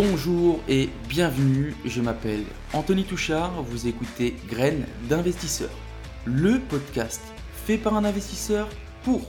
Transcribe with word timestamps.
Bonjour 0.00 0.60
et 0.68 0.90
bienvenue, 1.08 1.74
je 1.84 2.00
m'appelle 2.00 2.44
Anthony 2.72 3.02
Touchard, 3.02 3.64
vous 3.64 3.88
écoutez 3.88 4.36
Graines 4.46 4.86
d'investisseurs, 5.08 5.76
le 6.24 6.60
podcast 6.60 7.20
fait 7.66 7.78
par 7.78 7.96
un 7.96 8.04
investisseur 8.04 8.68
pour 9.02 9.22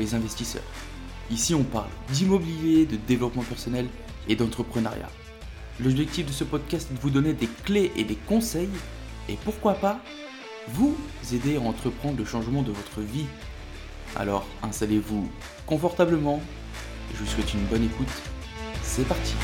les 0.00 0.16
investisseurs. 0.16 0.64
Ici 1.30 1.54
on 1.54 1.62
parle 1.62 1.86
d'immobilier, 2.10 2.84
de 2.84 2.96
développement 2.96 3.44
personnel 3.44 3.86
et 4.26 4.34
d'entrepreneuriat. 4.34 5.08
L'objectif 5.78 6.26
de 6.26 6.32
ce 6.32 6.42
podcast 6.42 6.88
est 6.90 6.94
de 6.94 7.00
vous 7.00 7.10
donner 7.10 7.32
des 7.32 7.48
clés 7.64 7.92
et 7.94 8.02
des 8.02 8.16
conseils 8.16 8.70
et 9.28 9.38
pourquoi 9.44 9.74
pas 9.74 10.00
vous 10.70 10.96
aider 11.32 11.58
à 11.58 11.60
entreprendre 11.60 12.18
le 12.18 12.24
changement 12.24 12.62
de 12.62 12.72
votre 12.72 13.02
vie. 13.02 13.26
Alors 14.16 14.48
installez-vous 14.64 15.30
confortablement, 15.64 16.42
je 17.14 17.18
vous 17.18 17.30
souhaite 17.30 17.54
une 17.54 17.66
bonne 17.66 17.84
écoute, 17.84 18.10
c'est 18.82 19.06
parti 19.06 19.34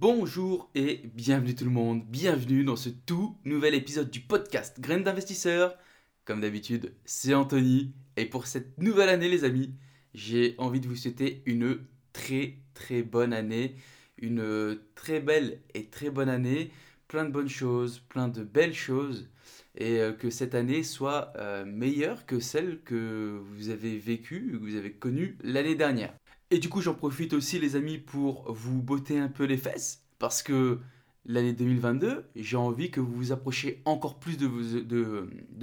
Bonjour 0.00 0.70
et 0.76 1.00
bienvenue 1.12 1.56
tout 1.56 1.64
le 1.64 1.72
monde, 1.72 2.04
bienvenue 2.06 2.62
dans 2.62 2.76
ce 2.76 2.88
tout 2.88 3.36
nouvel 3.44 3.74
épisode 3.74 4.12
du 4.12 4.20
podcast 4.20 4.78
Graines 4.78 5.02
d'investisseurs. 5.02 5.76
Comme 6.24 6.40
d'habitude, 6.40 6.94
c'est 7.04 7.34
Anthony. 7.34 7.92
Et 8.16 8.24
pour 8.24 8.46
cette 8.46 8.78
nouvelle 8.78 9.08
année 9.08 9.28
les 9.28 9.42
amis, 9.42 9.74
j'ai 10.14 10.54
envie 10.58 10.78
de 10.78 10.86
vous 10.86 10.94
souhaiter 10.94 11.42
une 11.46 11.80
très 12.12 12.58
très 12.74 13.02
bonne 13.02 13.32
année, 13.32 13.74
une 14.18 14.78
très 14.94 15.18
belle 15.18 15.62
et 15.74 15.86
très 15.86 16.10
bonne 16.10 16.28
année, 16.28 16.70
plein 17.08 17.24
de 17.24 17.32
bonnes 17.32 17.48
choses, 17.48 17.98
plein 17.98 18.28
de 18.28 18.44
belles 18.44 18.74
choses. 18.74 19.28
Et 19.76 19.98
euh, 19.98 20.12
que 20.12 20.30
cette 20.30 20.54
année 20.54 20.84
soit 20.84 21.32
euh, 21.38 21.64
meilleure 21.64 22.24
que 22.24 22.38
celle 22.38 22.82
que 22.84 23.42
vous 23.42 23.70
avez 23.70 23.98
vécue, 23.98 24.52
que 24.52 24.58
vous 24.58 24.76
avez 24.76 24.92
connue 24.92 25.36
l'année 25.42 25.74
dernière. 25.74 26.14
Et 26.50 26.58
du 26.58 26.68
coup, 26.68 26.80
j'en 26.80 26.94
profite 26.94 27.32
aussi, 27.34 27.58
les 27.58 27.76
amis, 27.76 27.98
pour 27.98 28.50
vous 28.52 28.80
botter 28.80 29.18
un 29.18 29.28
peu 29.28 29.44
les 29.44 29.58
fesses, 29.58 30.04
parce 30.18 30.42
que 30.42 30.80
l'année 31.26 31.52
2022, 31.52 32.24
j'ai 32.36 32.56
envie 32.56 32.90
que 32.90 33.00
vous 33.00 33.12
vous 33.12 33.32
approchiez 33.32 33.82
encore 33.84 34.18
plus 34.18 34.38
de 34.38 34.46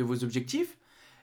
vos, 0.04 0.24
objectifs 0.24 0.78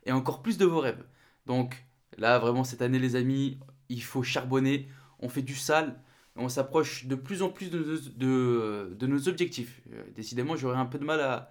et 0.05 0.13
encore 0.13 0.43
plus 0.43 0.59
de 0.59 0.67
vos 0.67 0.81
rêves. 0.81 1.05
Donc 1.47 1.85
là, 2.19 2.39
vraiment, 2.39 2.65
cette 2.65 2.83
année, 2.83 2.99
les 2.99 3.15
amis, 3.15 3.59
il 3.89 4.03
faut 4.03 4.23
charbonner, 4.23 4.89
on 5.21 5.29
fait 5.29 5.43
du 5.43 5.55
sale, 5.55 6.01
on 6.35 6.49
s'approche 6.49 7.07
de 7.07 7.15
plus 7.15 7.43
en 7.43 7.51
plus 7.51 7.71
de 7.71 9.07
nos 9.07 9.29
objectifs. 9.29 9.81
Euh, 9.93 10.03
décidément, 10.17 10.57
j'aurais 10.57 10.79
un 10.79 10.87
peu 10.87 10.99
de 10.99 11.05
mal 11.05 11.21
à, 11.21 11.51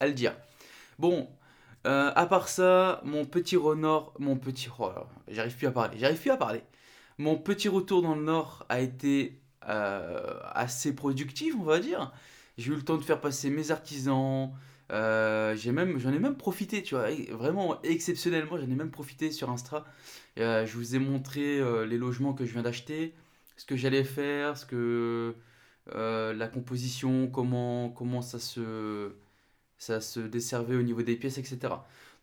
à 0.00 0.06
le 0.06 0.12
dire. 0.12 0.34
Bon, 0.98 1.28
euh, 1.86 2.10
à 2.14 2.26
part 2.26 2.48
ça, 2.48 3.00
mon 3.04 3.24
petit 3.24 3.56
renard, 3.56 4.12
mon 4.18 4.36
petit... 4.36 4.68
Oh 4.78 4.90
j'arrive 5.28 5.56
plus 5.56 5.66
à 5.66 5.70
parler, 5.70 5.98
j'arrive 5.98 6.18
plus 6.18 6.30
à 6.30 6.36
parler. 6.36 6.62
Mon 7.18 7.36
petit 7.36 7.68
retour 7.68 8.02
dans 8.02 8.14
le 8.14 8.22
Nord 8.22 8.66
a 8.68 8.80
été 8.80 9.40
euh, 9.68 10.38
assez 10.52 10.94
productif, 10.94 11.54
on 11.58 11.62
va 11.62 11.78
dire. 11.78 12.12
J'ai 12.58 12.72
eu 12.72 12.76
le 12.76 12.82
temps 12.82 12.96
de 12.96 13.02
faire 13.02 13.20
passer 13.20 13.50
mes 13.50 13.70
artisans. 13.70 14.52
Euh, 14.92 15.56
j'ai 15.56 15.72
même, 15.72 15.98
j'en 15.98 16.12
ai 16.12 16.18
même 16.18 16.36
profité, 16.36 16.82
tu 16.82 16.94
vois, 16.94 17.08
vraiment 17.32 17.80
exceptionnellement, 17.82 18.58
j'en 18.58 18.70
ai 18.70 18.74
même 18.74 18.90
profité 18.90 19.30
sur 19.30 19.50
Insta. 19.50 19.84
Euh, 20.38 20.66
je 20.66 20.76
vous 20.76 20.94
ai 20.96 20.98
montré 20.98 21.60
les 21.86 21.98
logements 21.98 22.34
que 22.34 22.44
je 22.44 22.52
viens 22.52 22.62
d'acheter, 22.62 23.14
ce 23.56 23.64
que 23.64 23.76
j'allais 23.76 24.04
faire, 24.04 24.56
ce 24.58 24.66
que 24.66 25.34
la 25.94 26.48
composition, 26.48 27.28
comment, 27.28 27.90
comment 27.90 28.22
ça 28.22 28.38
se, 28.38 29.12
ça 29.78 30.00
se 30.00 30.20
desservait 30.20 30.76
au 30.76 30.82
niveau 30.82 31.02
des 31.02 31.16
pièces, 31.16 31.38
etc. 31.38 31.74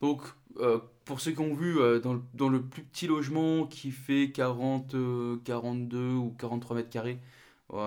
Donc, 0.01 0.21
euh, 0.59 0.79
pour 1.05 1.19
ceux 1.21 1.31
qui 1.31 1.39
ont 1.39 1.53
vu, 1.53 1.79
euh, 1.79 1.99
dans, 1.99 2.49
le, 2.49 2.61
plus 2.61 2.83
petit 2.83 3.07
logement 3.07 3.65
qui 3.65 3.91
fait 3.91 4.31
40, 4.31 4.95
42 5.43 5.97
euh, 5.97 6.15
ou 6.15 6.35
43 6.37 6.77
mètres 6.77 6.89
carrés, 6.89 7.19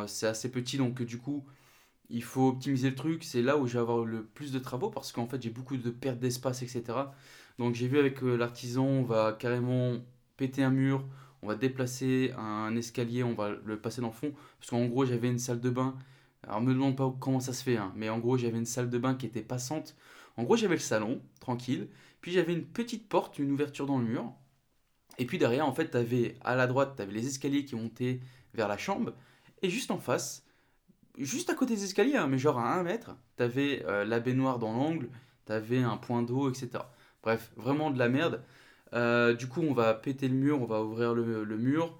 c'est 0.06 0.26
assez 0.26 0.50
petit, 0.50 0.78
donc 0.78 1.02
du 1.02 1.18
coup, 1.18 1.44
il 2.10 2.22
faut 2.22 2.48
optimiser 2.48 2.90
le 2.90 2.94
truc. 2.96 3.24
C'est 3.24 3.42
là 3.42 3.58
où 3.58 3.66
je 3.66 3.74
vais 3.74 3.80
avoir 3.80 4.04
le 4.04 4.24
plus 4.24 4.52
de 4.52 4.58
travaux 4.58 4.90
parce 4.90 5.12
qu'en 5.12 5.26
fait, 5.26 5.42
j'ai 5.42 5.50
beaucoup 5.50 5.76
de 5.76 5.90
pertes 5.90 6.18
d'espace, 6.18 6.62
etc. 6.62 6.84
Donc, 7.58 7.74
j'ai 7.74 7.88
vu 7.88 7.98
avec 7.98 8.22
l'artisan, 8.22 8.84
on 8.84 9.02
va 9.02 9.32
carrément 9.38 9.98
péter 10.36 10.62
un 10.62 10.70
mur, 10.70 11.04
on 11.42 11.48
va 11.48 11.54
déplacer 11.54 12.32
un 12.38 12.74
escalier, 12.76 13.22
on 13.24 13.34
va 13.34 13.50
le 13.50 13.78
passer 13.78 14.00
dans 14.00 14.08
le 14.08 14.14
fond. 14.14 14.32
Parce 14.58 14.70
qu'en 14.70 14.86
gros, 14.86 15.04
j'avais 15.04 15.28
une 15.28 15.38
salle 15.38 15.60
de 15.60 15.70
bain. 15.70 15.94
Alors, 16.44 16.60
me 16.62 16.72
demande 16.72 16.96
pas 16.96 17.14
comment 17.20 17.40
ça 17.40 17.52
se 17.52 17.62
fait, 17.62 17.76
hein, 17.76 17.92
mais 17.96 18.08
en 18.08 18.18
gros, 18.18 18.38
j'avais 18.38 18.58
une 18.58 18.66
salle 18.66 18.90
de 18.90 18.98
bain 18.98 19.14
qui 19.14 19.26
était 19.26 19.42
passante. 19.42 19.96
En 20.36 20.44
gros, 20.44 20.56
j'avais 20.56 20.74
le 20.74 20.80
salon, 20.80 21.20
tranquille. 21.40 21.88
Puis 22.24 22.32
j'avais 22.32 22.54
une 22.54 22.64
petite 22.64 23.06
porte, 23.06 23.38
une 23.38 23.52
ouverture 23.52 23.84
dans 23.84 23.98
le 23.98 24.06
mur. 24.06 24.32
Et 25.18 25.26
puis 25.26 25.36
derrière, 25.36 25.68
en 25.68 25.74
fait, 25.74 25.90
tu 25.90 25.98
avais 25.98 26.36
à 26.40 26.56
la 26.56 26.66
droite, 26.66 26.94
tu 26.96 27.02
avais 27.02 27.12
les 27.12 27.26
escaliers 27.26 27.66
qui 27.66 27.76
montaient 27.76 28.18
vers 28.54 28.66
la 28.66 28.78
chambre. 28.78 29.12
Et 29.60 29.68
juste 29.68 29.90
en 29.90 29.98
face, 29.98 30.42
juste 31.18 31.50
à 31.50 31.54
côté 31.54 31.74
des 31.74 31.84
escaliers, 31.84 32.16
hein, 32.16 32.26
mais 32.26 32.38
genre 32.38 32.58
à 32.58 32.76
1 32.76 32.82
mètre, 32.82 33.14
tu 33.36 33.42
avais 33.42 33.84
euh, 33.84 34.06
la 34.06 34.20
baignoire 34.20 34.58
dans 34.58 34.72
l'angle, 34.72 35.10
tu 35.44 35.52
avais 35.52 35.82
un 35.82 35.98
point 35.98 36.22
d'eau, 36.22 36.48
etc. 36.48 36.70
Bref, 37.22 37.52
vraiment 37.58 37.90
de 37.90 37.98
la 37.98 38.08
merde. 38.08 38.42
Euh, 38.94 39.34
du 39.34 39.46
coup, 39.46 39.60
on 39.60 39.74
va 39.74 39.92
péter 39.92 40.26
le 40.28 40.34
mur, 40.34 40.62
on 40.62 40.64
va 40.64 40.82
ouvrir 40.82 41.12
le, 41.12 41.58
mur. 41.58 41.94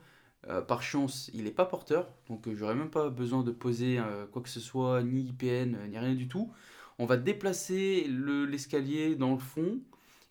Euh, 0.49 0.63
par 0.63 0.83
chance, 0.83 1.31
il 1.35 1.45
n'est 1.45 1.51
pas 1.51 1.67
porteur, 1.67 2.09
donc 2.31 2.49
j'aurais 2.55 2.75
même 2.75 2.89
pas 2.89 3.11
besoin 3.11 3.43
de 3.43 3.51
poser 3.51 4.01
quoi 4.33 4.41
que 4.41 4.49
ce 4.49 4.61
soit, 4.61 5.03
ni 5.03 5.21
IPN, 5.21 5.77
ni 5.91 5.99
rien 5.99 6.15
du 6.15 6.29
tout. 6.29 6.51
On 6.99 7.05
va 7.05 7.19
déplacer 7.19 8.07
l'escalier 8.09 9.17
dans 9.17 9.33
le 9.33 9.39
fond. 9.39 9.81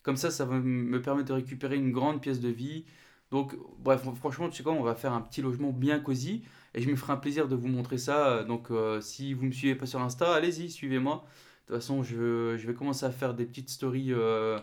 Comme 0.04 0.18
ça, 0.18 0.32
ça 0.32 0.46
va 0.46 0.60
me 0.60 1.02
permettre 1.02 1.30
de 1.30 1.34
récupérer 1.34 1.78
une 1.78 1.92
grande 1.92 2.22
pièce 2.22 2.40
de 2.40 2.50
vie. 2.50 2.86
Donc, 3.32 3.56
bref, 3.80 4.04
franchement, 4.16 4.50
tu 4.50 4.58
sais 4.58 4.64
quoi, 4.64 4.74
on 4.74 4.84
va 4.84 4.94
faire 4.94 5.14
un 5.14 5.22
petit 5.22 5.42
logement 5.42 5.72
bien 5.72 6.00
cosy. 6.00 6.44
Et 6.76 6.82
je 6.82 6.90
me 6.90 6.96
ferai 6.96 7.14
un 7.14 7.18
plaisir 7.18 7.48
de 7.48 7.56
vous 7.56 7.68
montrer 7.68 7.98
ça. 7.98 8.44
Donc, 8.44 8.70
euh, 8.70 9.02
si 9.02 9.34
vous 9.34 9.44
ne 9.44 9.48
me 9.48 9.52
suivez 9.52 9.76
pas 9.76 9.86
sur 9.86 10.02
Insta, 10.02 10.34
allez-y, 10.34 10.70
suivez-moi. 10.70 11.26
De 11.68 11.68
toute 11.68 11.82
façon, 11.82 12.04
je, 12.04 12.56
vais 12.56 12.74
commencer 12.74 13.06
à 13.06 13.12
faire 13.12 13.34
des 13.34 13.46
petites 13.46 13.70
stories, 13.70 14.12
euh, 14.14 14.60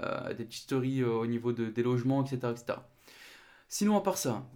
euh, 0.00 0.34
des 0.34 0.44
petites 0.44 0.72
au 0.72 1.26
niveau 1.26 1.52
de, 1.52 1.66
des 1.66 1.82
logements, 1.82 2.24
etc., 2.24 2.52
etc. 2.52 2.78
Sinon, 3.68 3.96
à 3.96 4.00
part 4.02 4.18
ça, 4.18 4.46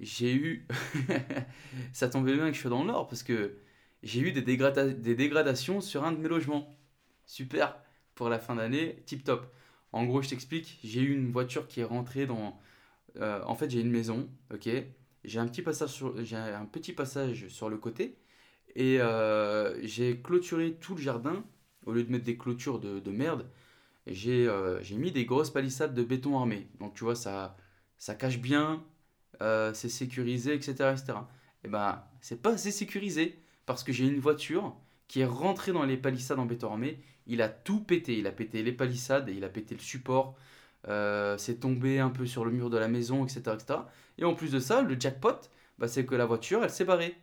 j'ai 0.00 0.34
eu. 0.34 0.66
ça 1.92 2.08
tombait 2.08 2.34
bien 2.34 2.48
que 2.48 2.56
je 2.56 2.60
sois 2.60 2.70
dans 2.70 2.82
le 2.82 2.88
Nord 2.88 3.08
parce 3.08 3.22
que 3.22 3.58
j'ai 4.02 4.20
eu 4.20 4.32
des 4.32 4.42
dégradations 4.42 5.80
sur 5.80 6.04
un 6.04 6.12
de 6.12 6.18
mes 6.18 6.28
logements. 6.28 6.74
Super, 7.26 7.76
pour 8.14 8.28
la 8.28 8.38
fin 8.38 8.54
d'année, 8.54 9.02
tip 9.06 9.24
top. 9.24 9.52
En 9.92 10.04
gros, 10.04 10.22
je 10.22 10.30
t'explique, 10.30 10.78
j'ai 10.82 11.00
eu 11.00 11.14
une 11.14 11.30
voiture 11.30 11.68
qui 11.68 11.80
est 11.80 11.84
rentrée 11.84 12.26
dans... 12.26 12.58
Euh, 13.16 13.42
en 13.46 13.54
fait, 13.54 13.70
j'ai 13.70 13.80
une 13.80 13.90
maison, 13.90 14.28
ok? 14.52 14.68
J'ai 15.24 15.38
un, 15.38 15.46
petit 15.46 15.62
passage 15.62 15.90
sur... 15.90 16.16
un 16.16 16.66
petit 16.66 16.92
passage 16.92 17.48
sur 17.48 17.68
le 17.68 17.76
côté 17.76 18.16
et 18.74 19.00
euh, 19.00 19.78
j'ai 19.86 20.20
clôturé 20.20 20.74
tout 20.74 20.94
le 20.94 21.00
jardin. 21.00 21.44
Au 21.84 21.92
lieu 21.92 22.04
de 22.04 22.10
mettre 22.10 22.24
des 22.24 22.38
clôtures 22.38 22.78
de, 22.78 23.00
de 23.00 23.10
merde, 23.10 23.50
j'ai 24.06 24.46
euh, 24.48 24.80
mis 24.92 25.12
des 25.12 25.24
grosses 25.24 25.50
palissades 25.50 25.94
de 25.94 26.02
béton 26.04 26.38
armé. 26.38 26.68
Donc, 26.78 26.94
tu 26.94 27.04
vois, 27.04 27.16
ça, 27.16 27.56
ça 27.98 28.14
cache 28.14 28.38
bien, 28.38 28.84
c'est 29.74 29.88
sécurisé, 29.88 30.54
etc. 30.54 30.72
etc. 30.92 31.18
Et 31.64 31.68
ben, 31.68 32.04
c'est 32.20 32.40
pas 32.40 32.52
assez 32.52 32.70
sécurisé 32.70 33.42
parce 33.66 33.84
que 33.84 33.92
j'ai 33.92 34.06
une 34.06 34.20
voiture 34.20 34.76
qui 35.12 35.20
est 35.20 35.26
rentrée 35.26 35.72
dans 35.72 35.84
les 35.84 35.98
palissades 35.98 36.38
en 36.38 36.46
béton 36.46 36.70
armé 36.70 36.98
il 37.26 37.42
a 37.42 37.48
tout 37.48 37.80
pété. 37.80 38.18
Il 38.18 38.26
a 38.26 38.32
pété 38.32 38.62
les 38.62 38.72
palissades, 38.72 39.28
et 39.28 39.32
il 39.32 39.44
a 39.44 39.48
pété 39.48 39.74
le 39.74 39.80
support, 39.80 40.36
euh, 40.88 41.36
c'est 41.38 41.60
tombé 41.60 42.00
un 42.00 42.10
peu 42.10 42.26
sur 42.26 42.44
le 42.44 42.50
mur 42.50 42.70
de 42.70 42.78
la 42.78 42.88
maison, 42.88 43.24
etc., 43.24 43.40
etc. 43.54 43.80
Et 44.18 44.24
en 44.24 44.34
plus 44.34 44.50
de 44.52 44.58
ça, 44.58 44.82
le 44.82 44.98
jackpot, 44.98 45.38
bah, 45.78 45.88
c'est 45.88 46.04
que 46.04 46.14
la 46.14 46.26
voiture, 46.26 46.64
elle 46.64 46.70
s'est 46.70 46.84
barrée. 46.84 47.16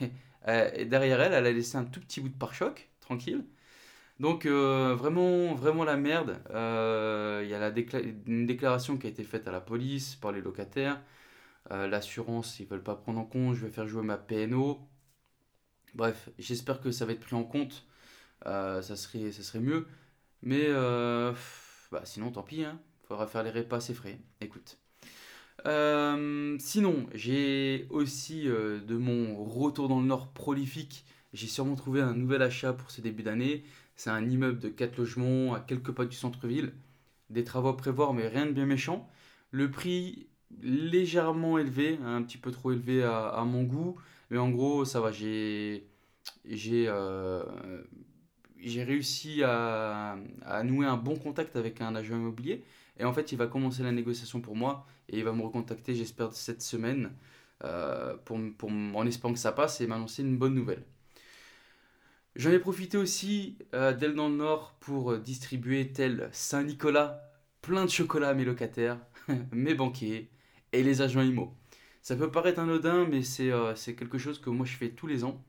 Euh, 0.46 0.70
et 0.74 0.86
derrière 0.86 1.20
elle, 1.20 1.34
elle 1.34 1.46
a 1.46 1.52
laissé 1.52 1.76
un 1.76 1.84
tout 1.84 2.00
petit 2.00 2.20
bout 2.20 2.28
de 2.30 2.38
pare-choc, 2.38 2.88
tranquille. 3.00 3.44
Donc 4.20 4.46
euh, 4.46 4.94
vraiment, 4.94 5.54
vraiment 5.54 5.84
la 5.84 5.96
merde. 5.96 6.40
Il 6.48 7.48
y 7.50 7.54
a 7.54 7.72
une 8.26 8.46
déclaration 8.46 8.96
qui 8.96 9.08
a 9.08 9.10
été 9.10 9.24
faite 9.24 9.48
à 9.48 9.52
la 9.52 9.60
police 9.60 10.14
par 10.14 10.32
les 10.32 10.40
locataires. 10.40 11.02
L'assurance, 11.70 12.60
ils 12.60 12.66
veulent 12.66 12.84
pas 12.84 12.94
prendre 12.94 13.18
en 13.18 13.24
compte. 13.24 13.56
Je 13.56 13.66
vais 13.66 13.70
faire 13.70 13.86
jouer 13.88 14.02
ma 14.02 14.16
PNO. 14.16 14.78
Bref, 15.94 16.28
j'espère 16.38 16.80
que 16.80 16.90
ça 16.90 17.06
va 17.06 17.12
être 17.12 17.20
pris 17.20 17.36
en 17.36 17.44
compte 17.44 17.84
euh, 18.46 18.82
ça, 18.82 18.96
serait, 18.96 19.60
mieux. 19.60 19.86
Mais 20.42 20.66
euh, 20.68 21.32
bah, 21.90 22.02
sinon, 22.04 22.30
tant 22.30 22.42
pis, 22.42 22.64
hein. 22.64 22.78
faudra 23.06 23.26
faire 23.26 23.42
les 23.42 23.50
repas, 23.50 23.80
c'est 23.80 23.94
frais. 23.94 24.18
Écoute. 24.40 24.78
Euh, 25.66 26.56
sinon, 26.60 27.06
j'ai 27.14 27.86
aussi 27.90 28.44
de 28.44 28.96
mon 28.96 29.44
retour 29.44 29.88
dans 29.88 30.00
le 30.00 30.06
Nord 30.06 30.32
prolifique, 30.32 31.04
j'ai 31.32 31.48
sûrement 31.48 31.74
trouvé 31.74 32.00
un 32.00 32.14
nouvel 32.14 32.42
achat 32.42 32.72
pour 32.72 32.90
ce 32.90 33.00
début 33.00 33.22
d'année. 33.22 33.64
C'est 33.96 34.10
un 34.10 34.28
immeuble 34.28 34.60
de 34.60 34.68
4 34.68 34.96
logements 34.98 35.54
à 35.54 35.60
quelques 35.60 35.90
pas 35.90 36.04
du 36.04 36.16
centre-ville. 36.16 36.72
Des 37.30 37.44
travaux 37.44 37.68
à 37.68 37.76
prévoir, 37.76 38.14
mais 38.14 38.28
rien 38.28 38.46
de 38.46 38.52
bien 38.52 38.64
méchant. 38.64 39.10
Le 39.50 39.70
prix 39.70 40.28
légèrement 40.62 41.58
élevé, 41.58 41.98
un 42.04 42.22
petit 42.22 42.38
peu 42.38 42.52
trop 42.52 42.72
élevé 42.72 43.02
à 43.02 43.44
mon 43.44 43.64
goût. 43.64 43.98
Mais 44.30 44.38
en 44.38 44.50
gros, 44.50 44.84
ça 44.84 45.00
va, 45.00 45.12
j'ai 45.12 45.86
j'ai 46.44 46.88
réussi 48.84 49.42
à, 49.42 50.16
nouer 50.64 50.86
un 50.86 50.96
bon 50.96 51.16
contact 51.16 51.56
avec 51.56 51.80
un 51.80 51.94
agent 51.94 52.16
immobilier 52.16 52.64
Et 52.98 53.04
en 53.04 53.12
fait, 53.12 53.32
il 53.32 53.38
va 53.38 53.46
commencer 53.46 53.82
la 53.82 53.92
négociation 53.92 54.40
pour 54.40 54.56
moi 54.56 54.86
et 55.08 55.18
il 55.18 55.24
va 55.24 55.32
me 55.32 55.42
recontacter, 55.42 55.94
j'espère, 55.94 56.32
cette 56.32 56.62
semaine 56.62 57.12
euh, 57.64 58.16
pour, 58.24 58.38
pour, 58.56 58.70
en 58.70 59.06
espérant 59.06 59.32
que 59.32 59.38
ça 59.38 59.52
passe 59.52 59.80
et 59.80 59.86
m'annoncer 59.86 60.22
une 60.22 60.36
bonne 60.36 60.54
nouvelle. 60.54 60.84
J'en 62.36 62.50
ai 62.52 62.58
profité 62.60 62.96
aussi 62.96 63.58
euh, 63.74 63.92
d'elle 63.92 64.14
dans 64.14 64.28
le 64.28 64.36
Nord 64.36 64.76
pour 64.78 65.12
euh, 65.12 65.18
distribuer 65.18 65.92
tel 65.92 66.28
Saint-Nicolas 66.30 67.20
plein 67.62 67.84
de 67.84 67.90
chocolat 67.90 68.28
à 68.28 68.34
mes 68.34 68.44
locataires, 68.44 68.98
mes 69.52 69.74
banquiers 69.74 70.30
et 70.72 70.84
les 70.84 71.02
agents 71.02 71.22
IMO. 71.22 71.52
Ça 72.02 72.16
peut 72.16 72.30
paraître 72.30 72.60
anodin, 72.60 73.06
mais 73.06 73.22
c'est 73.22 73.94
quelque 73.96 74.18
chose 74.18 74.40
que 74.40 74.50
moi 74.50 74.66
je 74.66 74.76
fais 74.76 74.90
tous 74.90 75.06
les 75.06 75.24
ans. 75.24 75.42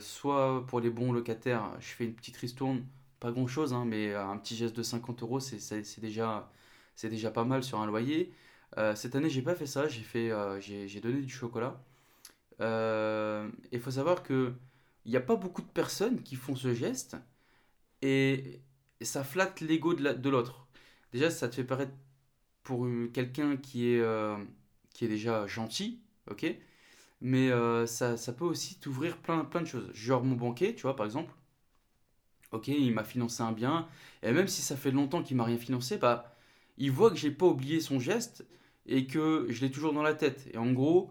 soit 0.00 0.64
pour 0.66 0.80
les 0.80 0.90
bons 0.90 1.12
locataires, 1.12 1.76
je 1.80 1.88
fais 1.88 2.04
une 2.04 2.14
petite 2.14 2.36
ristourne 2.36 2.84
pas 3.24 3.32
grand 3.32 3.46
chose, 3.46 3.72
hein, 3.72 3.84
mais 3.86 4.14
un 4.14 4.36
petit 4.36 4.54
geste 4.54 4.76
de 4.76 4.82
50 4.82 5.22
euros, 5.22 5.40
c'est 5.40 6.00
déjà, 6.00 6.50
déjà 7.02 7.30
pas 7.30 7.44
mal 7.44 7.64
sur 7.64 7.80
un 7.80 7.86
loyer. 7.86 8.34
Euh, 8.78 8.94
cette 8.94 9.14
année, 9.14 9.30
j'ai 9.30 9.42
pas 9.42 9.54
fait 9.54 9.66
ça, 9.66 9.88
j'ai 9.88 10.04
euh, 10.32 10.60
j'ai 10.60 11.00
donné 11.00 11.20
du 11.22 11.32
chocolat. 11.32 11.82
Euh, 12.60 13.50
il 13.72 13.80
faut 13.80 13.92
savoir 13.92 14.22
que 14.22 14.54
il 15.06 15.10
n'y 15.10 15.16
a 15.16 15.20
pas 15.20 15.36
beaucoup 15.36 15.62
de 15.62 15.68
personnes 15.68 16.22
qui 16.22 16.36
font 16.36 16.56
ce 16.56 16.74
geste 16.74 17.16
et 18.02 18.62
ça 19.02 19.24
flatte 19.24 19.60
l'ego 19.60 19.94
de 19.94 20.30
l'autre. 20.30 20.68
Déjà, 21.12 21.30
ça 21.30 21.48
te 21.48 21.56
fait 21.56 21.64
paraître 21.64 21.94
pour 22.62 22.86
quelqu'un 23.12 23.56
qui 23.56 23.88
est, 23.88 24.02
qui 24.94 25.04
est 25.04 25.08
déjà 25.08 25.46
gentil, 25.46 26.00
ok 26.30 26.46
Mais 27.20 27.50
ça, 27.86 28.16
ça, 28.16 28.32
peut 28.32 28.44
aussi 28.44 28.78
t'ouvrir 28.80 29.18
plein, 29.18 29.44
plein 29.44 29.60
de 29.60 29.66
choses. 29.66 29.90
Genre 29.92 30.24
mon 30.24 30.36
banquier, 30.36 30.74
tu 30.74 30.82
vois, 30.82 30.96
par 30.96 31.06
exemple 31.06 31.34
ok, 32.54 32.68
il 32.68 32.92
m'a 32.94 33.04
financé 33.04 33.42
un 33.42 33.52
bien, 33.52 33.88
et 34.22 34.32
même 34.32 34.48
si 34.48 34.62
ça 34.62 34.76
fait 34.76 34.90
longtemps 34.90 35.22
qu'il 35.22 35.36
m'a 35.36 35.44
rien 35.44 35.58
financé, 35.58 35.98
bah, 35.98 36.34
il 36.78 36.90
voit 36.90 37.10
que 37.10 37.16
j'ai 37.16 37.30
pas 37.30 37.46
oublié 37.46 37.80
son 37.80 37.98
geste 38.00 38.46
et 38.86 39.06
que 39.06 39.46
je 39.50 39.60
l'ai 39.62 39.70
toujours 39.70 39.92
dans 39.92 40.02
la 40.02 40.14
tête. 40.14 40.48
Et 40.52 40.58
en 40.58 40.72
gros, 40.72 41.10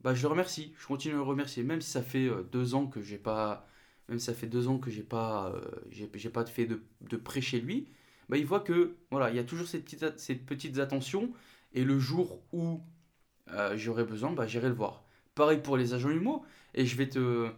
bah, 0.00 0.14
je 0.14 0.22
le 0.22 0.28
remercie, 0.28 0.74
je 0.78 0.86
continue 0.86 1.14
à 1.14 1.18
le 1.18 1.22
remercier, 1.22 1.62
même 1.62 1.80
si 1.80 1.90
ça 1.90 2.02
fait 2.02 2.26
euh, 2.28 2.42
deux 2.52 2.74
ans 2.74 2.86
que 2.86 3.02
j'ai 3.02 3.18
pas, 3.18 3.66
même 4.08 4.18
si 4.18 4.26
ça 4.26 4.34
fait 4.34 4.46
deux 4.46 4.68
ans 4.68 4.78
que 4.78 4.90
j'ai 4.90 5.02
pas, 5.02 5.52
euh, 5.54 6.30
pas 6.32 6.46
fait 6.46 6.66
de, 6.66 6.82
de, 7.02 7.16
prêt 7.16 7.40
chez 7.40 7.60
lui, 7.60 7.88
bah, 8.28 8.36
il 8.38 8.46
voit 8.46 8.60
que 8.60 8.96
voilà, 9.10 9.30
il 9.30 9.36
y 9.36 9.40
a 9.40 9.44
toujours 9.44 9.66
ces 9.68 9.80
petites, 9.80 10.18
ces 10.18 10.34
petites 10.34 10.78
attentions, 10.78 11.32
et 11.74 11.84
le 11.84 11.98
jour 11.98 12.40
où 12.52 12.80
euh, 13.52 13.76
j'aurai 13.76 14.04
besoin, 14.04 14.32
bah, 14.32 14.46
j'irai 14.46 14.68
le 14.68 14.74
voir. 14.74 15.04
Pareil 15.34 15.58
pour 15.62 15.76
les 15.76 15.94
agents 15.94 16.10
humour, 16.10 16.44
et 16.74 16.86
je 16.86 16.96
vais 16.96 17.08
te, 17.08 17.50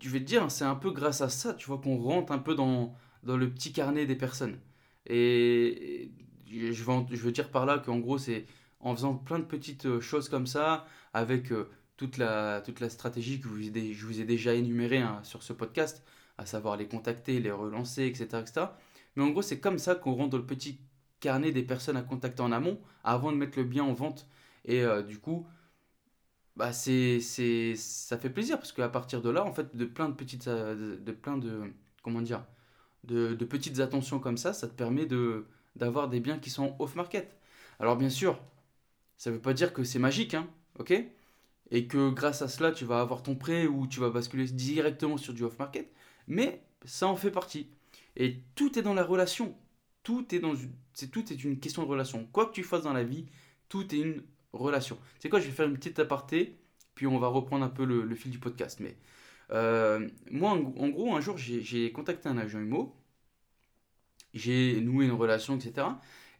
je 0.00 0.08
vais 0.10 0.20
te 0.20 0.24
dire, 0.24 0.50
c'est 0.50 0.64
un 0.64 0.74
peu 0.74 0.90
grâce 0.90 1.20
à 1.20 1.28
ça, 1.28 1.54
tu 1.54 1.66
vois, 1.66 1.78
qu'on 1.78 1.96
rentre 1.98 2.32
un 2.32 2.38
peu 2.38 2.54
dans, 2.54 2.94
dans 3.22 3.36
le 3.36 3.50
petit 3.50 3.72
carnet 3.72 4.06
des 4.06 4.16
personnes. 4.16 4.58
Et 5.06 6.10
je 6.50 6.82
veux, 6.84 6.92
je 7.10 7.22
veux 7.22 7.32
dire 7.32 7.50
par 7.50 7.66
là 7.66 7.78
qu'en 7.78 7.98
gros, 7.98 8.18
c'est 8.18 8.46
en 8.80 8.94
faisant 8.94 9.14
plein 9.14 9.38
de 9.38 9.44
petites 9.44 9.86
euh, 9.86 10.00
choses 10.00 10.28
comme 10.28 10.46
ça, 10.46 10.86
avec 11.12 11.52
euh, 11.52 11.68
toute 11.96 12.16
la, 12.16 12.60
toute 12.60 12.80
la 12.80 12.88
stratégie 12.88 13.40
que 13.40 13.48
je 13.48 14.06
vous 14.06 14.20
ai 14.20 14.24
déjà 14.24 14.54
énumérée 14.54 14.98
hein, 14.98 15.20
sur 15.24 15.42
ce 15.42 15.52
podcast, 15.52 16.04
à 16.38 16.46
savoir 16.46 16.76
les 16.76 16.86
contacter, 16.86 17.40
les 17.40 17.50
relancer, 17.50 18.06
etc. 18.06 18.26
etc. 18.40 18.66
Mais 19.16 19.24
en 19.24 19.30
gros, 19.30 19.42
c'est 19.42 19.58
comme 19.58 19.78
ça 19.78 19.94
qu'on 19.96 20.12
rentre 20.12 20.30
dans 20.30 20.38
le 20.38 20.46
petit 20.46 20.78
carnet 21.20 21.50
des 21.50 21.64
personnes 21.64 21.96
à 21.96 22.02
contacter 22.02 22.42
en 22.42 22.52
amont, 22.52 22.78
avant 23.02 23.32
de 23.32 23.36
mettre 23.36 23.58
le 23.58 23.64
bien 23.64 23.82
en 23.82 23.92
vente. 23.92 24.28
Et 24.68 24.82
euh, 24.84 25.02
du 25.02 25.18
coup, 25.18 25.46
bah 26.56 26.72
c'est, 26.72 27.20
c'est, 27.20 27.74
ça 27.76 28.18
fait 28.18 28.30
plaisir 28.30 28.58
parce 28.58 28.72
qu'à 28.72 28.88
partir 28.88 29.22
de 29.22 29.30
là, 29.30 29.44
en 29.44 29.52
fait, 29.52 29.76
de 29.76 29.84
plein 29.86 30.08
de 30.08 30.14
petites, 30.14 30.48
euh, 30.48 30.98
de, 30.98 31.12
plein 31.12 31.38
de, 31.38 31.72
comment 32.02 32.20
dire, 32.22 32.44
de, 33.04 33.34
petites 33.44 33.80
attentions 33.80 34.20
comme 34.20 34.36
ça, 34.36 34.52
ça 34.52 34.68
te 34.68 34.74
permet 34.74 35.06
de, 35.06 35.46
d'avoir 35.76 36.08
des 36.08 36.20
biens 36.20 36.38
qui 36.38 36.50
sont 36.50 36.76
off-market. 36.80 37.36
Alors 37.80 37.96
bien 37.96 38.10
sûr, 38.10 38.38
ça 39.18 39.30
ne 39.30 39.36
veut 39.36 39.42
pas 39.42 39.54
dire 39.54 39.72
que 39.72 39.84
c'est 39.84 39.98
magique, 39.98 40.34
hein, 40.34 40.48
ok? 40.78 40.92
Et 41.70 41.86
que 41.88 42.10
grâce 42.10 42.42
à 42.42 42.48
cela, 42.48 42.72
tu 42.72 42.84
vas 42.84 43.00
avoir 43.00 43.22
ton 43.22 43.36
prêt 43.36 43.66
ou 43.66 43.86
tu 43.86 44.00
vas 44.00 44.10
basculer 44.10 44.46
directement 44.46 45.16
sur 45.18 45.34
du 45.34 45.44
off-market, 45.44 45.92
mais 46.28 46.62
ça 46.84 47.08
en 47.08 47.16
fait 47.16 47.30
partie. 47.30 47.68
Et 48.16 48.42
tout 48.54 48.78
est 48.78 48.82
dans 48.82 48.94
la 48.94 49.04
relation. 49.04 49.56
Tout 50.02 50.34
est 50.34 50.40
dans, 50.40 50.54
c'est 50.94 51.10
tout 51.10 51.32
est 51.32 51.44
une 51.44 51.58
question 51.60 51.82
de 51.84 51.88
relation. 51.88 52.26
Quoi 52.32 52.46
que 52.46 52.52
tu 52.52 52.64
fasses 52.64 52.82
dans 52.82 52.92
la 52.92 53.04
vie, 53.04 53.26
tout 53.68 53.94
est 53.94 53.98
une 53.98 54.22
relation. 54.52 54.98
C'est 55.18 55.28
quoi, 55.28 55.40
je 55.40 55.46
vais 55.46 55.52
faire 55.52 55.68
une 55.68 55.76
petite 55.76 55.98
aparté, 55.98 56.58
puis 56.94 57.06
on 57.06 57.18
va 57.18 57.28
reprendre 57.28 57.64
un 57.64 57.68
peu 57.68 57.84
le, 57.84 58.14
fil 58.14 58.30
du 58.30 58.38
podcast. 58.38 58.80
Mais 58.80 58.96
euh, 59.50 60.08
moi, 60.30 60.52
en, 60.52 60.88
gros, 60.88 61.14
un 61.14 61.20
jour, 61.20 61.36
j'ai 61.38 61.92
contacté 61.92 62.28
un 62.28 62.38
agent 62.38 62.60
IMO, 62.60 62.94
j'ai 64.34 64.80
noué 64.80 65.06
une 65.06 65.12
relation, 65.12 65.56
etc. 65.56 65.86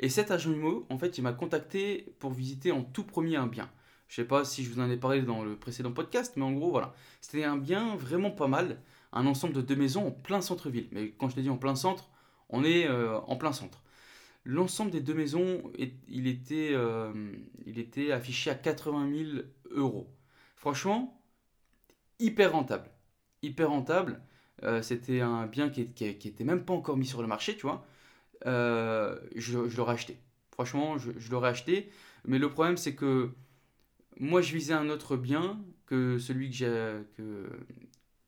Et 0.01 0.09
cet 0.09 0.31
agent 0.31 0.53
IMO, 0.53 0.87
en 0.91 0.99
fait, 0.99 1.19
il 1.19 1.23
m'a 1.23 1.33
contacté 1.33 2.15
pour 2.19 2.33
visiter 2.33 2.73
en 2.73 2.83
tout 2.83 3.05
premier 3.05 3.37
un 3.37 3.47
bien. 3.47 3.71
Je 4.09 4.17
sais 4.17 4.25
pas 4.25 4.45
si 4.45 4.65
je 4.65 4.71
vous 4.71 4.81
en 4.81 4.91
ai 4.91 4.97
parlé 4.97 5.23
dans 5.23 5.45
le 5.45 5.57
précédent 5.57 5.93
podcast, 5.93 6.35
mais 6.37 6.45
en 6.45 6.53
gros, 6.53 6.71
voilà. 6.71 6.95
C'était 7.21 7.45
un 7.45 7.57
bien 7.57 7.95
vraiment 7.97 8.31
pas 8.31 8.49
mal, 8.49 8.81
un 9.13 9.27
ensemble 9.27 9.53
de 9.53 9.61
deux 9.61 9.77
maisons 9.77 10.07
en 10.07 10.11
plein 10.11 10.41
centre-ville. 10.41 10.89
Mais 10.93 11.11
quand 11.11 11.29
je 11.29 11.37
te 11.37 11.41
dis 11.41 11.51
en 11.51 11.59
plein 11.59 11.75
centre, 11.75 12.09
on 12.49 12.65
est 12.65 12.87
euh, 12.87 13.19
en 13.21 13.37
plein 13.37 13.53
centre. 13.53 13.83
L'ensemble 14.45 14.91
des 14.91 15.01
deux 15.01 15.15
maisons, 15.15 15.63
il 16.09 16.27
était, 16.27 16.71
euh, 16.73 17.13
il 17.67 17.79
était 17.79 18.13
affiché 18.13 18.51
à 18.51 18.55
80 18.55 19.11
000 19.13 19.43
euros. 19.71 20.09
Franchement, 20.57 21.21
hyper 22.19 22.53
rentable. 22.53 22.91
Hyper 23.43 23.71
rentable. 23.71 24.23
Euh, 24.65 24.83
c'était 24.83 25.21
un 25.21 25.47
bien 25.47 25.69
qui, 25.71 25.93
qui, 25.93 26.07
était 26.07 26.45
même 26.45 26.65
pas 26.65 26.73
encore 26.73 26.97
mis 26.97 27.07
sur 27.07 27.21
le 27.23 27.29
marché, 27.29 27.57
tu 27.57 27.63
vois. 27.63 27.87
Euh, 28.47 29.19
je, 29.37 29.59
l'aurais 29.77 29.95
acheté. 29.95 30.19
Franchement, 30.51 30.99
je, 30.99 31.31
l'aurais 31.31 31.51
acheté. 31.51 31.91
Mais 32.25 32.39
le 32.39 32.51
problème, 32.51 32.77
c'est 32.77 32.95
que 32.95 33.31
moi, 34.19 34.41
je 34.41 34.53
visais 34.55 34.75
un 34.75 34.89
autre 34.89 35.17
bien 35.17 35.61
que 35.87 36.19
celui 36.19 36.51
que 36.51 36.57
j'ai. 36.57 36.95
Que... 37.17 37.49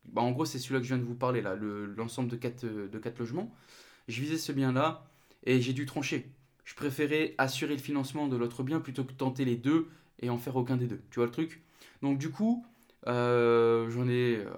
Bah, 0.05 0.23
en 0.23 0.33
gros, 0.33 0.45
c'est 0.45 0.59
celui-là 0.59 0.81
que 0.81 0.87
je 0.87 0.95
viens 0.95 1.03
de 1.03 1.09
vous 1.09 1.15
parler, 1.15 1.41
là, 1.41 1.55
l'ensemble 1.57 2.29
de 2.29 2.37
quatre, 2.37 2.67
de 2.67 2.99
quatre 2.99 3.19
logements. 3.19 3.55
Je 4.09 4.21
visais 4.21 4.39
ce 4.39 4.53
bien-là 4.53 5.10
et 5.45 5.61
j'ai 5.61 5.73
dû 5.73 5.87
trancher. 5.87 6.33
Je 6.65 6.75
préférais 6.75 7.35
assurer 7.39 7.75
le 7.75 7.81
financement 7.81 8.29
de 8.29 8.37
l'autre 8.37 8.63
bien 8.63 8.81
plutôt 8.81 9.05
que 9.05 9.13
tenter 9.13 9.45
les 9.45 9.57
deux 9.57 9.89
et 10.21 10.31
en 10.31 10.39
faire 10.39 10.57
aucun 10.57 10.77
des 10.77 10.87
deux. 10.87 11.01
Tu 11.11 11.17
vois 11.17 11.27
le 11.27 11.33
truc? 11.33 11.63
Donc 12.03 12.19
du 12.19 12.31
coup, 12.31 12.65
euh, 13.07 13.91
j'en 13.91 14.09
ai, 14.09 14.37
euh, 14.37 14.51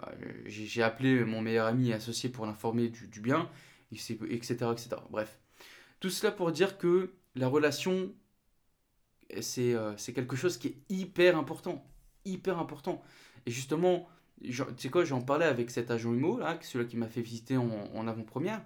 j'ai 0.46 0.82
appelé 0.82 1.24
mon 1.24 1.40
meilleur 1.40 1.66
ami 1.66 1.90
et 1.90 1.94
associé 1.94 2.28
pour 2.28 2.46
l'informer 2.46 2.88
du, 2.88 3.20
bien, 3.20 3.48
etc., 3.92 4.56
etc. 4.72 4.88
Bref, 5.10 5.38
tout 6.00 6.10
cela 6.10 6.32
pour 6.32 6.50
dire 6.52 6.78
que 6.78 7.12
la 7.34 7.48
relation, 7.48 8.12
c'est 9.40 9.74
euh, 9.74 9.94
quelque 10.14 10.36
chose 10.36 10.58
qui 10.58 10.68
est 10.68 10.76
hyper 10.88 11.38
important, 11.38 11.84
hyper 12.24 12.58
important. 12.58 13.02
Et 13.46 13.50
justement, 13.50 14.08
tu 14.42 14.52
sais 14.76 14.90
quoi, 14.90 15.04
j'en 15.04 15.20
parlais 15.20 15.46
avec 15.46 15.70
cet 15.70 15.90
agent 15.90 16.12
IMO 16.12 16.38
là, 16.38 16.58
celui 16.62 16.86
qui 16.86 16.96
m'a 16.96 17.08
fait 17.08 17.22
visiter 17.22 17.56
en, 17.56 17.70
en 17.94 18.08
avant-première, 18.08 18.60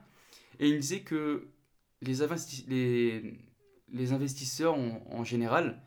et 0.58 0.68
il 0.68 0.76
me 0.76 0.80
disait 0.80 1.00
que 1.00 1.48
les, 2.68 4.12
investisseurs 4.12 4.74
en, 4.74 5.24
général, 5.24 5.82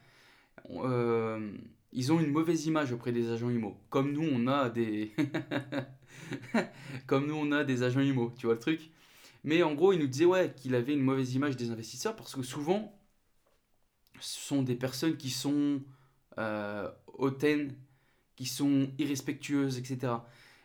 euh, 0.72 1.52
ils 1.92 2.12
ont 2.12 2.20
une 2.20 2.32
mauvaise 2.32 2.66
image 2.66 2.92
auprès 2.92 3.12
des 3.12 3.32
agents 3.32 3.50
IMO. 3.50 3.78
Comme 3.90 4.12
nous, 4.12 4.28
on 4.32 4.48
a 4.48 4.70
des... 4.70 5.12
Comme 7.08 7.28
nous, 7.28 7.36
on 7.36 7.52
a 7.52 7.64
des 7.64 7.84
agents 7.84 8.02
IMO, 8.02 8.34
tu 8.38 8.46
vois 8.46 8.56
le 8.56 8.60
truc? 8.60 8.92
Mais 9.44 9.64
en 9.64 9.74
gros, 9.74 9.94
il 9.94 10.00
nous 10.00 10.08
disait 10.08 10.26
ouais, 10.26 10.54
qu'il 10.56 10.76
avait 10.76 10.94
une 10.94 11.02
mauvaise 11.02 11.34
image 11.34 11.56
des 11.56 11.72
investisseurs 11.72 12.16
parce 12.16 12.36
que 12.36 12.44
souvent, 12.44 12.94
ce 14.20 14.40
sont 14.40 14.62
des 14.64 14.76
personnes 14.76 15.16
qui 15.16 15.30
sont 15.30 15.82
euh, 16.38 16.90
hautaines, 17.08 17.76
qui 18.36 18.46
sont 18.46 18.90
irrespectueuses, 18.98 19.78
etc. 19.78 20.14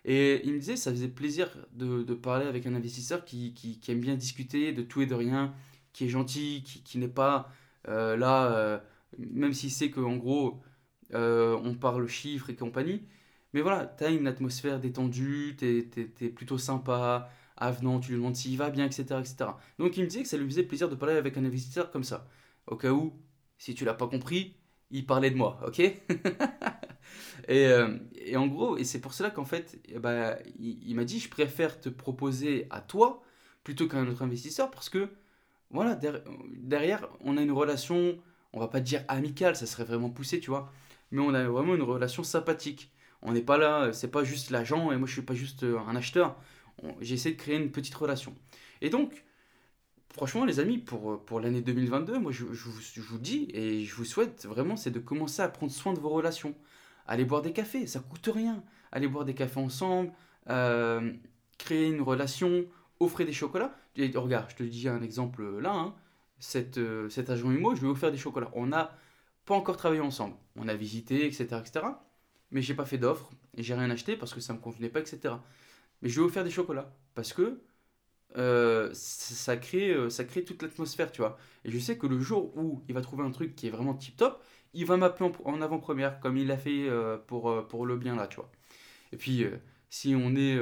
Et 0.05 0.43
il 0.45 0.53
me 0.55 0.59
disait, 0.59 0.77
ça 0.77 0.91
faisait 0.91 1.09
plaisir 1.09 1.49
de, 1.73 2.03
parler 2.15 2.47
avec 2.47 2.67
un 2.67 2.75
investisseur 2.75 3.25
qui, 3.25 3.55
qui, 3.55 3.81
qui, 3.81 3.91
aime 3.91 4.01
bien 4.01 4.17
discuter 4.17 4.73
de 4.73 4.83
tout 4.83 5.03
et 5.03 5.07
de 5.07 5.15
rien, 5.15 5.55
qui 5.93 6.05
est 6.05 6.09
gentil, 6.09 6.63
qui, 6.65 6.83
qui 6.83 6.99
n'est 6.99 7.09
pas 7.09 7.51
euh, 7.89 8.17
là, 8.17 8.53
euh, 8.53 8.79
même 9.19 9.53
s'il 9.53 9.71
sait 9.71 9.91
qu'en 9.91 10.17
gros, 10.17 10.63
euh, 11.15 11.59
on 11.65 11.75
parle 11.75 12.07
chiffres 12.09 12.51
et 12.51 12.57
compagnie. 12.57 13.03
Mais 13.53 13.61
voilà, 13.63 13.87
tu 13.87 14.05
as 14.05 14.11
une 14.11 14.27
atmosphère 14.27 14.81
détendue, 14.81 15.57
tu 15.59 15.91
es, 16.21 16.29
plutôt 16.31 16.59
sympa, 16.59 17.31
avenant, 17.57 18.01
tu 18.01 18.11
lui 18.11 18.19
demandes 18.19 18.37
s'il 18.37 18.59
va 18.59 18.71
bien, 18.71 18.87
etc., 18.87 19.21
etc. 19.21 19.51
Donc 19.79 19.97
il 19.97 20.03
me 20.05 20.09
disait 20.09 20.23
que 20.23 20.29
ça 20.29 20.37
lui 20.37 20.47
faisait 20.47 20.65
plaisir 20.65 20.89
de 20.89 20.97
parler 20.97 21.15
avec 21.17 21.37
un 21.37 21.45
investisseur 21.45 21.91
comme 21.91 22.05
ça. 22.05 22.27
Au 22.67 22.77
cas 22.77 22.91
où, 22.93 23.13
si 23.59 23.75
tu 23.75 23.85
l'as 23.85 23.95
pas 23.95 24.09
compris, 24.09 24.57
il 24.91 25.07
parlait 25.07 25.31
de 25.31 25.37
moi, 25.37 25.61
ok? 25.67 25.83
et, 27.49 27.67
euh, 27.67 27.97
et, 28.17 28.37
en 28.37 28.47
gros, 28.47 28.77
et 28.77 28.85
c'est 28.85 29.01
pour 29.01 29.15
cela 29.15 29.31
qu'en 29.31 29.45
fait, 29.45 29.79
bah, 30.01 30.37
il, 30.61 30.95
m'a 30.95 31.05
dit, 31.05 31.21
je 31.21 31.29
préfère 31.29 31.81
te 31.81 31.89
proposer 31.89 32.67
à 32.71 32.81
toi 32.81 33.23
plutôt 33.65 33.89
qu'à 33.89 33.99
un 33.99 34.09
autre 34.09 34.23
investisseur 34.23 34.71
parce 34.71 34.89
que, 34.89 35.09
voilà, 35.71 35.99
derrière, 36.57 37.09
on 37.21 37.37
a 37.37 37.43
une 37.43 37.53
relation, 37.53 38.19
on 38.53 38.61
va 38.61 38.69
pas 38.69 38.81
dire 38.81 39.05
amicale, 39.09 39.57
ça 39.57 39.67
serait 39.67 39.85
vraiment 39.85 40.11
poussé, 40.11 40.41
tu 40.41 40.51
vois, 40.51 40.73
mais 41.11 41.21
on 41.23 41.35
a 41.35 41.45
vraiment 41.45 41.75
une 41.75 41.83
relation 41.83 42.23
sympathique. 42.25 42.91
On 43.23 43.33
n'est 43.33 43.43
pas 43.43 43.59
là, 43.59 43.93
c'est 43.93 44.11
pas 44.11 44.25
juste 44.25 44.51
l'agent 44.51 44.93
et 44.93 44.97
moi 44.99 45.09
je 45.09 45.15
suis 45.15 45.23
pas 45.23 45.35
juste 45.35 45.65
un 45.65 45.97
acheteur. 45.97 46.37
J'essaie 47.01 47.33
de 47.33 47.37
créer 47.37 47.57
une 47.57 47.71
petite 47.73 47.95
relation. 47.95 48.35
Et 48.83 48.91
donc, 48.91 49.25
franchement, 50.13 50.45
les 50.45 50.61
amis, 50.61 50.79
pour, 50.79 51.25
pour 51.25 51.41
l'année 51.41 51.61
2022, 51.63 52.19
moi, 52.19 52.33
je, 52.33 52.45
je, 52.53 52.69
vous- 52.69 52.81
je 52.81 53.01
vous 53.01 53.19
dis 53.19 53.49
et 53.53 53.85
je 53.85 53.95
vous 53.95 54.05
souhaite 54.05 54.47
vraiment, 54.47 54.77
c'est 54.77 54.91
de 54.91 55.01
commencer 55.01 55.43
à 55.43 55.49
prendre 55.49 55.73
soin 55.73 55.93
de 55.93 56.01
vos 56.01 56.11
relations. 56.11 56.55
Allez 57.07 57.25
boire 57.25 57.43
des 57.43 57.53
cafés, 57.53 57.87
ça 57.87 58.01
coûte 58.01 58.31
rien. 58.33 58.63
Allez 58.93 59.09
boire 59.09 59.25
des 59.25 59.35
cafés 59.35 59.61
ensemble, 59.61 60.13
euh, 60.49 61.13
créer 61.59 61.89
une 61.89 62.01
relation, 62.01 62.67
offrez 63.01 63.25
des 63.25 63.33
chocolats. 63.33 63.75
Et 63.97 64.11
regarde, 64.15 64.47
je 64.51 64.57
te 64.57 64.63
dis 64.63 64.89
un 64.89 65.03
exemple 65.03 65.61
là, 65.61 65.73
hein. 65.73 65.95
cet, 66.39 66.79
euh, 66.79 67.09
cet 67.09 67.31
agent 67.31 67.51
je 67.51 67.87
lui 67.87 68.07
ai 68.07 68.11
des 68.11 68.19
chocolats. 68.19 68.51
On 68.55 68.67
n'a 68.67 68.97
pas 69.45 69.55
encore 69.55 69.77
travaillé 69.77 70.01
ensemble. 70.01 70.35
On 70.57 70.69
a 70.69 70.75
visité, 70.75 71.27
etc., 71.27 71.45
etc. 71.61 71.87
Mais 72.51 72.63
j'ai 72.63 72.75
pas 72.75 72.85
fait 72.85 72.99
d'offre 72.99 73.31
j'ai 73.63 73.75
rien 73.75 73.91
acheté 73.91 74.17
parce 74.17 74.35
que 74.35 74.41
ça 74.41 74.53
me 74.53 74.59
convenait 74.59 74.89
pas, 74.89 75.01
etc. 75.01 75.35
Mais 76.03 76.09
je 76.09 76.21
lui 76.21 76.39
ai 76.39 76.45
des 76.45 76.51
chocolats 76.51 76.93
parce 77.15 77.33
que 77.33 77.61
euh, 78.37 78.91
ça 78.95 79.57
crée, 79.57 79.91
euh, 79.91 80.11
ça 80.11 80.25
crée 80.25 80.45
toute 80.45 80.63
l'atmosphère, 80.63 81.13
tu 81.13 81.21
vois. 81.21 81.39
Et 81.65 81.71
je 81.71 81.79
sais 81.79 81.97
que 81.97 82.07
le 82.07 82.21
jour 82.21 82.57
où 82.57 82.83
il 82.89 82.95
va 82.95 83.01
trouver 83.01 83.25
un 83.25 83.31
truc 83.31 83.55
qui 83.55 83.69
est 83.69 83.71
vraiment 83.71 83.95
tip 83.95 84.17
top, 84.17 84.43
il 84.75 84.87
va 84.87 84.97
m'appeler 84.97 85.31
en, 85.45 85.61
avant-première, 85.63 86.21
comme 86.21 86.37
il 86.37 86.49
l'a 86.49 86.59
fait 86.59 86.89
euh, 86.89 87.17
pour, 87.17 87.51
euh, 87.51 87.63
pour 87.63 87.87
le 87.87 87.97
bien 87.97 88.17
là, 88.17 88.27
tu 88.27 88.37
vois. 88.37 88.51
Et 89.13 89.17
puis, 89.17 89.45
euh, 89.45 89.57
si, 89.91 90.15
on 90.17 90.35
est, 90.37 90.59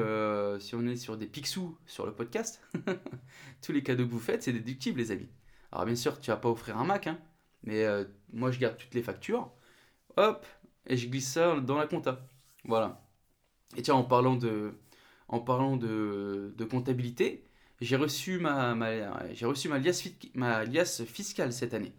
si 0.61 0.75
on 0.75 0.87
est 0.87 0.97
sur 0.97 1.16
des 1.16 1.26
pixous 1.26 1.76
sur 1.87 2.07
le 2.07 2.12
podcast, 2.14 2.62
tous 3.62 3.73
les 3.73 3.83
cadeaux 3.83 4.07
que 4.07 4.11
vous 4.11 4.21
faites, 4.21 4.42
c'est 4.42 4.52
déductible, 4.52 5.00
les 5.00 5.11
amis. 5.11 5.28
Alors, 5.73 5.87
bien 5.87 5.95
sûr, 5.95 6.21
tu 6.21 6.31
vas 6.31 6.37
pas 6.37 6.50
offrir 6.50 6.76
un 6.78 6.85
Mac, 6.85 7.07
hein, 7.07 7.19
mais 7.64 7.87
moi, 8.33 8.50
je 8.50 8.59
garde 8.59 8.76
toutes 8.76 8.95
les 8.95 9.02
factures, 9.02 9.50
hop, 10.16 10.47
et 10.87 10.97
je 10.97 11.09
glisse 11.09 11.33
ça 11.33 11.59
dans 11.61 11.78
la 11.78 11.87
compta. 11.87 12.28
Voilà. 12.64 13.02
Et 13.76 13.83
tiens, 13.83 13.95
en 13.95 14.04
parlant 14.04 14.37
de, 14.37 14.75
en 15.28 15.40
parlant 15.40 15.76
de, 15.78 16.54
de 16.57 16.64
comptabilité, 16.64 17.47
j'ai 17.81 17.97
reçu 17.97 18.38
ma, 18.38 18.75
reçu 19.42 19.69
ma 19.69 19.78
liasse, 19.78 20.09
ma 20.35 20.64
liasse 20.64 21.04
fiscale 21.04 21.52
cette 21.52 21.75
année. 21.75 21.92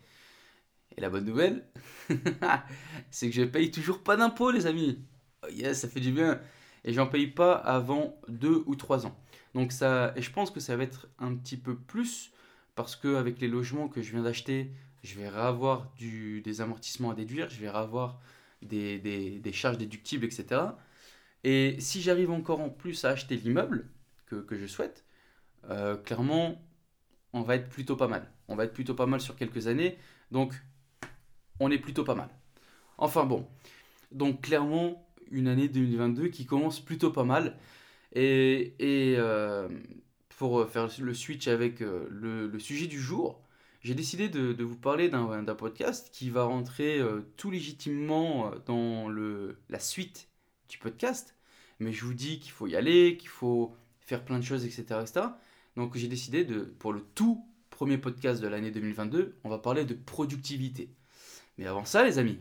Et 0.95 1.01
la 1.01 1.09
bonne 1.09 1.25
nouvelle, 1.25 1.65
c'est 3.11 3.29
que 3.29 3.35
je 3.35 3.43
paye 3.43 3.71
toujours 3.71 4.03
pas 4.03 4.15
d'impôts, 4.15 4.51
les 4.51 4.67
amis. 4.67 4.99
Oh 5.43 5.49
yes, 5.51 5.81
ça 5.81 5.87
fait 5.87 5.99
du 5.99 6.11
bien. 6.11 6.39
Et 6.83 6.93
j'en 6.93 7.07
paye 7.07 7.27
pas 7.27 7.53
avant 7.53 8.19
deux 8.27 8.63
ou 8.65 8.75
trois 8.75 9.05
ans. 9.05 9.17
Donc 9.55 9.71
ça, 9.71 10.13
et 10.15 10.21
je 10.21 10.31
pense 10.31 10.51
que 10.51 10.59
ça 10.59 10.75
va 10.75 10.83
être 10.83 11.07
un 11.19 11.35
petit 11.35 11.57
peu 11.57 11.75
plus 11.75 12.31
parce 12.75 12.95
que 12.95 13.15
avec 13.15 13.39
les 13.39 13.47
logements 13.47 13.87
que 13.87 14.01
je 14.01 14.11
viens 14.11 14.23
d'acheter, 14.23 14.71
je 15.03 15.19
vais 15.19 15.27
avoir 15.27 15.93
des 15.99 16.61
amortissements 16.61 17.11
à 17.11 17.15
déduire, 17.15 17.49
je 17.49 17.59
vais 17.59 17.67
avoir 17.67 18.19
des, 18.61 19.41
charges 19.53 19.77
déductibles, 19.77 20.25
etc. 20.25 20.61
Et 21.43 21.75
si 21.79 22.01
j'arrive 22.01 22.31
encore 22.31 22.61
en 22.61 22.69
plus 22.69 23.03
à 23.05 23.09
acheter 23.09 23.35
l'immeuble 23.35 23.89
que, 24.25 24.35
que 24.35 24.57
je 24.57 24.65
souhaite, 24.65 25.05
euh, 25.69 25.97
clairement, 25.97 26.61
on 27.33 27.41
va 27.41 27.55
être 27.55 27.69
plutôt 27.69 27.95
pas 27.95 28.07
mal. 28.07 28.31
On 28.47 28.55
va 28.55 28.65
être 28.65 28.73
plutôt 28.73 28.95
pas 28.95 29.05
mal 29.05 29.19
sur 29.21 29.35
quelques 29.35 29.67
années. 29.67 29.97
Donc, 30.31 30.53
on 31.63 31.71
est 31.71 31.79
plutôt 31.79 32.03
pas 32.03 32.15
mal. 32.15 32.29
Enfin 32.97 33.25
bon. 33.25 33.47
Donc, 34.11 34.41
clairement, 34.41 35.07
une 35.31 35.47
année 35.47 35.67
2022 35.67 36.27
qui 36.27 36.45
commence 36.45 36.79
plutôt 36.79 37.11
pas 37.11 37.23
mal. 37.23 37.57
Et, 38.13 38.75
et, 38.79 39.15
euh, 39.17 39.67
pour 40.37 40.69
faire 40.69 40.89
le 40.99 41.13
switch 41.13 41.47
avec 41.47 41.81
euh, 41.81 42.07
le, 42.09 42.59
sujet 42.59 42.87
du 42.87 42.99
jour, 42.99 43.41
j'ai 43.81 43.95
décidé 43.95 44.29
de, 44.29 44.63
vous 44.63 44.75
parler 44.75 45.09
d'un 45.09 45.55
podcast 45.55 46.09
qui 46.11 46.29
va 46.29 46.43
rentrer 46.43 46.99
euh, 46.99 47.21
tout 47.37 47.51
légitimement 47.51 48.47
euh, 48.51 48.57
dans 48.65 49.07
le, 49.07 49.57
la 49.69 49.79
suite 49.79 50.29
du 50.69 50.77
podcast. 50.77 51.35
Mais 51.79 51.91
je 51.93 52.03
vous 52.05 52.13
dis 52.13 52.39
qu'il 52.39 52.51
faut 52.51 52.67
y 52.67 52.75
aller, 52.75 53.17
qu'il 53.17 53.29
faut 53.29 53.75
faire 54.01 54.25
plein 54.25 54.39
de 54.39 54.43
choses, 54.43 54.65
etc. 54.65 54.99
etc. 55.01 55.27
Donc 55.75 55.95
j'ai 55.95 56.07
décidé 56.07 56.43
de, 56.43 56.59
pour 56.61 56.93
le 56.93 57.01
tout 57.15 57.45
premier 57.69 57.97
podcast 57.97 58.41
de 58.41 58.47
l'année 58.47 58.71
2022, 58.71 59.37
on 59.43 59.49
va 59.49 59.59
parler 59.59 59.85
de 59.85 59.93
productivité. 59.93 60.89
Mais 61.57 61.67
avant 61.67 61.85
ça, 61.85 62.03
les 62.03 62.19
amis, 62.19 62.39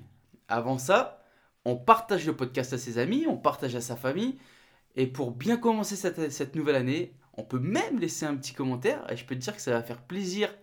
avant 0.48 0.78
ça, 0.78 1.22
on 1.64 1.76
partage 1.76 2.26
le 2.26 2.36
podcast 2.36 2.72
à 2.72 2.78
ses 2.78 2.98
amis, 2.98 3.26
on 3.28 3.36
partage 3.36 3.74
à 3.74 3.80
sa 3.80 3.96
famille. 3.96 4.38
Et 4.96 5.06
pour 5.06 5.30
bien 5.30 5.56
commencer 5.56 5.96
cette, 5.96 6.54
nouvelle 6.54 6.76
année, 6.76 7.14
on 7.34 7.44
peut 7.44 7.58
même 7.58 7.98
laisser 7.98 8.26
un 8.26 8.36
petit 8.36 8.52
commentaire 8.52 9.04
et 9.10 9.16
je 9.16 9.24
peux 9.24 9.34
te 9.34 9.40
dire 9.40 9.54
que 9.54 9.62
ça 9.62 9.70
va 9.70 9.82
faire 9.82 10.02
plaisir 10.02 10.54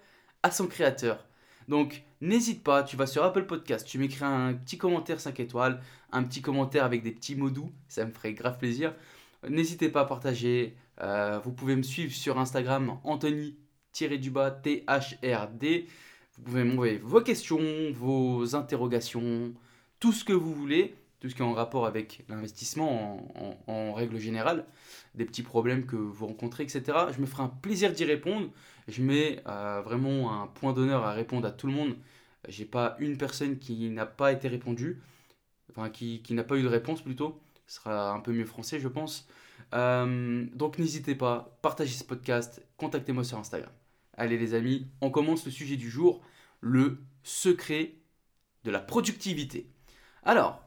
à 0.44 0.51
son 0.51 0.68
créateur. 0.68 1.25
Donc 1.68 2.03
n'hésite 2.22 2.63
pas, 2.63 2.84
tu 2.84 2.96
vas 2.96 3.08
sur 3.08 3.24
Apple 3.24 3.46
Podcast, 3.46 3.88
tu 3.88 3.98
m'écris 3.98 4.25
un 4.25 4.53
petit 4.53 4.77
commentaire 4.77 5.20
5 5.20 5.39
étoiles, 5.39 5.82
un 6.12 6.24
petit 6.24 6.41
commentaire 6.41 6.84
avec 6.84 7.03
des 7.03 7.12
petits 7.12 7.36
mots 7.36 7.50
doux, 7.50 7.72
ça 7.88 8.06
me 8.06 8.12
ferait 8.12 8.34
grave 8.34 8.58
plaisir. 8.58 8.94
N'hésitez 9.48 9.89
pas 9.89 10.01
à 10.01 10.06
partager. 10.06 10.75
Euh, 11.01 11.39
vous 11.39 11.53
pouvez 11.53 11.75
me 11.75 11.84
suivre 11.84 12.13
sur 12.13 12.38
Instagram, 12.39 13.00
Anthony-du-bas 13.03 14.51
THRD. 14.51 15.86
Vous 16.39 16.46
pouvez 16.46 16.63
m'envoyer 16.63 16.98
vos 16.98 17.19
questions, 17.19 17.91
vos 17.91 18.55
interrogations, 18.55 19.53
tout 20.00 20.13
ce 20.13 20.24
que 20.24 20.31
vous 20.31 20.53
voulez, 20.53 20.96
tout 21.19 21.27
ce 21.27 21.36
qui 21.36 21.41
est 21.41 21.46
en 21.46 21.51
rapport 21.51 21.86
avec 21.86 22.24
l'investissement 22.29 23.27
en, 23.67 23.93
règle 23.93 24.17
générale, 24.19 24.65
des 25.15 25.25
petits 25.25 25.43
problèmes 25.43 25.86
que 25.86 25.98
vous 25.98 26.27
rencontrez, 26.27 26.63
etc. 26.63 26.81
Je 27.13 27.19
me 27.19 27.25
ferai 27.25 27.43
un 27.43 27.50
plaisir 27.50 27.91
d'y 27.91 28.05
répondre. 28.05 28.50
Je 28.88 29.01
mets 29.01 29.41
euh, 29.48 29.81
vraiment 29.84 30.41
un 30.41 30.48
point 30.48 30.72
d'honneur 30.72 31.03
à 31.03 31.12
répondre 31.12 31.46
à 31.46 31.51
tout 31.51 31.67
le 31.67 31.74
monde. 31.74 31.98
J'ai 32.48 32.65
pas 32.65 32.96
une 33.00 33.17
personne 33.17 33.60
qui 33.60 33.89
n'a 33.89 34.05
pas 34.05 34.31
été 34.31 34.48
répondue, 34.48 35.01
enfin 35.72 35.89
qui, 35.89 36.22
qui 36.22 36.34
n'a 36.34 36.46
pas 36.46 36.55
eu 36.55 36.63
de 36.63 36.69
réponse 36.69 37.01
plutôt. 37.01 37.41
Ce 37.67 37.75
sera 37.75 38.13
un 38.13 38.22
peu 38.22 38.31
mieux 38.31 38.46
français, 38.46 38.79
je 38.79 38.88
pense. 38.88 39.27
Euh, 39.74 40.46
donc 40.55 40.79
n'hésitez 40.79 41.15
pas, 41.15 41.58
partagez 41.62 41.96
ce 41.96 42.05
podcast, 42.05 42.65
contactez-moi 42.77 43.25
sur 43.25 43.38
Instagram. 43.38 43.72
Allez 44.20 44.38
les 44.38 44.54
amis, 44.54 44.86
on 45.00 45.12
commence 45.12 45.46
le 45.46 45.52
sujet 45.52 45.78
du 45.78 45.90
jour, 45.90 46.22
le 46.60 46.98
secret 47.24 47.94
de 48.66 48.70
la 48.70 48.82
productivité. 48.82 49.72
Alors, 50.24 50.62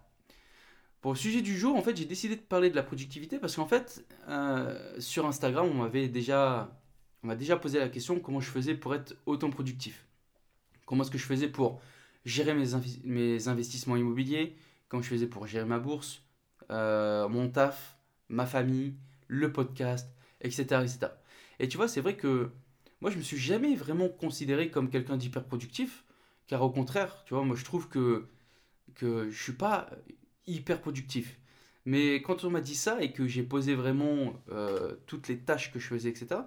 pour 1.02 1.12
le 1.12 1.18
sujet 1.18 1.42
du 1.42 1.58
jour, 1.58 1.76
en 1.76 1.82
fait, 1.82 1.94
j'ai 1.94 2.06
décidé 2.06 2.34
de 2.36 2.40
parler 2.40 2.70
de 2.70 2.76
la 2.76 2.82
productivité 2.82 3.38
parce 3.38 3.56
qu'en 3.56 3.66
fait, 3.66 4.06
euh, 4.26 4.98
sur 4.98 5.26
Instagram, 5.26 5.68
on 5.70 5.74
m'avait 5.74 6.08
déjà, 6.08 6.80
m'a 7.22 7.36
déjà 7.36 7.58
posé 7.58 7.78
la 7.78 7.90
question 7.90 8.20
comment 8.20 8.40
je 8.40 8.48
faisais 8.48 8.74
pour 8.74 8.94
être 8.94 9.16
autant 9.26 9.50
productif. 9.50 10.06
Comment 10.86 11.02
est-ce 11.02 11.10
que 11.10 11.18
je 11.18 11.26
faisais 11.26 11.48
pour 11.48 11.82
gérer 12.24 12.54
mes 12.54 13.48
investissements 13.48 13.96
immobiliers, 13.96 14.56
comment 14.88 15.02
je 15.02 15.08
faisais 15.08 15.26
pour 15.26 15.46
gérer 15.46 15.66
ma 15.66 15.78
bourse, 15.78 16.22
euh, 16.70 17.28
mon 17.28 17.50
taf, 17.50 17.98
ma 18.30 18.46
famille, 18.46 18.94
le 19.28 19.52
podcast, 19.52 20.08
etc., 20.40 20.62
etc. 20.62 21.08
Et 21.58 21.68
tu 21.68 21.76
vois, 21.76 21.86
c'est 21.86 22.00
vrai 22.00 22.16
que 22.16 22.50
moi, 23.02 23.10
je 23.10 23.18
me 23.18 23.22
suis 23.22 23.36
jamais 23.36 23.74
vraiment 23.74 24.08
considéré 24.08 24.70
comme 24.70 24.88
quelqu'un 24.88 25.16
d'hyper 25.16 25.44
productif, 25.44 26.04
car 26.46 26.62
au 26.62 26.70
contraire, 26.70 27.24
tu 27.26 27.34
vois, 27.34 27.44
moi, 27.44 27.56
je 27.56 27.64
trouve 27.64 27.88
que 27.88 28.28
que 28.94 29.30
je 29.30 29.42
suis 29.42 29.54
pas 29.54 29.90
hyper 30.46 30.80
productif. 30.80 31.38
Mais 31.84 32.22
quand 32.22 32.44
on 32.44 32.50
m'a 32.50 32.60
dit 32.60 32.76
ça 32.76 33.02
et 33.02 33.12
que 33.12 33.26
j'ai 33.26 33.42
posé 33.42 33.74
vraiment 33.74 34.34
euh, 34.50 34.94
toutes 35.06 35.28
les 35.28 35.38
tâches 35.38 35.72
que 35.72 35.80
je 35.80 35.88
faisais, 35.88 36.10
etc., 36.10 36.42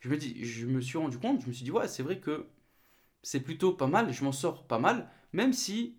je 0.00 0.10
me, 0.10 0.18
dis, 0.18 0.44
je 0.44 0.66
me 0.66 0.80
suis 0.80 0.98
rendu 0.98 1.18
compte, 1.18 1.40
je 1.42 1.46
me 1.48 1.52
suis 1.52 1.64
dit, 1.64 1.70
ouais, 1.70 1.88
c'est 1.88 2.02
vrai 2.02 2.20
que 2.20 2.46
c'est 3.22 3.40
plutôt 3.40 3.72
pas 3.72 3.86
mal, 3.86 4.12
je 4.12 4.22
m'en 4.24 4.32
sors 4.32 4.66
pas 4.66 4.78
mal, 4.78 5.10
même 5.32 5.52
si 5.54 5.96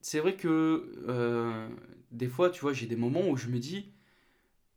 c'est 0.00 0.20
vrai 0.20 0.36
que 0.36 0.94
euh, 1.08 1.68
des 2.10 2.28
fois, 2.28 2.50
tu 2.50 2.60
vois, 2.62 2.72
j'ai 2.72 2.86
des 2.86 2.96
moments 2.96 3.28
où 3.28 3.36
je 3.36 3.48
me 3.48 3.58
dis 3.58 3.92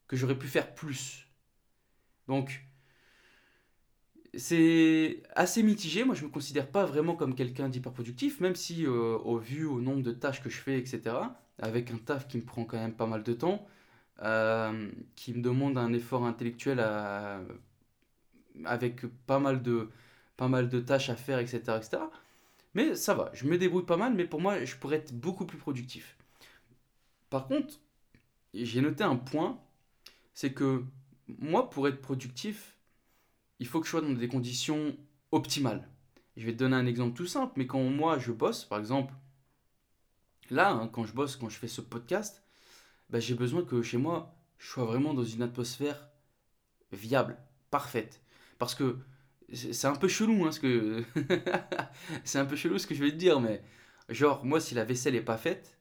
que 0.07 0.17
j'aurais 0.17 0.37
pu 0.37 0.47
faire 0.47 0.75
plus. 0.75 1.27
Donc, 2.27 2.65
c'est 4.35 5.23
assez 5.35 5.63
mitigé. 5.63 6.03
Moi, 6.03 6.15
je 6.15 6.23
me 6.23 6.29
considère 6.29 6.69
pas 6.69 6.85
vraiment 6.85 7.15
comme 7.15 7.35
quelqu'un 7.35 7.69
d'hyper 7.69 7.91
productif, 7.93 8.39
même 8.39 8.55
si, 8.55 8.85
euh, 8.85 9.17
au 9.19 9.37
vu 9.37 9.65
au 9.65 9.81
nombre 9.81 10.01
de 10.03 10.11
tâches 10.11 10.41
que 10.41 10.49
je 10.49 10.59
fais, 10.59 10.77
etc., 10.77 11.15
avec 11.59 11.91
un 11.91 11.97
taf 11.97 12.27
qui 12.27 12.37
me 12.37 12.43
prend 12.43 12.65
quand 12.65 12.77
même 12.77 12.95
pas 12.95 13.05
mal 13.05 13.23
de 13.23 13.33
temps, 13.33 13.67
euh, 14.23 14.89
qui 15.15 15.33
me 15.33 15.41
demande 15.41 15.77
un 15.77 15.93
effort 15.93 16.25
intellectuel 16.25 16.79
avec 18.65 19.05
pas 19.25 19.39
mal 19.39 19.61
de, 19.61 19.89
pas 20.37 20.47
mal 20.47 20.69
de 20.69 20.79
tâches 20.79 21.09
à 21.09 21.15
faire, 21.15 21.39
etc., 21.39 21.59
etc. 21.77 22.03
Mais 22.73 22.95
ça 22.95 23.13
va, 23.13 23.31
je 23.33 23.45
me 23.45 23.57
débrouille 23.57 23.85
pas 23.85 23.97
mal, 23.97 24.13
mais 24.13 24.25
pour 24.25 24.41
moi, 24.41 24.63
je 24.65 24.75
pourrais 24.75 24.97
être 24.97 25.13
beaucoup 25.13 25.45
plus 25.45 25.57
productif. 25.57 26.17
Par 27.29 27.47
contre, 27.47 27.79
j'ai 28.53 28.81
noté 28.81 29.03
un 29.03 29.15
point, 29.15 29.59
c'est 30.33 30.53
que 30.53 30.83
moi, 31.27 31.69
pour 31.69 31.87
être 31.87 32.01
productif, 32.01 32.77
il 33.63 33.65
faut 33.65 33.79
que 33.79 33.85
je 33.85 33.91
sois 33.91 34.01
dans 34.01 34.09
des 34.09 34.27
conditions 34.27 34.93
optimales. 35.31 35.87
Je 36.35 36.45
vais 36.45 36.51
te 36.51 36.57
donner 36.57 36.75
un 36.75 36.85
exemple 36.85 37.15
tout 37.15 37.27
simple, 37.27 37.53
mais 37.55 37.65
quand 37.65 37.81
moi 37.81 38.19
je 38.19 38.33
bosse, 38.33 38.65
par 38.65 38.77
exemple, 38.77 39.13
là, 40.49 40.71
hein, 40.71 40.89
quand 40.89 41.05
je 41.05 41.13
bosse, 41.13 41.37
quand 41.37 41.47
je 41.47 41.57
fais 41.57 41.69
ce 41.69 41.79
podcast, 41.79 42.43
bah, 43.09 43.21
j'ai 43.21 43.35
besoin 43.35 43.63
que 43.63 43.81
chez 43.81 43.97
moi, 43.97 44.35
je 44.57 44.67
sois 44.67 44.83
vraiment 44.83 45.13
dans 45.13 45.23
une 45.23 45.41
atmosphère 45.41 46.09
viable, 46.91 47.37
parfaite. 47.71 48.21
Parce 48.59 48.75
que 48.75 48.97
c'est 49.53 49.87
un 49.87 49.95
peu 49.95 50.09
chelou, 50.09 50.43
hein, 50.43 50.51
ce 50.51 50.59
que... 50.59 51.05
c'est 52.25 52.39
un 52.39 52.45
peu 52.45 52.57
chelou 52.57 52.77
ce 52.77 52.85
que 52.85 52.95
je 52.95 53.01
vais 53.01 53.11
te 53.11 53.15
dire, 53.15 53.39
mais 53.39 53.63
genre, 54.09 54.43
moi, 54.43 54.59
si 54.59 54.75
la 54.75 54.83
vaisselle 54.83 55.15
est 55.15 55.21
pas 55.21 55.37
faite, 55.37 55.79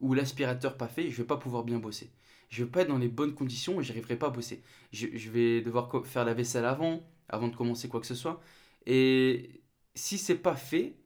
ou 0.00 0.12
l'aspirateur 0.12 0.76
pas 0.76 0.88
fait, 0.88 1.08
je 1.08 1.16
vais 1.16 1.26
pas 1.26 1.38
pouvoir 1.38 1.64
bien 1.64 1.78
bosser. 1.78 2.12
Je 2.50 2.62
vais 2.62 2.70
pas 2.70 2.82
être 2.82 2.88
dans 2.88 2.98
les 2.98 3.08
bonnes 3.08 3.34
conditions 3.34 3.80
et 3.80 3.84
j'arriverai 3.84 4.16
pas 4.16 4.26
à 4.26 4.30
bosser. 4.30 4.62
Je, 4.92 5.30
vais 5.30 5.62
devoir 5.62 5.90
faire 6.04 6.26
la 6.26 6.34
vaisselle 6.34 6.66
avant, 6.66 7.02
avant 7.28 7.48
de 7.48 7.56
commencer 7.56 7.88
quoi 7.88 8.00
que 8.00 8.06
ce 8.06 8.14
soit. 8.14 8.40
Et 8.86 9.62
si 9.94 10.18
c'est 10.18 10.36
pas 10.36 10.56
fait, 10.56 10.96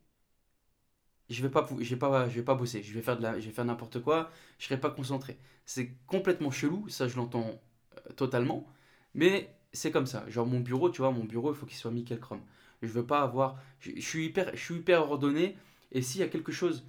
je 1.29 1.43
vais 1.43 1.51
pas, 1.51 1.67
je 1.81 1.91
vais 1.91 1.97
pas, 1.97 2.29
je 2.29 2.35
vais 2.37 2.45
pas 2.45 2.55
bosser. 2.55 2.83
Je 2.83 2.95
vais 2.95 3.03
faire 3.03 3.19
je 3.21 3.47
vais 3.47 3.53
faire 3.53 3.65
n'importe 3.65 4.01
quoi. 4.01 4.31
Je 4.59 4.67
serai 4.67 4.79
pas 4.79 4.91
concentré. 4.91 5.39
C'est 5.65 5.93
complètement 6.07 6.51
chelou. 6.51 6.89
Ça, 6.89 7.09
je 7.09 7.17
l'entends 7.17 7.61
euh, 7.97 8.13
totalement. 8.13 8.67
Mais 9.15 9.57
c'est 9.73 9.91
comme 9.91 10.07
ça. 10.07 10.29
Genre 10.29 10.47
mon 10.47 10.61
bureau, 10.61 10.91
tu 10.91 11.03
vois, 11.03 11.11
mon 11.11 11.25
bureau, 11.25 11.53
il 11.53 11.57
faut 11.57 11.67
qu'il 11.67 11.77
soit 11.77 11.91
nickel 11.91 12.21
chrome. 12.21 12.43
Je 12.83 12.89
veux 12.89 13.07
pas 13.07 13.23
avoir. 13.23 13.61
Je, 13.81 14.01
suis 14.01 14.27
hyper, 14.27 14.51
je 14.55 14.63
suis 14.63 14.77
hyper 14.77 15.03
ordonné. 15.11 15.57
Et 15.93 16.03
s'il 16.03 16.21
y 16.21 16.25
a 16.25 16.29
quelque 16.29 16.53
chose, 16.53 16.87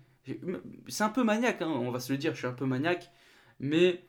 c'est 0.87 1.03
un 1.03 1.09
peu 1.09 1.23
maniaque, 1.23 1.61
hein, 1.61 1.69
on 1.69 1.91
va 1.91 1.99
se 1.99 2.11
le 2.11 2.17
dire. 2.17 2.33
Je 2.33 2.39
suis 2.39 2.47
un 2.47 2.53
peu 2.53 2.65
maniaque. 2.65 3.11
Mais 3.59 4.05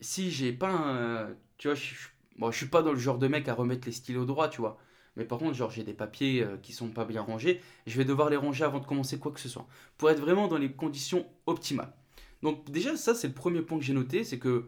si 0.00 0.30
j'ai 0.30 0.52
pas 0.52 0.70
un, 0.70 1.34
tu 1.58 1.68
vois, 1.68 1.74
je, 1.74 1.94
je, 1.94 2.08
je 2.40 2.56
suis 2.56 2.66
pas 2.66 2.82
dans 2.82 2.92
le 2.92 2.98
genre 2.98 3.18
de 3.18 3.28
mec 3.28 3.48
à 3.48 3.54
remettre 3.54 3.86
les 3.86 3.92
stylos 3.92 4.24
droit, 4.24 4.48
tu 4.48 4.60
vois. 4.60 4.78
Mais 5.16 5.24
par 5.24 5.38
contre, 5.38 5.54
genre, 5.54 5.70
j'ai 5.70 5.82
des 5.82 5.94
papiers 5.94 6.42
euh, 6.42 6.56
qui 6.58 6.72
sont 6.72 6.88
pas 6.88 7.04
bien 7.04 7.22
rangés. 7.22 7.60
Je 7.86 7.96
vais 7.96 8.04
devoir 8.04 8.30
les 8.30 8.36
ranger 8.36 8.64
avant 8.64 8.80
de 8.80 8.86
commencer 8.86 9.18
quoi 9.18 9.32
que 9.32 9.40
ce 9.40 9.48
soit. 9.48 9.66
Pour 9.96 10.10
être 10.10 10.20
vraiment 10.20 10.46
dans 10.48 10.58
les 10.58 10.72
conditions 10.72 11.26
optimales. 11.46 11.92
Donc, 12.42 12.70
déjà, 12.70 12.96
ça, 12.96 13.14
c'est 13.14 13.28
le 13.28 13.34
premier 13.34 13.62
point 13.62 13.78
que 13.78 13.84
j'ai 13.84 13.94
noté. 13.94 14.24
C'est 14.24 14.38
que, 14.38 14.66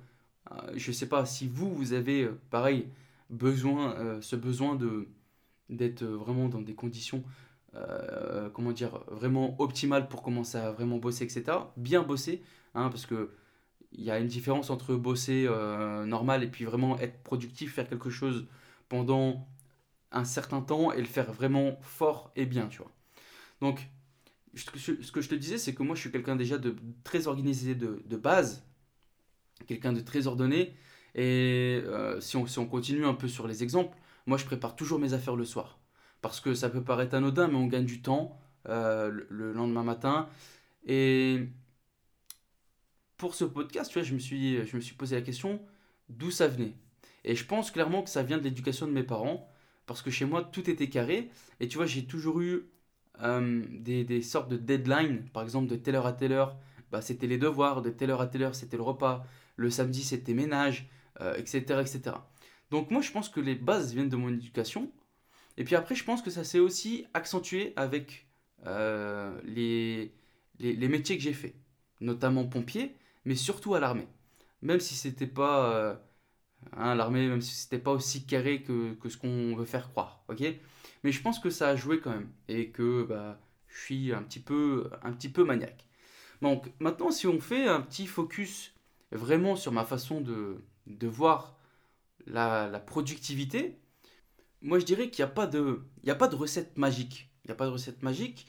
euh, 0.51 0.73
je 0.75 0.91
sais 0.91 1.09
pas 1.09 1.27
si 1.27 1.47
vous, 1.49 1.73
vous 1.75 1.93
avez, 1.93 2.23
euh, 2.25 2.41
pareil, 2.51 2.89
besoin, 3.31 4.21
ce 4.23 4.37
besoin 4.37 4.75
de 4.75 5.07
d'être 5.69 6.03
vraiment 6.03 6.49
dans 6.49 6.63
des 6.63 6.75
conditions, 6.75 7.23
comment 8.55 8.73
dire, 8.73 9.01
vraiment 9.09 9.55
optimales 9.61 10.09
pour 10.09 10.23
commencer 10.23 10.57
à 10.57 10.73
vraiment 10.73 10.97
bosser, 10.97 11.25
etc. 11.25 11.59
Bien 11.77 12.03
bosser, 12.03 12.43
hein, 12.75 12.89
parce 12.89 13.05
que 13.05 13.31
il 13.93 14.05
y 14.05 14.11
a 14.11 14.19
une 14.19 14.27
différence 14.27 14.71
entre 14.71 14.95
bosser 14.95 15.49
normal 16.07 16.45
et 16.45 16.49
puis 16.49 16.65
vraiment 16.65 16.99
être 16.99 17.23
productif, 17.23 17.75
faire 17.75 17.89
quelque 17.89 18.11
chose 18.11 18.47
pendant 18.89 19.47
un 20.13 20.25
certain 20.25 20.61
temps 20.61 20.93
et 20.93 20.99
le 20.99 21.07
faire 21.07 21.33
vraiment 21.33 21.79
fort 21.83 22.31
et 22.37 22.47
bien, 22.47 22.69
tu 22.69 22.79
vois. 22.79 22.93
Donc, 23.61 23.89
ce 24.55 25.13
que 25.13 25.21
je 25.21 25.29
te 25.29 25.35
disais, 25.35 25.59
c'est 25.59 25.75
que 25.75 25.83
moi, 25.83 25.95
je 25.95 26.01
suis 26.01 26.11
quelqu'un 26.11 26.37
déjà 26.37 26.59
de 26.59 26.77
très 27.05 27.27
organisé 27.27 27.75
de, 27.75 28.03
de 28.05 28.17
base, 28.17 28.65
quelqu'un 29.67 29.93
de 29.93 30.01
très 30.01 30.27
ordonné. 30.27 30.75
Et 31.15 31.83
euh, 31.85 32.21
si, 32.21 32.37
on, 32.37 32.47
si 32.47 32.59
on 32.59 32.67
continue 32.67 33.05
un 33.05 33.15
peu 33.15 33.29
sur 33.29 33.47
les 33.47 33.63
exemples, 33.63 33.97
moi, 34.27 34.39
je 34.39 34.45
prépare 34.45 34.77
toujours 34.77 34.99
mes 34.99 35.13
affaires 35.13 35.37
le 35.37 35.45
soir. 35.45 35.79
Parce 36.23 36.41
que 36.41 36.55
ça 36.55 36.69
peut 36.69 36.83
paraître 36.83 37.15
anodin, 37.15 37.49
mais 37.49 37.57
on 37.57 37.67
gagne 37.67 37.85
du 37.85 38.03
temps 38.03 38.39
euh, 38.69 39.11
le, 39.29 39.53
lendemain 39.53 39.83
matin. 39.83 40.29
Et 40.87 41.49
pour 43.19 43.35
ce 43.35 43.45
podcast, 43.45 43.91
tu 43.91 43.99
vois, 43.99 44.09
je 44.09 44.15
me 44.15 44.19
suis, 44.19 44.67
je 44.67 44.77
me 44.77 44.81
suis 44.81 44.95
posé 44.95 45.17
la 45.17 45.23
question 45.23 45.61
d'où 46.09 46.31
ça 46.31 46.49
venait? 46.49 46.75
Et 47.25 47.35
je 47.35 47.45
pense 47.45 47.71
clairement 47.71 48.03
que 48.03 48.11
ça 48.11 48.23
vient 48.23 48.39
de 48.39 48.45
l'éducation 48.45 48.87
de 48.87 48.93
mes 48.93 49.03
parents 49.03 49.49
parce 49.87 50.03
que 50.03 50.11
chez 50.11 50.25
moi, 50.25 50.45
tout 50.45 50.71
était 50.71 50.89
carré. 50.89 51.31
Et 51.61 51.69
tu 51.69 51.77
vois, 51.77 51.87
j'ai 51.87 52.05
toujours 52.05 52.41
eu 52.41 52.71
euh, 53.23 53.63
des, 53.71 54.23
sortes 54.23 54.49
de 54.49 54.57
deadlines. 54.57 55.25
Par 55.33 55.43
exemple, 55.43 55.69
de 55.69 55.77
telle 55.77 55.97
heure 55.97 56.07
à 56.07 56.13
telle 56.13 56.33
heure, 56.33 56.57
bah, 56.93 57.01
c'était 57.01 57.27
les 57.27 57.39
devoirs. 57.39 57.83
De 57.83 57.91
telle 57.91 58.11
heure 58.11 58.21
à 58.21 58.27
telle 58.27 58.43
heure, 58.43 58.55
c'était 58.55 58.77
le 58.77 58.83
repas. 58.83 59.27
Le 59.57 59.71
samedi, 59.71 60.05
c'était 60.05 60.35
ménage, 60.35 60.89
etc., 61.37 61.65
euh, 61.71 61.81
etc. 61.83 62.17
Donc 62.71 62.91
moi, 62.91 63.01
je 63.01 63.11
pense 63.11 63.29
que 63.29 63.41
les 63.41 63.55
bases 63.55 63.95
viennent 63.95 64.09
de 64.09 64.17
mon 64.17 64.29
éducation. 64.29 64.93
Et 65.57 65.65
puis 65.65 65.75
après, 65.75 65.95
je 65.95 66.05
pense 66.05 66.23
que 66.23 66.31
ça 66.31 66.45
s'est 66.45 66.61
aussi 66.61 67.07
accentué 67.15 67.73
avec 67.75 68.29
euh, 68.67 69.41
les, 69.45 70.13
les, 70.61 70.89
métiers 70.89 71.17
que 71.17 71.23
j'ai 71.23 71.33
fait. 71.33 71.55
Notamment 72.01 72.47
pompier, 72.47 72.95
mais 73.29 73.37
surtout 73.37 73.75
à 73.75 73.81
l'armée. 73.81 74.09
Même 74.63 74.81
si 74.81 74.95
c'était 74.95 75.27
pas 75.27 76.01
Hein, 76.73 76.95
l'armée, 76.95 77.29
même 77.29 77.41
si 77.41 77.55
c'était 77.55 77.79
pas 77.79 77.93
aussi 77.93 78.27
carré 78.27 78.63
que, 78.63 78.97
ce 79.09 79.17
qu'on 79.17 79.55
veut 79.57 79.65
faire 79.65 79.91
croire, 79.91 80.23
ok? 80.29 80.43
Mais 81.05 81.13
je 81.13 81.23
pense 81.23 81.39
que 81.39 81.51
ça 81.51 81.69
a 81.69 81.77
joué 81.77 82.01
quand 82.01 82.11
même 82.11 82.31
et 82.49 82.71
que 82.71 83.05
bah, 83.05 83.41
je 83.69 83.81
suis 83.81 84.13
un 84.13 84.23
petit 84.23 84.41
peu, 84.41 84.91
un 85.03 85.13
petit 85.13 85.29
peu 85.29 85.45
maniaque. 85.45 85.87
Donc 86.43 86.71
maintenant, 86.81 87.11
si 87.11 87.27
on 87.27 87.41
fait 87.41 87.67
un 87.67 87.81
petit 87.81 88.07
focus 88.07 88.75
vraiment 89.13 89.57
sur 89.57 89.73
ma 89.73 89.85
façon 89.85 90.21
de, 90.21 90.63
de 90.87 91.07
voir 91.09 91.57
la, 92.27 92.69
productivité, 92.87 93.79
moi 94.63 94.79
je 94.79 94.85
dirais 94.85 95.11
qu'il 95.11 95.25
n'y 95.25 95.31
a, 95.31 95.35
pas 95.35 95.47
de, 95.47 95.83
a 96.07 96.15
pas 96.15 96.29
de 96.29 96.37
recette 96.37 96.77
magique. 96.79 97.31
Il 97.45 97.49
n'y 97.49 97.53
a 97.53 97.57
pas 97.57 97.67
de 97.67 97.73
recette 97.73 98.03
magique. 98.03 98.49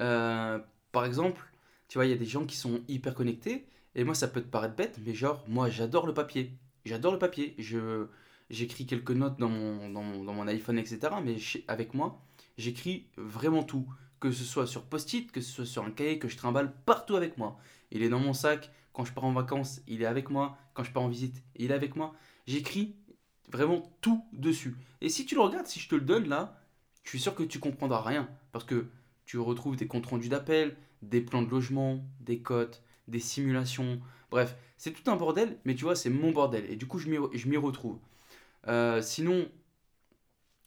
Euh, 0.00 0.58
par 0.92 1.04
exemple, 1.04 1.44
tu 1.88 1.98
vois, 1.98 2.06
il 2.06 2.10
y 2.10 2.14
a 2.14 2.16
des 2.16 2.24
gens 2.24 2.46
qui 2.46 2.56
sont 2.56 2.82
hyper 2.88 3.14
connectés 3.14 3.68
et 3.98 4.04
moi 4.04 4.14
ça 4.14 4.28
peut 4.28 4.40
te 4.40 4.46
paraître 4.46 4.76
bête, 4.76 4.96
mais 5.04 5.12
genre, 5.12 5.44
moi 5.48 5.68
j'adore 5.68 6.06
le 6.06 6.14
papier. 6.14 6.52
J'adore 6.84 7.12
le 7.12 7.18
papier. 7.18 7.56
J'écris 8.48 8.86
quelques 8.86 9.10
notes 9.10 9.38
dans 9.40 9.48
mon, 9.48 9.90
dans 9.90 10.02
mon, 10.02 10.22
dans 10.22 10.32
mon 10.32 10.46
iPhone, 10.46 10.78
etc. 10.78 11.00
Mais 11.24 11.36
avec 11.66 11.94
moi, 11.94 12.22
j'écris 12.56 13.08
vraiment 13.16 13.64
tout. 13.64 13.86
Que 14.20 14.30
ce 14.30 14.44
soit 14.44 14.68
sur 14.68 14.84
post-it, 14.84 15.30
que 15.32 15.40
ce 15.40 15.50
soit 15.50 15.66
sur 15.66 15.84
un 15.84 15.90
cahier 15.90 16.20
que 16.20 16.28
je 16.28 16.36
trimballe 16.36 16.72
partout 16.86 17.16
avec 17.16 17.38
moi. 17.38 17.58
Il 17.90 18.02
est 18.02 18.08
dans 18.08 18.20
mon 18.20 18.32
sac. 18.32 18.70
Quand 18.92 19.04
je 19.04 19.12
pars 19.12 19.24
en 19.24 19.32
vacances, 19.32 19.80
il 19.88 20.02
est 20.02 20.06
avec 20.06 20.30
moi. 20.30 20.56
Quand 20.74 20.84
je 20.84 20.92
pars 20.92 21.02
en 21.02 21.08
visite, 21.08 21.42
il 21.56 21.72
est 21.72 21.74
avec 21.74 21.96
moi. 21.96 22.14
J'écris 22.46 22.94
vraiment 23.48 23.82
tout 24.00 24.24
dessus. 24.32 24.76
Et 25.00 25.08
si 25.08 25.26
tu 25.26 25.34
le 25.34 25.40
regardes, 25.40 25.66
si 25.66 25.80
je 25.80 25.88
te 25.88 25.96
le 25.96 26.00
donne 26.02 26.28
là, 26.28 26.60
je 27.02 27.10
suis 27.10 27.20
sûr 27.20 27.34
que 27.34 27.42
tu 27.42 27.58
comprendras 27.58 28.02
rien. 28.02 28.28
Parce 28.52 28.64
que 28.64 28.86
tu 29.26 29.38
retrouves 29.38 29.74
des 29.74 29.88
comptes 29.88 30.06
rendus 30.06 30.28
d'appel, 30.28 30.76
des 31.02 31.20
plans 31.20 31.42
de 31.42 31.50
logement, 31.50 32.04
des 32.20 32.40
cotes, 32.40 32.82
des 33.08 33.20
simulations. 33.20 34.00
Bref, 34.30 34.56
c'est 34.76 34.92
tout 34.92 35.10
un 35.10 35.16
bordel, 35.16 35.58
mais 35.64 35.74
tu 35.74 35.84
vois, 35.84 35.96
c'est 35.96 36.10
mon 36.10 36.30
bordel. 36.30 36.64
Et 36.70 36.76
du 36.76 36.86
coup, 36.86 36.98
je 36.98 37.08
m'y 37.08 37.56
retrouve. 37.56 37.98
Euh, 38.68 39.02
sinon, 39.02 39.48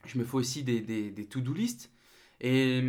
je 0.05 0.17
me 0.17 0.25
fais 0.25 0.35
aussi 0.35 0.63
des, 0.63 1.27
to-do 1.29 1.53
list. 1.53 1.91
Et 2.41 2.81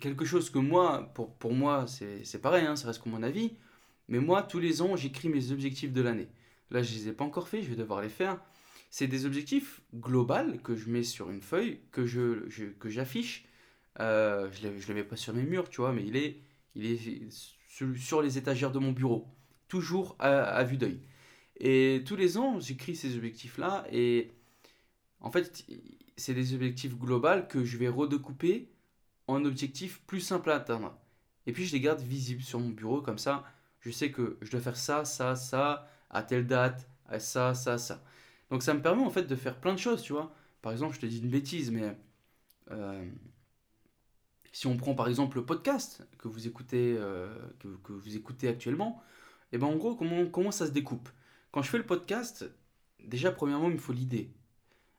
quelque 0.00 0.24
chose 0.24 0.50
que 0.50 0.58
moi, 0.58 1.12
pour, 1.14 1.52
moi, 1.52 1.86
c'est 1.86 2.40
pareil, 2.40 2.66
hein, 2.66 2.76
ça 2.76 2.88
reste 2.88 3.04
mon 3.06 3.22
avis. 3.22 3.56
Mais 4.08 4.18
moi, 4.18 4.42
tous 4.42 4.60
les 4.60 4.82
ans, 4.82 4.96
j'écris 4.96 5.28
mes 5.28 5.50
objectifs 5.50 5.92
de 5.92 6.02
l'année. 6.02 6.28
Là, 6.70 6.82
je 6.82 6.92
ne 6.92 6.98
les 6.98 7.08
ai 7.08 7.12
pas 7.12 7.24
encore 7.24 7.48
faits, 7.48 7.62
je 7.64 7.70
vais 7.70 7.76
devoir 7.76 8.02
les 8.02 8.08
faire. 8.08 8.40
C'est 8.90 9.06
des 9.06 9.26
objectifs 9.26 9.80
globaux 9.94 10.58
que 10.62 10.76
je 10.76 10.88
mets 10.90 11.02
sur 11.02 11.30
une 11.30 11.40
feuille, 11.40 11.80
que. 11.90 12.06
Je, 12.06 12.70
que 12.78 12.88
j'affiche. 12.88 13.46
Euh, 14.00 14.50
je 14.52 14.68
ne 14.68 14.88
le 14.88 14.94
mets 14.94 15.04
pas 15.04 15.16
sur 15.16 15.32
mes 15.34 15.42
murs, 15.42 15.68
tu 15.70 15.80
vois, 15.80 15.92
mais 15.92 16.04
il 16.04 16.16
est, 16.16 16.40
il 16.74 16.86
est 16.86 17.53
sur 17.96 18.22
les 18.22 18.38
étagères 18.38 18.72
de 18.72 18.78
mon 18.78 18.92
bureau, 18.92 19.26
toujours 19.68 20.16
à, 20.18 20.62
vue 20.64 20.76
d'œil. 20.76 21.00
Et 21.58 22.02
tous 22.06 22.16
les 22.16 22.36
ans, 22.38 22.60
j'écris 22.60 22.96
ces 22.96 23.16
objectifs-là, 23.16 23.86
et 23.92 24.32
en 25.20 25.30
fait, 25.30 25.64
c'est 26.16 26.34
des 26.34 26.54
objectifs 26.54 26.96
globaux 26.96 27.42
que 27.48 27.64
je 27.64 27.76
vais 27.78 27.88
redécouper 27.88 28.70
en 29.26 29.44
objectifs 29.44 30.02
plus 30.06 30.20
simples 30.20 30.50
à 30.50 30.56
atteindre. 30.56 30.96
Et 31.46 31.52
puis 31.52 31.66
je 31.66 31.72
les 31.72 31.80
garde 31.80 32.00
visibles 32.00 32.42
sur 32.42 32.60
mon 32.60 32.70
bureau, 32.70 33.02
comme 33.02 33.18
ça, 33.18 33.44
je 33.80 33.90
sais 33.90 34.10
que 34.10 34.38
je 34.40 34.50
dois 34.50 34.60
faire 34.60 34.76
ça, 34.76 35.04
ça, 35.04 35.36
ça, 35.36 35.88
à 36.10 36.22
telle 36.22 36.46
date, 36.46 36.88
à 37.06 37.18
ça, 37.18 37.54
ça, 37.54 37.78
ça. 37.78 38.02
Donc 38.50 38.62
ça 38.62 38.74
me 38.74 38.82
permet 38.82 39.02
en 39.02 39.10
fait 39.10 39.24
de 39.24 39.36
faire 39.36 39.60
plein 39.60 39.74
de 39.74 39.78
choses, 39.78 40.02
tu 40.02 40.12
vois. 40.12 40.34
Par 40.62 40.72
exemple, 40.72 40.94
je 40.94 41.00
te 41.00 41.06
dis 41.06 41.18
une 41.18 41.28
bêtise, 41.28 41.70
mais 41.70 41.96
euh, 42.70 43.04
si 44.54 44.68
on 44.68 44.76
prend 44.76 44.94
par 44.94 45.08
exemple 45.08 45.38
le 45.38 45.44
podcast 45.44 46.06
que 46.16 46.28
vous 46.28 46.46
écoutez, 46.46 46.94
euh, 46.96 47.26
que, 47.58 47.92
vous 47.92 48.16
écoutez 48.16 48.46
actuellement, 48.46 49.02
et 49.50 49.56
eh 49.56 49.58
ben 49.58 49.66
en 49.66 49.74
gros, 49.74 49.96
comment, 49.96 50.26
comment 50.26 50.52
ça 50.52 50.66
se 50.66 50.70
découpe? 50.70 51.08
Quand 51.50 51.60
je 51.60 51.70
fais 51.70 51.76
le 51.76 51.84
podcast, 51.84 52.48
déjà, 53.02 53.32
premièrement, 53.32 53.68
il 53.68 53.74
me 53.74 53.80
faut 53.80 53.92
l'idée. 53.92 54.30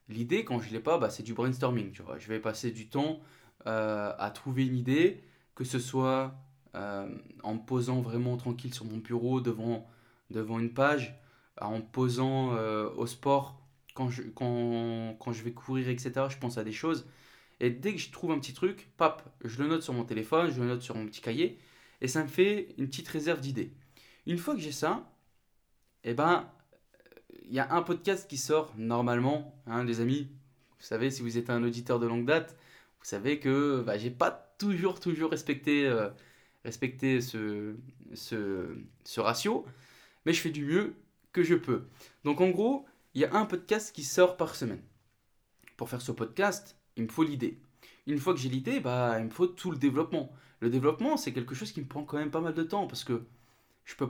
L'idée, 0.10 0.44
quand 0.44 0.60
je 0.60 0.68
ne 0.68 0.74
l'ai 0.74 0.82
pas, 0.82 0.98
bah, 0.98 1.10
c'est 1.10 1.24
du 1.24 1.34
brainstorming. 1.34 1.94
Tu 1.94 2.02
vois. 2.02 2.20
Je 2.20 2.28
vais 2.28 2.40
passer 2.40 2.72
du 2.72 2.90
temps 2.90 3.22
euh, 3.66 4.14
à 4.20 4.30
trouver 4.30 4.66
une 4.68 4.76
idée, 4.76 5.24
que 5.56 5.64
ce 5.64 5.80
soit 5.80 6.36
euh, 6.76 7.08
en 7.42 7.54
me 7.54 7.60
posant 7.60 8.02
vraiment 8.02 8.36
tranquille 8.36 8.74
sur 8.74 8.84
mon 8.84 8.98
bureau 8.98 9.40
devant, 9.40 9.88
devant 10.32 10.60
une 10.60 10.74
page, 10.74 11.18
en 11.62 11.78
me 11.78 11.84
posant 11.84 12.52
au 12.98 13.08
sport 13.08 13.62
quand 13.94 14.10
je, 14.10 14.24
quand, 14.24 15.16
quand 15.18 15.32
je 15.32 15.44
vais 15.44 15.54
courir, 15.54 15.88
etc. 15.88 16.26
Je 16.28 16.38
pense 16.40 16.58
à 16.58 16.66
des 16.66 16.74
choses. 16.74 17.08
Et 17.60 17.70
dès 17.70 17.94
que 17.94 18.00
je 18.00 18.12
trouve 18.12 18.32
un 18.32 18.40
petit 18.40 18.54
truc, 18.54 18.90
pap, 18.98 19.24
je 19.44 19.62
le 19.62 19.68
note 19.70 19.82
sur 19.82 19.94
mon 19.94 20.04
téléphone, 20.04 20.52
je 20.52 20.60
le 20.60 20.68
note 20.68 20.82
sur 20.82 20.96
mon 20.96 21.06
petit 21.06 21.22
cahier, 21.22 21.58
et 22.02 22.08
ça 22.08 22.24
me 22.24 22.28
fait 22.28 22.76
une 22.78 22.88
petite 22.88 23.08
réserve 23.08 23.40
d'idées. 23.40 23.72
Une 24.26 24.38
fois 24.38 24.56
que 24.56 24.62
j'ai 24.62 24.72
ça, 24.72 25.10
eh 26.04 26.14
ben, 26.14 26.50
il 27.48 27.54
y 27.54 27.60
a 27.60 27.74
un 27.74 27.82
podcast 27.82 28.30
qui 28.30 28.38
sort 28.38 28.74
normalement, 28.78 29.56
hein, 29.68 29.84
les 29.84 30.02
amis. 30.02 30.30
Vous 30.80 30.86
savez, 30.86 31.10
si 31.12 31.22
vous 31.22 31.38
êtes 31.38 31.50
un 31.50 31.64
auditeur 31.64 32.00
de 32.00 32.08
longue 32.08 32.26
date, 32.26 32.58
vous 33.00 33.06
savez 33.06 33.40
que 33.40 33.82
bah, 33.86 33.98
j'ai 33.98 34.12
pas 34.12 34.32
toujours, 34.58 35.00
toujours 35.00 35.32
respecté, 35.32 35.86
euh, 35.86 36.10
ce, 36.66 37.76
ce, 38.14 38.78
ce 39.04 39.20
ratio, 39.20 39.66
mais 40.26 40.34
je 40.34 40.42
fais 40.42 40.50
du 40.50 40.66
mieux 40.66 40.96
que 41.32 41.44
je 41.44 41.56
peux. 41.56 41.84
Donc 42.24 42.42
en 42.42 42.50
gros, 42.50 42.86
il 43.14 43.22
y 43.22 43.26
a 43.26 43.34
un 43.34 43.46
podcast 43.46 43.96
qui 43.96 44.04
sort 44.04 44.38
par 44.38 44.56
semaine. 44.56 44.82
Pour 45.78 45.90
faire 45.90 46.02
ce 46.02 46.12
podcast, 46.12 46.78
il 46.98 47.04
me 47.04 47.10
faut 47.10 47.24
l'idée. 47.24 47.60
Une 48.08 48.20
fois 48.20 48.34
que 48.34 48.40
j'ai 48.40 48.50
l'idée, 48.50 48.80
bah, 48.80 49.20
il 49.20 49.26
me 49.26 49.30
faut 49.30 49.48
tout 49.48 49.72
le 49.72 49.78
développement. 49.78 50.32
Le 50.60 50.70
développement, 50.70 51.18
c'est 51.18 51.34
quelque 51.34 51.56
chose 51.56 51.72
qui 51.72 51.82
me 51.82 51.88
prend 51.88 52.04
quand 52.04 52.18
même 52.18 52.32
pas 52.32 52.42
mal 52.42 52.54
de 52.54 52.64
temps 52.64 52.88
parce 52.88 53.04
que 53.04 53.26
je 53.86 53.96
peux 53.96 54.10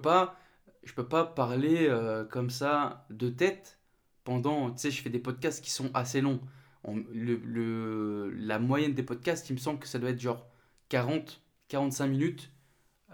peux 0.95 1.07
pas 1.07 1.25
parler 1.25 1.87
euh, 1.89 2.25
comme 2.25 2.49
ça 2.49 3.05
de 3.09 3.29
tête 3.29 3.79
pendant. 4.23 4.71
Tu 4.71 4.79
sais, 4.79 4.91
je 4.91 5.01
fais 5.01 5.09
des 5.09 5.19
podcasts 5.19 5.63
qui 5.63 5.71
sont 5.71 5.91
assez 5.93 6.21
longs. 6.21 6.41
la 6.85 8.59
moyenne 8.59 8.93
des 8.93 9.03
podcasts, 9.03 9.49
il 9.49 9.53
me 9.53 9.59
semble 9.59 9.79
que 9.79 9.87
ça 9.87 9.99
doit 9.99 10.11
être 10.11 10.19
genre 10.21 10.47
40, 10.89 11.41
45 11.69 12.07
minutes. 12.07 12.51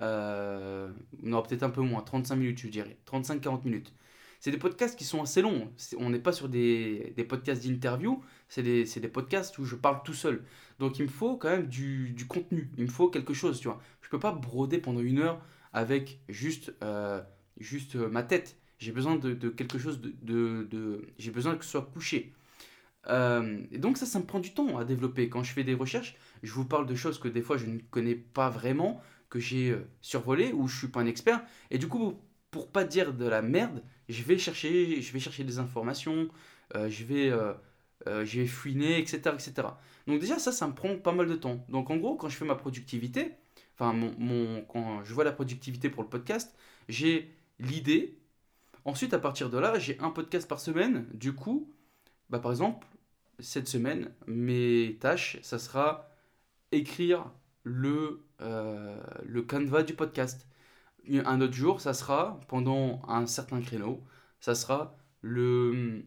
Euh, 0.01 0.91
non, 1.23 1.41
peut-être 1.43 1.63
un 1.63 1.69
peu 1.69 1.81
moins, 1.81 2.01
35 2.01 2.35
minutes, 2.35 2.59
je 2.59 2.67
dirais. 2.67 2.97
35-40 3.05 3.65
minutes. 3.65 3.93
C'est 4.41 4.51
des 4.51 4.57
podcasts 4.57 4.97
qui 4.97 5.05
sont 5.05 5.21
assez 5.21 5.41
longs. 5.41 5.71
On 5.97 6.09
n'est 6.09 6.19
pas 6.19 6.31
sur 6.31 6.49
des, 6.49 7.13
des 7.15 7.23
podcasts 7.23 7.63
d'interview, 7.65 8.23
c'est 8.49 8.63
des, 8.63 8.83
des, 8.83 9.07
podcasts 9.07 9.57
où 9.59 9.65
je 9.65 9.75
parle 9.75 10.01
tout 10.03 10.15
seul. 10.15 10.43
Donc 10.79 10.97
il 10.97 11.03
me 11.03 11.09
faut 11.09 11.37
quand 11.37 11.51
même 11.51 11.67
du, 11.67 12.09
du, 12.09 12.25
contenu, 12.25 12.71
il 12.77 12.85
me 12.85 12.89
faut 12.89 13.07
quelque 13.07 13.35
chose, 13.35 13.59
tu 13.59 13.67
vois. 13.67 13.79
Je 14.01 14.09
peux 14.09 14.19
pas 14.19 14.31
broder 14.31 14.79
pendant 14.79 14.99
une 14.99 15.19
heure 15.19 15.39
avec 15.73 16.19
juste, 16.27 16.73
euh, 16.83 17.21
juste 17.59 17.95
euh, 17.95 18.09
ma 18.09 18.23
tête. 18.23 18.57
J'ai 18.79 18.91
besoin 18.91 19.15
de, 19.15 19.33
de, 19.33 19.49
quelque 19.49 19.77
chose 19.77 20.01
de... 20.01 20.13
de 20.63 21.07
J'ai 21.19 21.29
besoin 21.29 21.55
que 21.55 21.63
ce 21.63 21.69
soit 21.71 21.91
couché. 21.93 22.33
Euh, 23.07 23.63
et 23.71 23.77
donc 23.77 23.97
ça, 23.97 24.07
ça 24.07 24.17
me 24.19 24.25
prend 24.25 24.39
du 24.39 24.53
temps 24.53 24.77
à 24.79 24.85
développer. 24.85 25.29
Quand 25.29 25.43
je 25.43 25.53
fais 25.53 25.63
des 25.63 25.75
recherches, 25.75 26.15
je 26.43 26.51
vous 26.51 26.65
parle 26.65 26.87
de 26.87 26.95
choses 26.95 27.19
que 27.19 27.27
des 27.27 27.41
fois 27.41 27.57
je 27.57 27.67
ne 27.67 27.79
connais 27.91 28.15
pas 28.15 28.49
vraiment, 28.49 29.01
que 29.29 29.39
j'ai 29.39 29.69
euh, 29.69 29.87
survolé 30.01 30.51
ou 30.51 30.67
je 30.67 30.77
suis 30.77 30.87
pas 30.87 31.01
un 31.01 31.05
expert. 31.05 31.43
Et 31.69 31.77
du 31.77 31.87
coup, 31.87 32.19
pour 32.51 32.71
pas 32.71 32.83
dire 32.83 33.13
de 33.13 33.25
la 33.25 33.41
merde, 33.41 33.83
je 34.11 34.23
vais 34.23 34.37
chercher, 34.37 35.01
je 35.01 35.13
vais 35.13 35.19
chercher 35.19 35.43
des 35.43 35.59
informations, 35.59 36.27
euh, 36.75 36.89
je 36.89 37.03
vais, 37.03 37.31
je 38.05 38.39
vais 38.39 38.47
fouiner, 38.47 38.99
etc., 38.99 39.21
etc. 39.33 39.67
Donc 40.07 40.19
déjà 40.19 40.39
ça, 40.39 40.51
ça 40.51 40.67
me 40.67 40.73
prend 40.73 40.97
pas 40.97 41.11
mal 41.11 41.27
de 41.27 41.35
temps. 41.35 41.65
Donc 41.69 41.89
en 41.89 41.97
gros, 41.97 42.15
quand 42.15 42.29
je 42.29 42.37
fais 42.37 42.45
ma 42.45 42.55
productivité, 42.55 43.33
enfin 43.75 43.93
mon, 43.93 44.63
quand 44.63 45.03
je 45.03 45.13
vois 45.13 45.23
la 45.23 45.31
productivité 45.31 45.89
pour 45.89 46.03
le 46.03 46.09
podcast, 46.09 46.55
j'ai 46.89 47.31
l'idée. 47.59 48.17
Ensuite, 48.85 49.13
à 49.13 49.19
partir 49.19 49.49
de 49.49 49.57
là, 49.59 49.77
j'ai 49.77 49.99
un 49.99 50.09
podcast 50.09 50.47
par 50.47 50.59
semaine. 50.59 51.05
Du 51.13 51.33
coup, 51.33 51.71
bah, 52.31 52.39
par 52.39 52.51
exemple, 52.51 52.87
cette 53.39 53.67
semaine, 53.67 54.11
mes 54.27 54.97
tâches, 54.99 55.37
ça 55.41 55.59
sera 55.59 56.09
écrire 56.71 57.31
le, 57.63 58.23
euh, 58.41 58.99
le 59.25 59.41
canevas 59.41 59.83
du 59.83 59.93
podcast. 59.93 60.47
Un 61.09 61.41
autre 61.41 61.53
jour, 61.53 61.81
ça 61.81 61.93
sera, 61.93 62.39
pendant 62.47 63.01
un 63.07 63.25
certain 63.25 63.61
créneau, 63.61 64.03
ça 64.39 64.55
sera 64.55 64.95
le, 65.21 66.03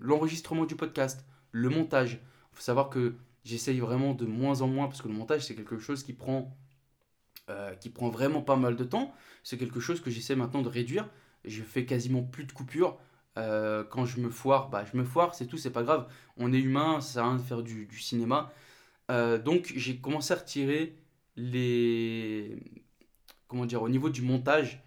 l'enregistrement 0.00 0.66
du 0.66 0.76
podcast, 0.76 1.24
le 1.52 1.68
montage. 1.68 2.20
Il 2.52 2.56
faut 2.56 2.62
savoir 2.62 2.90
que 2.90 3.14
j'essaye 3.44 3.80
vraiment 3.80 4.14
de 4.14 4.26
moins 4.26 4.60
en 4.60 4.68
moins, 4.68 4.86
parce 4.86 5.02
que 5.02 5.08
le 5.08 5.14
montage, 5.14 5.46
c'est 5.46 5.54
quelque 5.54 5.78
chose 5.78 6.02
qui 6.02 6.12
prend, 6.12 6.56
euh, 7.50 7.74
qui 7.74 7.90
prend 7.90 8.08
vraiment 8.10 8.42
pas 8.42 8.56
mal 8.56 8.76
de 8.76 8.84
temps. 8.84 9.14
C'est 9.42 9.58
quelque 9.58 9.80
chose 9.80 10.00
que 10.00 10.10
j'essaie 10.10 10.36
maintenant 10.36 10.62
de 10.62 10.68
réduire. 10.68 11.08
Je 11.44 11.62
fais 11.62 11.86
quasiment 11.86 12.22
plus 12.22 12.44
de 12.44 12.52
coupures. 12.52 12.98
Euh, 13.38 13.84
quand 13.84 14.06
je 14.06 14.20
me 14.20 14.30
foire, 14.30 14.70
bah, 14.70 14.84
je 14.90 14.96
me 14.96 15.04
foire, 15.04 15.34
c'est 15.34 15.46
tout, 15.46 15.58
c'est 15.58 15.70
pas 15.70 15.82
grave. 15.82 16.08
On 16.36 16.52
est 16.52 16.58
humain, 16.60 17.00
ça 17.00 17.14
sert 17.14 17.24
à 17.24 17.28
rien 17.28 17.36
de 17.36 17.42
faire 17.42 17.62
du, 17.62 17.86
du 17.86 17.98
cinéma. 18.00 18.52
Euh, 19.10 19.38
donc 19.38 19.72
j'ai 19.76 19.98
commencé 19.98 20.32
à 20.34 20.36
retirer 20.36 20.96
les... 21.36 22.58
Comment 23.48 23.66
dire 23.66 23.82
Au 23.82 23.88
niveau 23.88 24.10
du 24.10 24.22
montage, 24.22 24.82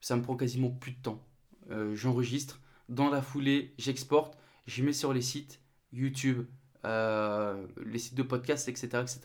ça 0.00 0.16
me 0.16 0.22
prend 0.22 0.36
quasiment 0.36 0.70
plus 0.70 0.92
de 0.92 1.02
temps. 1.02 1.24
Euh, 1.70 1.94
j'enregistre, 1.94 2.60
dans 2.88 3.10
la 3.10 3.22
foulée, 3.22 3.74
j'exporte, 3.78 4.36
je 4.66 4.82
mets 4.82 4.92
sur 4.92 5.12
les 5.12 5.22
sites 5.22 5.60
YouTube, 5.92 6.46
les 6.84 7.98
sites 7.98 8.14
de 8.14 8.22
podcast, 8.22 8.68
etc., 8.68 8.86
etc. 9.02 9.20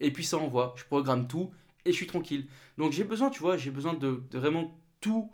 Et 0.00 0.12
puis 0.12 0.24
ça 0.24 0.38
envoie, 0.38 0.74
je 0.76 0.84
programme 0.84 1.28
tout 1.28 1.52
et 1.84 1.92
je 1.92 1.96
suis 1.96 2.06
tranquille. 2.06 2.48
Donc 2.76 2.92
j'ai 2.92 3.04
besoin, 3.04 3.30
tu 3.30 3.40
vois, 3.40 3.56
j'ai 3.56 3.70
besoin 3.70 3.94
de, 3.94 4.22
vraiment 4.32 4.80
tout 5.00 5.30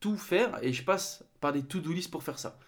tout 0.00 0.16
faire 0.16 0.62
et 0.62 0.72
je 0.72 0.84
passe 0.84 1.24
par 1.40 1.52
des 1.52 1.62
to-do 1.62 1.92
list 1.92 2.10
pour 2.10 2.22
faire 2.22 2.38
ça. 2.38 2.58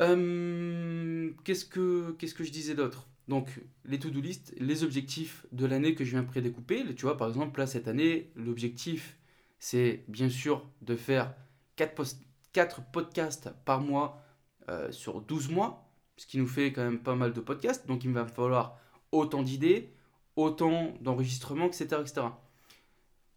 Euh, 0.00 1.32
qu'est-ce 1.44 1.64
que 1.64 2.12
qu'est-ce 2.18 2.34
que 2.34 2.44
je 2.44 2.52
disais 2.52 2.74
d'autre? 2.74 3.08
Donc 3.28 3.60
les 3.84 3.98
to-do 3.98 4.20
list, 4.20 4.54
les 4.58 4.84
objectifs 4.84 5.46
de 5.52 5.66
l'année 5.66 5.94
que 5.94 6.04
je 6.04 6.10
viens 6.10 6.24
prédécouper. 6.24 6.94
Tu 6.94 7.02
vois, 7.02 7.16
par 7.16 7.28
exemple, 7.28 7.58
là 7.58 7.66
cette 7.66 7.88
année, 7.88 8.30
l'objectif 8.36 9.18
c'est 9.58 10.04
bien 10.08 10.28
sûr 10.28 10.68
de 10.82 10.96
faire 10.96 11.34
4, 11.76 12.16
4 12.52 12.82
podcasts 12.92 13.50
par 13.64 13.80
mois 13.80 14.22
euh, 14.68 14.92
sur 14.92 15.22
12 15.22 15.48
mois, 15.50 15.90
ce 16.16 16.26
qui 16.26 16.38
nous 16.38 16.46
fait 16.46 16.72
quand 16.72 16.84
même 16.84 17.00
pas 17.00 17.14
mal 17.14 17.32
de 17.32 17.40
podcasts. 17.40 17.86
Donc 17.86 18.04
il 18.04 18.12
va 18.12 18.26
falloir 18.26 18.78
autant 19.12 19.42
d'idées, 19.42 19.92
autant 20.36 20.94
d'enregistrements, 21.00 21.66
etc., 21.66 21.96
etc. 22.00 22.26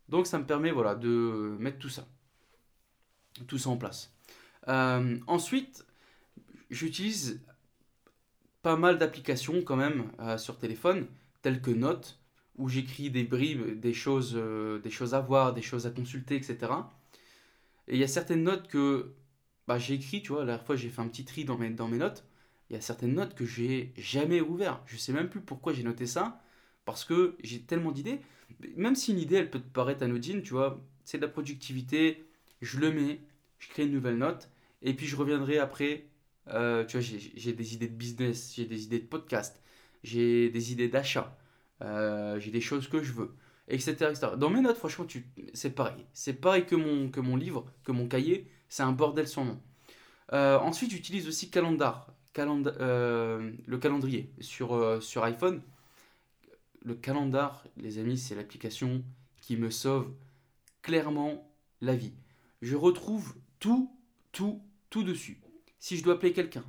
Donc 0.10 0.28
ça 0.28 0.40
me 0.40 0.46
permet 0.46 0.72
voilà, 0.72 0.96
de 0.96 1.56
mettre 1.60 1.80
tout 1.80 1.90
ça 1.90 2.06
tout 3.48 3.58
ça 3.58 3.70
en 3.70 3.78
place. 3.78 4.14
Euh, 4.68 5.18
ensuite, 5.28 5.86
j'utilise 6.70 7.42
pas 8.62 8.76
mal 8.76 8.98
d'applications 8.98 9.62
quand 9.62 9.76
même 9.76 10.12
euh, 10.20 10.38
sur 10.38 10.58
téléphone, 10.58 11.08
telles 11.42 11.62
que 11.62 11.72
Notes, 11.72 12.20
où 12.58 12.68
j'écris 12.68 13.10
des 13.10 13.24
bribes, 13.24 13.80
des 13.80 13.94
choses, 13.94 14.34
euh, 14.36 14.80
des 14.80 14.90
choses 14.90 15.14
à 15.14 15.22
voir, 15.22 15.54
des 15.54 15.62
choses 15.62 15.88
à 15.88 15.92
consulter, 15.92 16.36
etc. 16.36 16.58
Et 17.88 17.96
il 17.96 18.00
y 18.00 18.04
a 18.04 18.08
certaines 18.08 18.44
notes 18.44 18.68
que 18.68 19.16
bah, 19.68 19.80
j'ai 19.80 19.96
écrit, 19.96 20.22
tu 20.22 20.34
vois, 20.34 20.42
la 20.42 20.48
dernière 20.48 20.66
fois 20.66 20.76
j'ai 20.76 20.90
fait 20.90 21.02
un 21.02 21.08
petit 21.08 21.26
tri 21.26 21.46
dans 21.46 21.58
mes, 21.58 21.70
dans 21.70 21.88
mes 21.88 21.98
notes. 21.98 22.26
Il 22.70 22.74
y 22.76 22.78
a 22.78 22.82
certaines 22.82 23.14
notes 23.14 23.34
que 23.34 23.46
j'ai 23.46 23.94
jamais 23.98 24.42
ouvert. 24.42 24.82
Je 24.86 24.98
sais 24.98 25.14
même 25.14 25.30
plus 25.30 25.42
pourquoi 25.42 25.74
j'ai 25.74 25.84
noté 25.84 26.06
ça, 26.06 26.42
parce 26.86 27.06
que 27.06 27.36
j'ai 27.44 27.62
tellement 27.62 27.92
d'idées. 27.92 28.20
Même 28.76 28.96
si 28.96 29.12
une 29.12 29.20
idée, 29.20 29.36
elle 29.38 29.50
peut 29.50 29.60
te 29.60 29.70
paraître 29.70 30.04
anodine, 30.04 30.42
tu 30.42 30.54
vois, 30.54 30.84
c'est 31.06 31.18
de 31.18 31.26
la 31.26 31.32
productivité, 31.32 32.26
je 32.62 32.80
le 32.80 32.92
mets, 32.92 33.22
je 33.58 33.70
crée 33.70 33.86
une 33.86 33.94
nouvelle 33.94 34.18
note, 34.18 34.50
et 34.82 34.94
puis 34.94 35.08
je 35.08 35.16
reviendrai 35.16 35.60
après. 35.60 36.06
Euh, 36.52 36.86
tu 36.86 36.98
vois, 36.98 37.18
j'ai 37.36 37.54
des 37.54 37.74
idées 37.74 37.88
de 37.88 37.94
business, 37.94 38.54
j'ai 38.56 38.66
des 38.66 38.84
idées 38.84 39.00
de 39.00 39.06
podcast, 39.08 39.62
j'ai 40.04 40.50
des 40.50 40.72
idées 40.72 40.88
d'achat, 40.88 41.38
euh, 41.82 42.40
j'ai 42.40 42.52
des 42.52 42.62
choses 42.62 42.88
que 42.88 43.04
je 43.04 43.12
veux, 43.14 43.36
etc. 43.68 43.92
etc. 43.92 44.28
Dans 44.38 44.50
mes 44.50 44.62
notes, 44.62 44.78
franchement, 44.78 45.06
c'est 45.54 45.72
pareil. 45.72 46.06
C'est 46.14 46.34
pareil 46.34 46.66
que 46.66 46.76
mon, 46.76 47.10
que 47.10 47.20
mon 47.20 47.36
livre, 47.36 47.66
que 47.84 47.92
mon 47.92 48.08
cahier, 48.08 48.50
c'est 48.70 48.84
un 48.84 48.92
bordel 48.92 49.28
sans 49.28 49.46
nom. 49.46 49.62
Euh, 50.34 50.58
ensuite, 50.60 50.92
j'utilise 50.92 51.28
aussi 51.28 51.50
Calendar, 51.50 52.14
le 52.38 53.78
calendrier 53.78 54.34
sur, 54.40 55.02
sur 55.02 55.24
iPhone. 55.24 55.62
Le 56.84 56.96
Calendar, 56.96 57.66
les 57.78 57.98
amis, 57.98 58.18
c'est 58.18 58.36
l'application 58.36 59.04
qui 59.42 59.58
me 59.58 59.70
sauve 59.70 60.14
clairement 60.82 61.52
la 61.82 61.96
vie. 61.96 62.14
Je 62.62 62.76
retrouve 62.76 63.36
tout, 63.60 63.92
tout, 64.32 64.62
tout 64.90 65.04
dessus. 65.04 65.42
Si 65.80 65.98
je 65.98 66.04
dois 66.04 66.16
appeler 66.16 66.34
quelqu'un, 66.34 66.66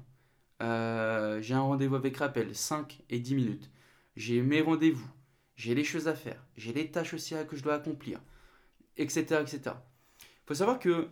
euh, 0.62 1.42
j'ai 1.42 1.54
un 1.54 1.60
rendez-vous 1.60 1.96
avec 1.96 2.16
rappel, 2.16 2.54
5 2.54 3.02
et 3.10 3.18
10 3.18 3.34
minutes. 3.34 3.70
J'ai 4.16 4.40
mes 4.40 4.60
rendez-vous, 4.60 5.08
j'ai 5.56 5.74
les 5.74 5.84
choses 5.84 6.06
à 6.06 6.14
faire, 6.14 6.44
j'ai 6.56 6.72
les 6.72 6.90
tâches 6.90 7.14
aussi 7.14 7.34
que 7.48 7.56
je 7.56 7.62
dois 7.62 7.74
accomplir, 7.74 8.20
etc. 8.96 9.42
etc. 9.42 9.76
Faut 10.46 10.54
savoir 10.54 10.78
que 10.78 11.08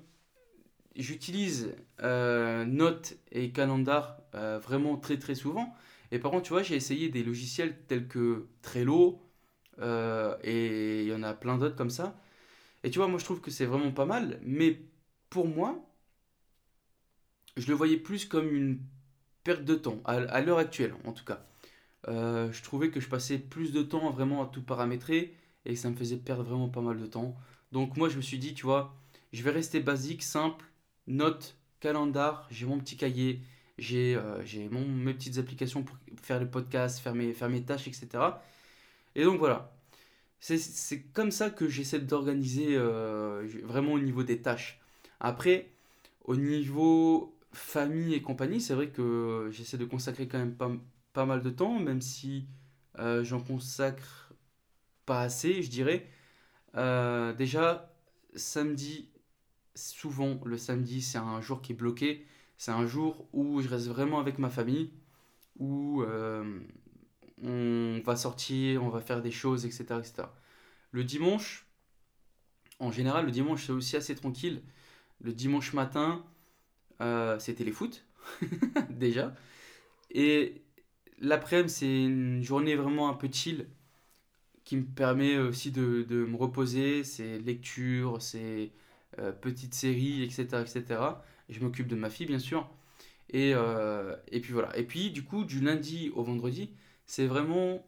j'utilise 0.95 1.75
euh, 2.01 2.65
Note 2.65 3.17
et 3.33 3.51
Calendar 3.51 4.21
euh, 4.35 4.59
vraiment 4.61 4.97
très 4.97 5.19
très 5.19 5.35
souvent. 5.35 5.75
Et 6.13 6.19
par 6.21 6.31
contre, 6.31 6.45
tu 6.45 6.53
vois, 6.53 6.63
j'ai 6.63 6.77
essayé 6.77 7.09
des 7.09 7.25
logiciels 7.25 7.77
tels 7.87 8.07
que 8.07 8.47
Trello, 8.63 9.23
et 10.43 11.03
il 11.03 11.09
y 11.09 11.15
en 11.15 11.23
a 11.23 11.35
plein 11.35 11.59
d'autres 11.59 11.77
comme 11.77 11.91
ça. 11.91 12.17
Et 12.85 12.91
tu 12.91 12.99
vois, 12.99 13.09
moi 13.09 13.19
je 13.19 13.25
trouve 13.25 13.41
que 13.41 13.51
c'est 13.51 13.67
vraiment 13.67 13.93
pas 13.93 14.07
mal, 14.07 14.41
mais 14.43 14.81
pour 15.31 15.47
moi, 15.49 15.88
je 17.59 17.69
le 17.69 17.75
voyais 17.75 17.97
plus 17.97 18.25
comme 18.25 18.55
une 18.55 18.79
perte 19.45 19.65
de 19.65 19.75
temps, 19.75 20.01
à, 20.05 20.41
l'heure 20.41 20.59
actuelle 20.59 20.95
en 21.05 21.13
tout 21.13 21.25
cas. 21.25 21.45
Euh, 22.07 22.53
je 22.53 22.63
trouvais 22.63 22.91
que 22.91 23.01
je 23.01 23.09
passais 23.09 23.39
plus 23.39 23.73
de 23.73 23.83
temps 23.83 24.11
vraiment 24.11 24.43
à 24.43 24.47
tout 24.47 24.63
paramétrer 24.63 25.35
et 25.65 25.77
ça 25.77 25.91
me 25.91 25.97
faisait 25.97 26.17
perdre 26.17 26.45
vraiment 26.45 26.69
pas 26.69 26.81
mal 26.81 26.99
de 26.99 27.07
temps. 27.07 27.37
Donc 27.73 27.97
moi 27.97 28.09
je 28.09 28.17
me 28.17 28.23
suis 28.23 28.39
dit, 28.39 28.55
tu 28.55 28.65
vois, 28.65 28.95
je 29.33 29.43
vais 29.43 29.51
rester 29.51 29.81
basique, 29.81 30.23
simple, 30.23 30.65
note, 31.07 31.57
calendar, 31.81 32.47
j'ai 32.51 32.67
mon 32.67 32.79
petit 32.79 32.97
cahier, 32.97 33.41
j'ai 33.79 34.17
euh, 34.17 34.43
mes 34.71 35.15
petites 35.15 35.39
applications 35.39 35.83
pour 35.83 35.97
faire 36.23 36.41
le 36.41 36.49
podcast, 36.49 36.99
faire 36.99 37.15
mes, 37.15 37.33
faire 37.33 37.49
mes 37.49 37.63
tâches, 37.63 37.89
etc. 37.89 38.09
Et 39.15 39.25
donc 39.25 39.39
voilà, 39.39 39.73
c'est 40.41 41.03
comme 41.13 41.31
ça 41.31 41.51
que 41.51 41.69
j'essaie 41.69 41.99
d'organiser 41.99 42.77
euh, 42.77 43.47
vraiment 43.65 43.93
au 43.93 43.99
niveau 43.99 44.23
des 44.23 44.41
tâches. 44.41 44.81
Après, 45.21 45.69
au 46.25 46.37
niveau 46.37 47.35
famille 47.53 48.15
et 48.15 48.23
compagnie, 48.23 48.61
c'est 48.61 48.75
vrai 48.75 48.89
que 48.89 49.49
j'essaie 49.51 49.79
de 49.79 49.85
consacrer 49.85 50.29
quand 50.29 50.39
même 50.39 50.55
pas, 50.55 50.71
pas 51.13 51.27
mal 51.27 51.43
de 51.43 51.51
temps, 51.51 51.79
même 51.79 52.01
si 52.01 52.47
euh, 52.99 53.25
j'en 53.25 53.41
consacre 53.41 54.33
pas 55.07 55.23
assez, 55.23 55.63
je 55.63 55.71
dirais. 55.71 56.09
Euh, 56.77 57.33
déjà, 57.33 57.95
samedi, 58.35 59.11
souvent 59.75 60.41
le 60.45 60.59
samedi, 60.59 61.03
c'est 61.03 61.19
un 61.19 61.41
jour 61.41 61.63
qui 61.63 61.73
est 61.73 61.77
bloqué. 61.77 62.27
C'est 62.57 62.73
un 62.73 62.87
jour 62.87 63.29
où 63.33 63.61
je 63.63 63.69
reste 63.69 63.87
vraiment 63.87 64.19
avec 64.19 64.39
ma 64.39 64.51
famille, 64.51 64.93
où 65.59 66.05
on 67.43 68.01
va 68.05 68.17
sortir, 68.17 68.83
on 68.83 68.89
va 68.89 69.01
faire 69.01 69.23
des 69.23 69.31
choses, 69.31 69.65
etc. 69.65 69.85
etc. 69.99 70.29
Le 70.91 71.05
dimanche, 71.05 71.67
en 72.81 72.91
général, 72.91 73.27
le 73.27 73.31
dimanche 73.31 73.67
c'est 73.67 73.73
aussi 73.73 73.97
assez 73.97 74.15
tranquille. 74.15 74.63
Le 75.21 75.33
dimanche 75.33 75.73
matin, 75.73 76.25
euh, 77.01 77.39
c'était 77.39 77.65
les 77.65 77.73
foot. 77.73 78.05
déjà. 78.91 79.35
Et 80.11 80.63
l'après-midi, 81.21 81.73
c'est 81.73 82.05
une 82.05 82.43
journée 82.43 82.77
vraiment 82.77 83.09
un 83.09 83.15
peu 83.15 83.29
chill 83.33 83.69
qui 84.65 84.77
me 84.77 84.85
permet 84.85 85.39
aussi 85.39 85.71
de, 85.71 86.03
de 86.03 86.25
me 86.27 86.37
reposer. 86.37 87.05
C'est 87.05 87.39
lecture, 87.39 88.21
c'est 88.21 88.73
euh, 89.19 89.33
petites 89.33 89.75
séries, 89.75 90.23
etc. 90.23 90.63
etc. 90.63 91.01
Et 91.49 91.55
je 91.55 91.61
m'occupe 91.61 91.89
de 91.89 91.97
ma 91.97 92.11
fille, 92.11 92.27
bien 92.27 92.39
sûr. 92.39 92.69
Et, 93.31 93.53
euh, 93.55 94.17
et 94.31 94.41
puis 94.41 94.53
voilà. 94.53 94.77
Et 94.79 94.85
puis, 94.85 95.11
du 95.11 95.25
coup, 95.25 95.45
du 95.45 95.61
lundi 95.61 96.11
au 96.15 96.23
vendredi, 96.25 96.73
c'est 97.07 97.27
vraiment. 97.27 97.87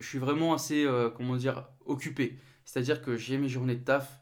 Je 0.00 0.08
suis 0.08 0.18
vraiment 0.18 0.52
assez, 0.54 0.84
euh, 0.84 1.10
comment 1.10 1.36
dire, 1.36 1.68
occupé. 1.86 2.38
C'est-à-dire 2.64 3.02
que 3.02 3.16
j'ai 3.16 3.38
mes 3.38 3.48
journées 3.48 3.76
de 3.76 3.84
taf. 3.84 4.20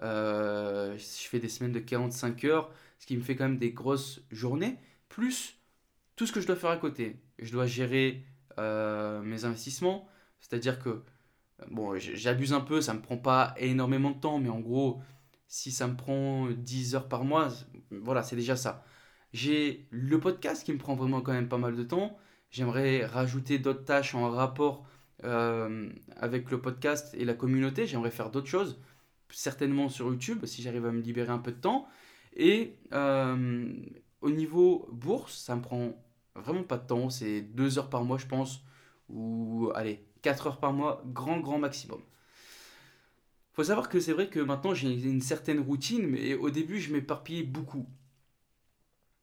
je 0.00 0.96
fais 1.28 1.38
des 1.38 1.48
semaines 1.48 1.72
de 1.72 1.80
45 1.80 2.44
heures, 2.44 2.70
ce 2.98 3.06
qui 3.06 3.16
me 3.16 3.22
fait 3.22 3.36
quand 3.36 3.44
même 3.44 3.58
des 3.58 3.72
grosses 3.72 4.20
journées. 4.30 4.76
Plus 5.08 5.56
tout 6.16 6.26
ce 6.26 6.32
que 6.32 6.40
je 6.40 6.46
dois 6.46 6.56
faire 6.56 6.70
à 6.70 6.76
côté. 6.76 7.16
Je 7.38 7.52
dois 7.52 7.66
gérer 7.66 8.24
mes 8.58 9.44
investissements. 9.44 10.08
C'est-à-dire 10.40 10.80
que, 10.80 11.02
bon, 11.70 11.96
j'abuse 11.96 12.52
un 12.52 12.60
peu, 12.60 12.80
ça 12.80 12.94
me 12.94 13.00
prend 13.00 13.16
pas 13.16 13.54
énormément 13.58 14.10
de 14.10 14.18
temps, 14.18 14.38
mais 14.38 14.48
en 14.48 14.60
gros, 14.60 15.00
si 15.46 15.72
ça 15.72 15.86
me 15.86 15.96
prend 15.96 16.48
10 16.50 16.94
heures 16.94 17.08
par 17.08 17.24
mois, 17.24 17.48
voilà, 17.90 18.22
c'est 18.22 18.36
déjà 18.36 18.56
ça. 18.56 18.84
J'ai 19.32 19.86
le 19.90 20.18
podcast 20.20 20.64
qui 20.64 20.72
me 20.72 20.78
prend 20.78 20.94
vraiment 20.94 21.20
quand 21.20 21.32
même 21.32 21.48
pas 21.48 21.58
mal 21.58 21.76
de 21.76 21.82
temps. 21.82 22.18
J'aimerais 22.50 23.04
rajouter 23.04 23.58
d'autres 23.58 23.84
tâches 23.84 24.14
en 24.14 24.30
rapport 24.30 24.86
euh, 25.24 25.90
avec 26.16 26.50
le 26.50 26.60
podcast 26.60 27.14
et 27.14 27.24
la 27.24 27.34
communauté. 27.34 27.86
J'aimerais 27.86 28.10
faire 28.10 28.30
d'autres 28.30 28.48
choses, 28.48 28.80
certainement 29.30 29.88
sur 29.88 30.06
YouTube, 30.06 30.44
si 30.46 30.62
j'arrive 30.62 30.86
à 30.86 30.92
me 30.92 31.00
libérer 31.00 31.30
un 31.30 31.38
peu 31.38 31.52
de 31.52 31.60
temps. 31.60 31.88
Et 32.38 32.76
euh, 32.92 33.72
au 34.22 34.30
niveau 34.30 34.88
bourse, 34.92 35.38
ça 35.38 35.56
me 35.56 35.62
prend 35.62 35.92
vraiment 36.34 36.64
pas 36.64 36.78
de 36.78 36.86
temps. 36.86 37.10
C'est 37.10 37.42
2 37.42 37.78
heures 37.78 37.90
par 37.90 38.04
mois, 38.04 38.18
je 38.18 38.26
pense, 38.26 38.62
ou 39.10 39.70
allez, 39.74 40.04
4 40.22 40.46
heures 40.46 40.60
par 40.60 40.72
mois, 40.72 41.02
grand, 41.06 41.40
grand 41.40 41.58
maximum 41.58 42.00
faut 43.58 43.64
savoir 43.64 43.88
que 43.88 43.98
c'est 43.98 44.12
vrai 44.12 44.28
que 44.28 44.38
maintenant 44.38 44.72
j'ai 44.72 44.88
une 44.92 45.20
certaine 45.20 45.58
routine, 45.58 46.06
mais 46.06 46.34
au 46.34 46.48
début 46.48 46.78
je 46.78 46.92
m'éparpillais 46.92 47.42
beaucoup. 47.42 47.88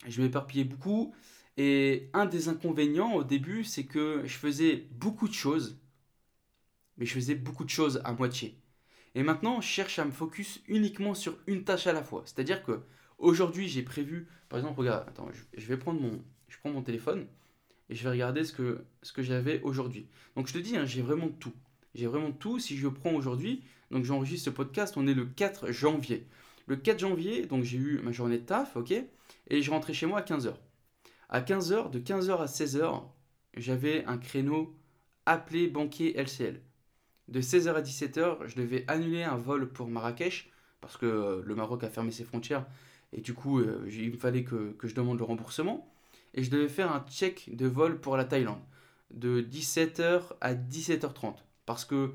Je 0.06 0.22
m'éparpillais 0.22 0.66
beaucoup. 0.66 1.16
Et 1.56 2.10
un 2.14 2.26
des 2.26 2.50
inconvénients 2.50 3.14
au 3.14 3.24
début, 3.24 3.64
c'est 3.64 3.86
que 3.86 4.24
je 4.26 4.36
faisais 4.36 4.90
beaucoup 4.92 5.30
de 5.30 5.34
choses, 5.34 5.80
mais 6.98 7.06
je 7.06 7.14
faisais 7.14 7.36
beaucoup 7.36 7.64
de 7.64 7.70
choses 7.70 8.02
à 8.04 8.12
moitié. 8.12 8.60
Et 9.16 9.24
maintenant, 9.24 9.62
je 9.62 9.68
cherche 9.68 10.00
à 10.00 10.06
me 10.06 10.12
focus 10.12 10.62
uniquement 10.68 11.14
sur 11.14 11.38
une 11.48 11.64
tâche 11.64 11.88
à 11.88 11.94
la 11.94 12.04
fois. 12.04 12.24
C'est-à-dire 12.26 12.62
que 12.62 12.82
aujourd'hui, 13.18 13.68
j'ai 13.68 13.84
prévu, 13.84 14.28
par 14.50 14.60
exemple, 14.60 14.80
regarde, 14.80 15.08
attends, 15.08 15.30
je 15.56 15.66
vais 15.66 15.78
prendre 15.78 16.02
mon, 16.02 16.24
je 16.48 16.58
prends 16.58 16.72
mon 16.72 16.82
téléphone 16.82 17.28
et 17.90 17.96
je 17.96 18.04
vais 18.04 18.10
regarder 18.10 18.44
ce 18.44 18.54
que, 18.54 18.84
ce 19.02 19.14
que 19.14 19.22
j'avais 19.22 19.62
aujourd'hui. 19.62 20.08
Donc 20.36 20.48
je 20.48 20.54
te 20.54 20.58
dis, 20.58 20.76
hein, 20.78 20.86
j'ai 20.86 21.02
vraiment 21.02 21.30
tout. 21.30 21.54
J'ai 21.94 22.08
vraiment 22.08 22.32
tout. 22.32 22.60
Si 22.60 22.78
je 22.78 22.88
prends 22.88 23.14
aujourd'hui, 23.14 23.64
donc 23.92 24.04
j'enregistre 24.06 24.46
ce 24.46 24.50
podcast, 24.50 24.98
on 24.98 25.08
est 25.08 25.14
le 25.14 25.26
4 25.26 25.72
janvier. 25.72 26.28
Le 26.68 26.76
4 26.76 27.00
janvier, 27.00 27.46
donc 27.46 27.64
j'ai 27.64 27.78
eu 27.78 28.00
ma 28.00 28.12
journée 28.12 28.40
de 28.40 28.44
taf, 28.46 28.76
ok 28.76 28.94
Et 29.48 29.62
je 29.62 29.72
rentrais 29.72 29.94
chez 29.94 30.06
moi 30.06 30.20
à 30.20 30.24
15h. 30.24 30.54
À 31.30 31.42
15h, 31.42 31.92
de 31.92 32.00
15h 32.00 32.42
à 32.42 32.46
16h, 32.46 33.04
j'avais 33.56 34.04
un 34.06 34.18
créneau 34.18 34.76
appelé 35.26 35.68
banquier 35.68 36.18
LCL. 36.18 36.62
De 37.28 37.42
16h 37.42 37.74
à 37.74 37.82
17h, 37.82 38.48
je 38.48 38.56
devais 38.56 38.84
annuler 38.88 39.24
un 39.24 39.38
vol 39.38 39.70
pour 39.70 39.88
Marrakech, 39.88 40.52
parce 40.82 40.98
que 40.98 41.42
le 41.44 41.56
Maroc 41.56 41.84
a 41.84 41.90
fermé 41.90 42.12
ses 42.12 42.24
frontières, 42.24 42.66
et 43.16 43.22
du 43.22 43.34
coup, 43.34 43.60
euh, 43.60 43.88
il 43.90 44.12
me 44.12 44.18
fallait 44.18 44.44
que, 44.44 44.76
je 44.84 44.94
demande 44.94 45.18
le 45.18 45.24
remboursement. 45.24 45.90
Et 46.34 46.44
je 46.44 46.52
devais 46.52 46.68
faire 46.68 46.92
un 46.92 47.04
check 47.10 47.56
de 47.56 47.66
vol 47.66 48.02
pour 48.02 48.18
la 48.18 48.26
Thaïlande, 48.26 48.60
de 49.10 49.42
17h 49.42 50.34
à 50.42 50.54
17h30, 50.54 51.36
parce 51.66 51.86
que 51.86 52.12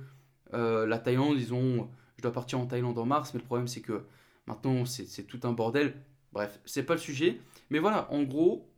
euh, 0.52 0.86
la 0.86 0.98
Thaïlande, 0.98 1.38
ils 1.38 1.54
ont. 1.54 1.88
Je 2.18 2.22
dois 2.22 2.32
partir 2.32 2.60
en 2.60 2.66
Thaïlande 2.66 2.98
en 2.98 3.06
mars, 3.06 3.32
mais 3.32 3.40
le 3.40 3.46
problème 3.46 3.66
c'est 3.66 3.80
que 3.80 4.04
maintenant 4.46 4.84
c'est 4.84 5.22
tout 5.22 5.40
un 5.44 5.52
bordel. 5.52 5.94
Bref, 6.34 6.60
c'est 6.66 6.82
pas 6.82 6.92
le 6.92 7.00
sujet. 7.00 7.40
Mais 7.70 7.78
voilà, 7.78 8.12
en 8.12 8.22
gros, 8.24 8.68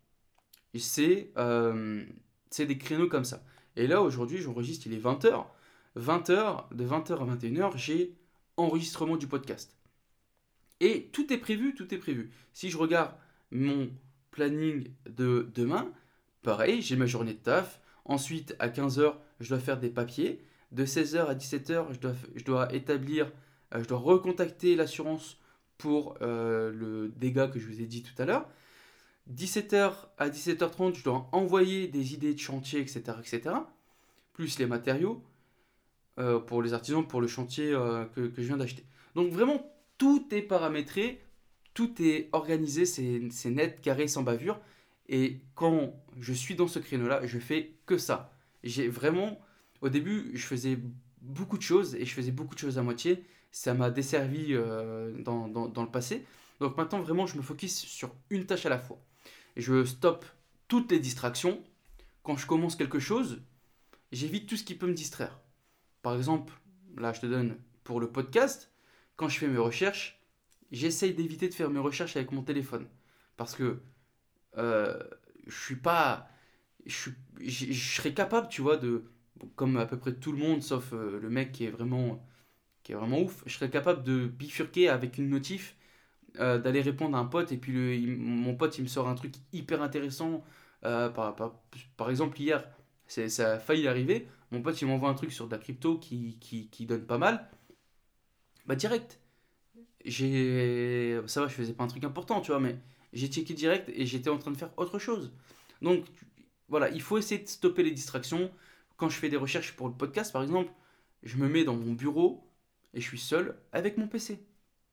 c'est 0.79 1.33
euh, 1.37 2.05
des 2.57 2.79
créneaux 2.79 3.09
comme 3.09 3.25
ça. 3.25 3.43
Et 3.75 3.89
là, 3.89 4.01
aujourd'hui, 4.01 4.39
j'enregistre, 4.39 4.87
il 4.87 4.95
est 4.95 5.03
20h. 5.03 5.45
20h, 5.99 6.73
de 6.73 6.87
20h 6.87 7.15
à 7.15 7.37
21h, 7.37 7.77
j'ai 7.77 8.17
enregistrement 8.57 9.17
du 9.17 9.27
podcast. 9.27 9.77
Et 10.83 11.05
tout 11.13 11.33
est 11.33 11.39
prévu, 11.39 11.75
tout 11.77 11.95
est 11.95 11.99
prévu. 11.99 12.33
Si 12.53 12.69
je 12.69 12.77
regarde 12.77 13.15
mon 13.53 13.89
planning 14.33 14.89
de 15.09 15.49
demain, 15.55 15.93
pareil, 16.43 16.83
j'ai 16.83 16.97
ma 16.97 17.07
journée 17.07 17.35
de 17.35 17.39
taf. 17.39 17.81
Ensuite, 18.05 18.57
à 18.59 18.69
15h, 18.69 19.15
je 19.39 19.49
dois 19.49 19.61
faire 19.61 19.79
des 19.79 19.91
papiers. 19.91 20.45
De 20.73 20.85
16h 20.85 21.27
à 21.27 21.37
17h, 21.37 21.93
je 21.93 22.01
dois, 22.01 22.15
je 22.35 22.43
dois 22.43 22.75
établir, 22.75 23.31
euh, 23.75 23.83
je 23.85 23.89
dois 23.89 23.99
recontacter 23.99 24.75
l'assurance 24.75 25.39
pour 25.79 26.17
euh, 26.21 26.73
le 26.73 27.13
dégât 27.17 27.47
que 27.47 27.61
je 27.61 27.69
vous 27.69 27.81
ai 27.81 27.87
dit 27.87 28.03
tout 28.03 28.21
à 28.21 28.25
l'heure. 28.25 28.49
17h 29.33 29.93
à 30.19 30.31
17h30, 30.31 30.97
je 30.97 31.05
dois 31.05 31.29
envoyer 31.31 31.87
des 31.87 32.13
idées 32.13 32.35
de 32.35 32.41
chantier, 32.41 32.81
etc. 32.81 33.03
etc. 33.21 33.55
plus 34.33 34.59
les 34.59 34.67
matériaux 34.67 35.23
euh, 36.19 36.41
pour 36.41 36.61
les 36.61 36.73
artisans, 36.73 37.07
pour 37.07 37.21
le 37.21 37.29
chantier 37.29 37.71
que, 38.17 38.27
que, 38.27 38.43
je 38.43 38.49
viens 38.49 38.57
d'acheter. 38.57 38.85
Donc 39.15 39.31
vraiment, 39.31 39.73
tout 39.99 40.27
est 40.33 40.43
paramétré, 40.43 41.23
tout 41.75 41.95
est 42.03 42.29
organisé, 42.33 42.85
c'est 42.87 43.51
net, 43.51 43.81
carré, 43.81 44.09
sans 44.09 44.23
bavure. 44.23 44.61
Et 45.09 45.41
quand 45.55 45.95
je 46.19 46.33
suis 46.33 46.55
dans 46.55 46.69
ce 46.69 46.79
créneau-là, 46.79 47.27
je 47.27 47.39
fais 47.39 47.75
que 47.87 47.99
ça. 47.99 48.33
J'ai 48.63 48.89
vraiment 48.89 49.41
au 49.83 49.89
début, 49.89 50.31
je 50.33 50.47
faisais 50.47 50.79
beaucoup 51.21 51.59
de 51.59 51.63
choses 51.63 51.95
et 51.97 52.05
je 52.05 52.15
faisais 52.15 52.31
beaucoup 52.31 52.55
de 52.55 52.61
choses 52.61 52.79
à 52.79 52.83
moitié. 52.83 53.25
Ça 53.51 53.75
m'a 53.75 53.91
desservi 53.91 54.49
euh, 54.51 55.13
dans, 55.23 55.47
le 55.47 55.91
passé. 55.91 56.25
Donc 56.61 56.77
maintenant, 56.77 57.03
vraiment, 57.03 57.27
je 57.27 57.37
me 57.37 57.43
focus 57.43 57.77
sur 57.77 58.15
une 58.31 58.47
tâche 58.47 58.65
à 58.65 58.69
la 58.69 58.79
fois. 58.79 58.99
Et 59.57 59.61
je 59.61 59.85
stoppe 59.85 60.25
toutes 60.69 60.91
les 60.91 61.01
distractions. 61.01 61.63
Quand 62.23 62.37
je 62.37 62.47
commence 62.47 62.77
quelque 62.77 63.01
chose, 63.01 63.43
j'évite 64.13 64.49
tout 64.49 64.57
ce 64.57 64.63
qui 64.63 64.77
peut 64.77 64.87
me 64.87 64.95
distraire. 64.95 65.41
Par 66.01 66.17
exemple, 66.17 66.55
là, 66.97 67.13
je 67.13 67.21
te 67.21 67.27
donne 67.27 67.57
pour 67.85 68.01
le 68.01 68.11
podcast, 68.11 68.72
quand 69.23 69.29
je 69.29 69.39
fais 69.39 69.47
mes 69.47 69.59
recherches, 69.59 70.21
j'essaye 70.73 71.15
d'éviter 71.15 71.49
de 71.49 71.55
faire 71.55 71.71
mes 71.71 71.79
recherches 71.79 72.17
avec 72.17 72.33
mon 72.33 72.43
téléphone. 72.43 72.89
Parce 73.37 73.55
que 73.55 73.81
euh, 74.59 74.99
je 75.47 75.57
suis 75.65 75.77
pas. 75.77 76.29
Je, 76.87 77.11
je 77.41 77.73
serais 77.73 78.15
capable, 78.15 78.49
tu 78.49 78.63
vois, 78.63 78.77
de, 78.79 79.05
comme 79.55 79.77
à 79.77 79.87
peu 79.87 79.97
près 79.97 80.13
tout 80.15 80.33
le 80.33 80.39
monde, 80.39 80.61
sauf 80.63 80.93
euh, 80.93 81.21
le 81.21 81.31
mec 81.31 81.53
qui 81.53 81.65
est 81.67 81.71
vraiment 81.71 82.27
qui 82.83 82.93
est 82.93 82.97
vraiment 82.97 83.21
ouf, 83.21 83.45
je 83.47 83.55
serais 83.55 83.71
capable 83.71 84.03
de 84.03 84.27
bifurquer 84.27 84.89
avec 84.89 85.19
une 85.19 85.29
notif, 85.31 85.77
euh, 86.41 86.59
d'aller 86.59 86.83
répondre 86.83 87.17
à 87.17 87.21
un 87.21 87.27
pote, 87.27 87.53
et 87.53 87.59
puis 87.59 87.73
le, 87.73 88.17
mon 88.17 88.57
pote 88.57 88.77
il 88.79 88.83
me 88.83 88.89
sort 88.89 89.09
un 89.09 89.15
truc 89.15 89.35
hyper 89.53 89.83
intéressant. 89.83 90.45
Par, 90.83 91.37
par, 91.97 92.11
exemple, 92.11 92.41
hier, 92.41 92.65
ça 93.07 93.53
a 93.53 93.59
failli 93.61 93.87
arriver, 93.87 94.27
mon 94.51 94.63
pote 94.63 94.83
il 94.83 94.89
m'envoie 94.89 95.11
un 95.11 95.15
truc 95.15 95.33
sur 95.33 95.47
de 95.47 95.53
la 95.53 95.59
crypto 95.59 95.99
qui, 95.99 96.39
qui 96.41 96.87
donne 96.87 97.07
pas 97.07 97.19
mal. 97.19 97.49
Bah, 98.67 98.77
direct. 98.77 99.19
J'ai. 100.05 101.21
Ça 101.27 101.43
va, 101.43 101.49
je 101.49 101.55
faisais 101.55 101.73
pas 101.73 101.85
un 101.85 101.89
truc 101.89 102.05
important, 102.05 102.41
tu 102.41 102.51
vois, 102.51 102.61
mais 102.61 102.77
j'ai 103.13 103.29
checké 103.29 103.55
direct 103.55 103.89
et 103.95 104.07
j'étais 104.07 104.31
en 104.31 104.39
train 104.39 104.51
de 104.51 104.57
faire 104.57 104.71
autre 104.77 104.99
chose. 104.99 105.33
Donc, 105.81 106.05
voilà, 106.69 106.91
il 106.91 107.03
faut 107.03 107.19
essayer 107.19 107.43
de 107.43 107.49
stopper 107.49 107.83
les 107.83 107.91
distractions 107.91 108.51
quand 108.97 109.09
je 109.09 109.17
fais 109.17 109.29
des 109.29 109.37
recherches 109.37 109.75
pour 109.75 109.89
le 109.89 109.95
podcast, 109.95 110.33
par 110.33 110.43
exemple, 110.43 110.73
je 111.23 111.37
me 111.37 111.49
mets 111.49 111.65
dans 111.65 111.77
mon 111.77 111.93
bureau 111.93 112.49
et 112.95 113.01
je 113.01 113.07
suis 113.07 113.19
seul 113.19 113.59
avec 113.73 113.99
mon 113.99 114.07
PC. 114.07 114.45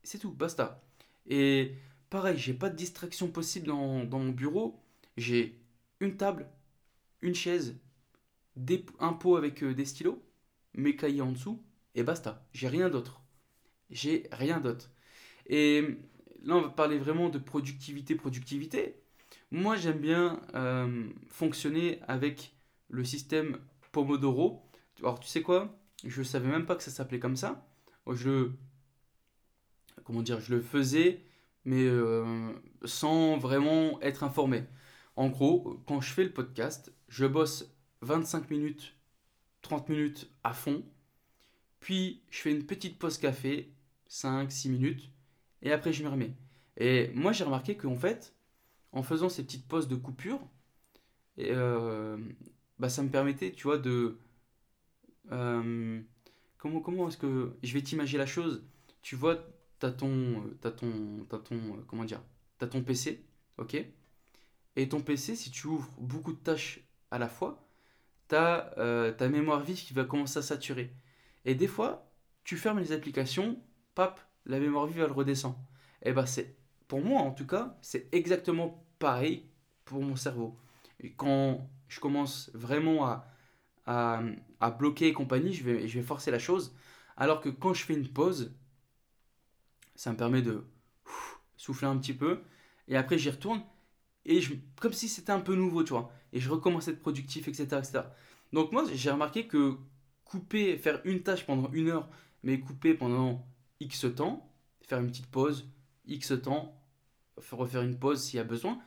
C'est 0.03 0.19
tout, 0.19 0.31
basta. 0.31 0.81
Et 1.27 1.73
pareil, 2.09 2.37
j'ai 2.37 2.53
pas 2.53 2.69
de 2.69 2.75
distraction 2.75 3.27
possible 3.27 3.67
dans, 3.67 4.05
mon 4.05 4.29
bureau. 4.29 4.81
J'ai 5.17 5.61
une 5.99 6.17
table, 6.17 6.47
une 7.21 7.35
chaise, 7.35 7.75
un 8.99 9.13
pot 9.13 9.35
avec 9.35 9.63
euh, 9.63 9.73
des 9.73 9.85
stylos, 9.85 10.23
mes 10.73 10.95
cahiers 10.95 11.21
en 11.21 11.31
dessous, 11.31 11.61
et 11.95 12.03
basta. 12.03 12.45
J'ai 12.53 12.67
rien 12.67 12.89
d'autre. 12.89 13.21
J'ai 13.89 14.27
rien 14.31 14.59
d'autre. 14.59 14.89
Et 15.47 15.81
là, 16.43 16.55
on 16.55 16.61
va 16.61 16.69
parler 16.69 16.97
vraiment 16.97 17.29
de 17.29 17.39
productivité, 17.39 18.15
productivité. 18.15 18.95
Moi, 19.51 19.75
j'aime 19.75 19.99
bien 19.99 20.41
euh, 20.55 21.09
fonctionner 21.27 21.99
avec 22.07 22.55
le 22.89 23.03
système 23.03 23.57
Pomodoro. 23.91 24.63
Alors, 24.99 25.19
tu 25.19 25.27
sais 25.27 25.41
quoi? 25.41 25.79
Je 26.05 26.23
savais 26.23 26.49
même 26.49 26.65
pas 26.65 26.75
que 26.75 26.83
ça 26.83 26.91
s'appelait 26.91 27.19
comme 27.19 27.35
ça. 27.35 27.65
Je 28.11 28.51
Comment 30.09 30.23
dire 30.23 30.39
Je 30.39 30.55
le 30.55 30.61
faisais, 30.61 31.21
mais 31.65 31.83
euh, 31.83 32.51
sans 32.83 33.37
vraiment 33.37 34.01
être 34.01 34.23
informé. 34.23 34.63
En 35.15 35.29
gros, 35.29 35.79
quand 35.85 36.01
je 36.01 36.11
fais 36.11 36.23
le 36.23 36.33
podcast, 36.33 36.91
je 37.09 37.27
bosse 37.27 37.71
25 38.01 38.49
minutes, 38.49 38.95
30 39.61 39.89
minutes 39.89 40.31
à 40.43 40.53
fond. 40.53 40.83
Puis, 41.79 42.23
je 42.31 42.39
fais 42.39 42.51
une 42.51 42.65
petite 42.65 42.97
pause 42.97 43.19
café, 43.19 43.71
5-6 44.09 44.69
minutes. 44.69 45.11
Et 45.61 45.71
après, 45.71 45.93
je 45.93 46.03
me 46.03 46.09
remets. 46.09 46.33
Et 46.77 47.09
moi, 47.13 47.31
j'ai 47.33 47.43
remarqué 47.43 47.75
qu'en 47.77 47.95
fait, 47.95 48.33
en 48.91 49.03
faisant 49.03 49.29
ces 49.29 49.43
petites 49.43 49.67
pauses 49.67 49.87
de 49.87 49.95
coupure, 49.95 50.39
et, 51.37 51.51
euh, 51.51 52.17
bah, 52.79 52.89
ça 52.89 53.03
me 53.03 53.09
permettait, 53.09 53.51
tu 53.51 53.63
vois, 53.63 53.77
de... 53.77 54.17
euh, 55.31 56.01
comment 56.57 56.81
comment 56.81 57.07
est-ce 57.07 57.17
que... 57.17 57.53
Je 57.63 57.73
vais 57.73 57.81
t'imaginer 57.81 58.19
la 58.19 58.25
chose. 58.25 58.63
Tu 59.01 59.15
vois, 59.15 59.37
t'as 59.79 59.91
ton... 59.91 60.43
T'as 60.61 60.71
ton... 60.71 61.25
T'as 61.29 61.39
ton... 61.39 61.57
Comment 61.87 62.05
dire? 62.05 62.21
T'as 62.57 62.67
ton 62.67 62.83
PC, 62.83 63.25
ok? 63.57 63.77
Et 64.75 64.89
ton 64.89 65.01
PC, 65.01 65.35
si 65.35 65.51
tu 65.51 65.67
ouvres 65.67 65.89
beaucoup 65.99 66.33
de 66.33 66.37
tâches 66.39 66.81
à 67.11 67.19
la 67.19 67.29
fois, 67.29 67.67
t'as 68.27 68.71
euh, 68.77 69.11
ta 69.13 69.29
mémoire 69.29 69.61
vive 69.61 69.77
qui 69.77 69.93
va 69.93 70.05
commencer 70.05 70.39
à 70.39 70.41
saturer. 70.41 70.93
Et 71.45 71.55
des 71.55 71.67
fois, 71.67 72.11
tu 72.43 72.57
fermes 72.57 72.79
les 72.79 72.91
applications, 72.91 73.61
pap, 73.95 74.19
la 74.45 74.59
mémoire 74.59 74.85
vive, 74.87 75.01
elle 75.01 75.11
redescend. 75.11 75.55
Et 76.03 76.13
ben 76.13 76.25
c'est, 76.25 76.55
pour 76.87 77.01
moi 77.01 77.21
en 77.21 77.31
tout 77.31 77.47
cas, 77.47 77.77
c'est 77.81 78.07
exactement 78.13 78.85
pareil 78.99 79.45
pour 79.85 80.01
mon 80.01 80.15
cerveau. 80.15 80.57
Et 80.99 81.11
quand 81.13 81.69
je 81.87 81.99
commence 81.99 82.51
vraiment 82.53 83.05
à, 83.05 83.27
à, 84.59 84.71
bloquer 84.71 85.07
et 85.07 85.13
compagnie, 85.13 85.53
je 85.53 85.63
vais, 85.63 85.87
je 85.87 85.99
vais 85.99 86.05
forcer 86.05 86.31
la 86.31 86.39
chose. 86.39 86.75
Alors 87.17 87.41
que 87.41 87.49
quand 87.49 87.73
je 87.73 87.83
fais 87.83 87.95
une 87.95 88.07
pause, 88.07 88.53
ça 89.95 90.11
me 90.11 90.17
permet 90.17 90.41
de 90.41 90.65
ouf, 91.05 91.41
souffler 91.57 91.87
un 91.87 91.97
petit 91.97 92.13
peu. 92.13 92.41
Et 92.87 92.95
après, 92.95 93.17
j'y 93.17 93.29
retourne. 93.29 93.61
Et 94.25 94.41
je, 94.41 94.53
comme 94.79 94.93
si 94.93 95.09
c'était 95.09 95.31
un 95.31 95.39
peu 95.39 95.55
nouveau, 95.55 95.83
tu 95.83 95.93
vois. 95.93 96.11
Et 96.33 96.39
je 96.39 96.49
recommence 96.49 96.87
à 96.87 96.91
être 96.91 96.99
productif, 96.99 97.47
etc. 97.47 97.63
etc. 97.79 98.01
Donc 98.53 98.71
moi, 98.71 98.83
j'ai 98.93 99.11
remarqué 99.11 99.47
que 99.47 99.77
couper, 100.23 100.77
faire 100.77 101.01
une 101.05 101.23
tâche 101.23 101.45
pendant 101.45 101.71
une 101.71 101.89
heure, 101.89 102.09
mais 102.43 102.59
couper 102.59 102.93
pendant 102.93 103.45
X 103.79 104.05
temps, 104.15 104.51
faire 104.87 104.99
une 104.99 105.07
petite 105.07 105.27
pause, 105.27 105.69
X 106.07 106.33
temps, 106.41 106.81
refaire 107.51 107.81
une 107.81 107.97
pause 107.97 108.21
s'il 108.21 108.37
y 108.37 108.39
a 108.39 108.43
besoin, 108.43 108.79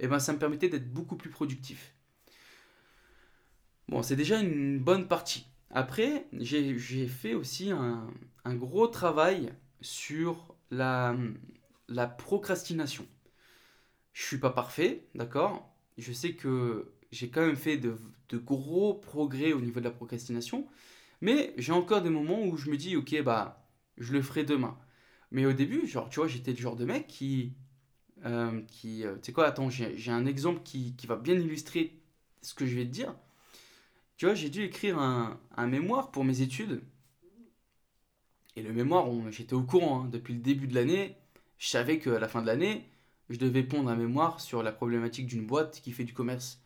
et 0.00 0.08
ben 0.08 0.18
ça 0.18 0.32
me 0.32 0.38
permettait 0.38 0.68
d'être 0.68 0.92
beaucoup 0.92 1.16
plus 1.16 1.30
productif. 1.30 1.94
Bon, 3.88 4.02
c'est 4.02 4.16
déjà 4.16 4.40
une 4.40 4.78
bonne 4.78 5.08
partie. 5.08 5.46
Après, 5.70 6.26
j'ai 6.32 6.78
j'ai 6.78 7.06
fait 7.06 7.34
aussi 7.34 7.70
un, 7.70 8.10
un 8.44 8.54
gros 8.54 8.86
travail 8.86 9.52
sur 9.80 10.54
la, 10.70 11.16
la 11.88 12.06
procrastination. 12.06 13.06
Je 14.12 14.24
suis 14.24 14.38
pas 14.38 14.50
parfait, 14.50 15.06
d'accord? 15.14 15.74
Je 15.96 16.12
sais 16.12 16.34
que 16.34 16.92
j'ai 17.12 17.28
quand 17.30 17.44
même 17.46 17.56
fait 17.56 17.76
de, 17.76 17.96
de 18.28 18.38
gros 18.38 18.94
progrès 18.94 19.52
au 19.52 19.60
niveau 19.60 19.80
de 19.80 19.84
la 19.84 19.90
procrastination, 19.90 20.66
mais 21.20 21.54
j'ai 21.56 21.72
encore 21.72 22.02
des 22.02 22.10
moments 22.10 22.42
où 22.42 22.56
je 22.56 22.70
me 22.70 22.76
dis, 22.76 22.96
ok, 22.96 23.22
bah, 23.22 23.57
je 23.98 24.12
le 24.12 24.22
ferai 24.22 24.44
demain. 24.44 24.78
Mais 25.30 25.46
au 25.46 25.52
début, 25.52 25.86
genre, 25.86 26.08
tu 26.08 26.20
vois, 26.20 26.28
j'étais 26.28 26.52
le 26.52 26.56
genre 26.58 26.76
de 26.76 26.84
mec 26.84 27.06
qui, 27.06 27.54
euh, 28.26 28.62
qui, 28.68 29.04
euh, 29.04 29.16
tu 29.16 29.26
sais 29.26 29.32
quoi, 29.32 29.46
attends, 29.46 29.70
j'ai 29.70 30.10
un 30.10 30.26
exemple 30.26 30.62
qui, 30.64 30.96
qui 30.96 31.06
va 31.06 31.16
bien 31.16 31.34
illustrer 31.34 32.00
ce 32.42 32.54
que 32.54 32.66
je 32.66 32.76
vais 32.76 32.84
te 32.84 32.90
dire. 32.90 33.14
Tu 34.16 34.26
vois, 34.26 34.34
j'ai 34.34 34.50
dû 34.50 34.62
écrire 34.64 34.98
un, 34.98 35.40
un 35.56 35.66
mémoire 35.66 36.10
pour 36.10 36.24
mes 36.24 36.40
études, 36.42 36.82
et 38.58 38.62
le 38.62 38.72
mémoire, 38.72 39.06
j'étais 39.30 39.54
au 39.54 39.62
courant, 39.62 40.02
hein, 40.02 40.08
depuis 40.10 40.34
le 40.34 40.40
début 40.40 40.66
de 40.66 40.74
l'année, 40.74 41.16
je 41.58 41.68
savais 41.68 42.00
qu'à 42.00 42.18
la 42.18 42.26
fin 42.26 42.42
de 42.42 42.46
l'année, 42.48 42.90
je 43.30 43.38
devais 43.38 43.62
pondre 43.62 43.88
un 43.88 43.94
mémoire 43.94 44.40
sur 44.40 44.64
la 44.64 44.72
problématique 44.72 45.26
d'une 45.28 45.46
boîte 45.46 45.80
qui 45.80 45.92
fait 45.92 46.02
du 46.02 46.12
commerce 46.12 46.60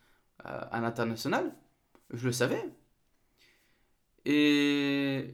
euh, 0.47 0.61
à 0.71 0.81
l'international. 0.81 1.55
Je 2.11 2.27
le 2.27 2.33
savais. 2.33 2.65
Et 4.25 5.33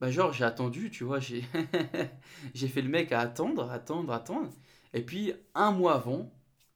bah 0.00 0.10
genre 0.10 0.32
j'ai 0.32 0.44
attendu, 0.44 0.90
tu 0.90 1.04
vois, 1.04 1.20
j'ai 1.20 1.44
j'ai 2.54 2.68
fait 2.68 2.82
le 2.82 2.88
mec 2.88 3.12
à 3.12 3.20
attendre, 3.20 3.70
attendre, 3.70 4.12
attendre. 4.12 4.50
Et 4.94 5.02
puis 5.02 5.32
un 5.54 5.72
mois 5.72 5.94
avant, 5.94 6.32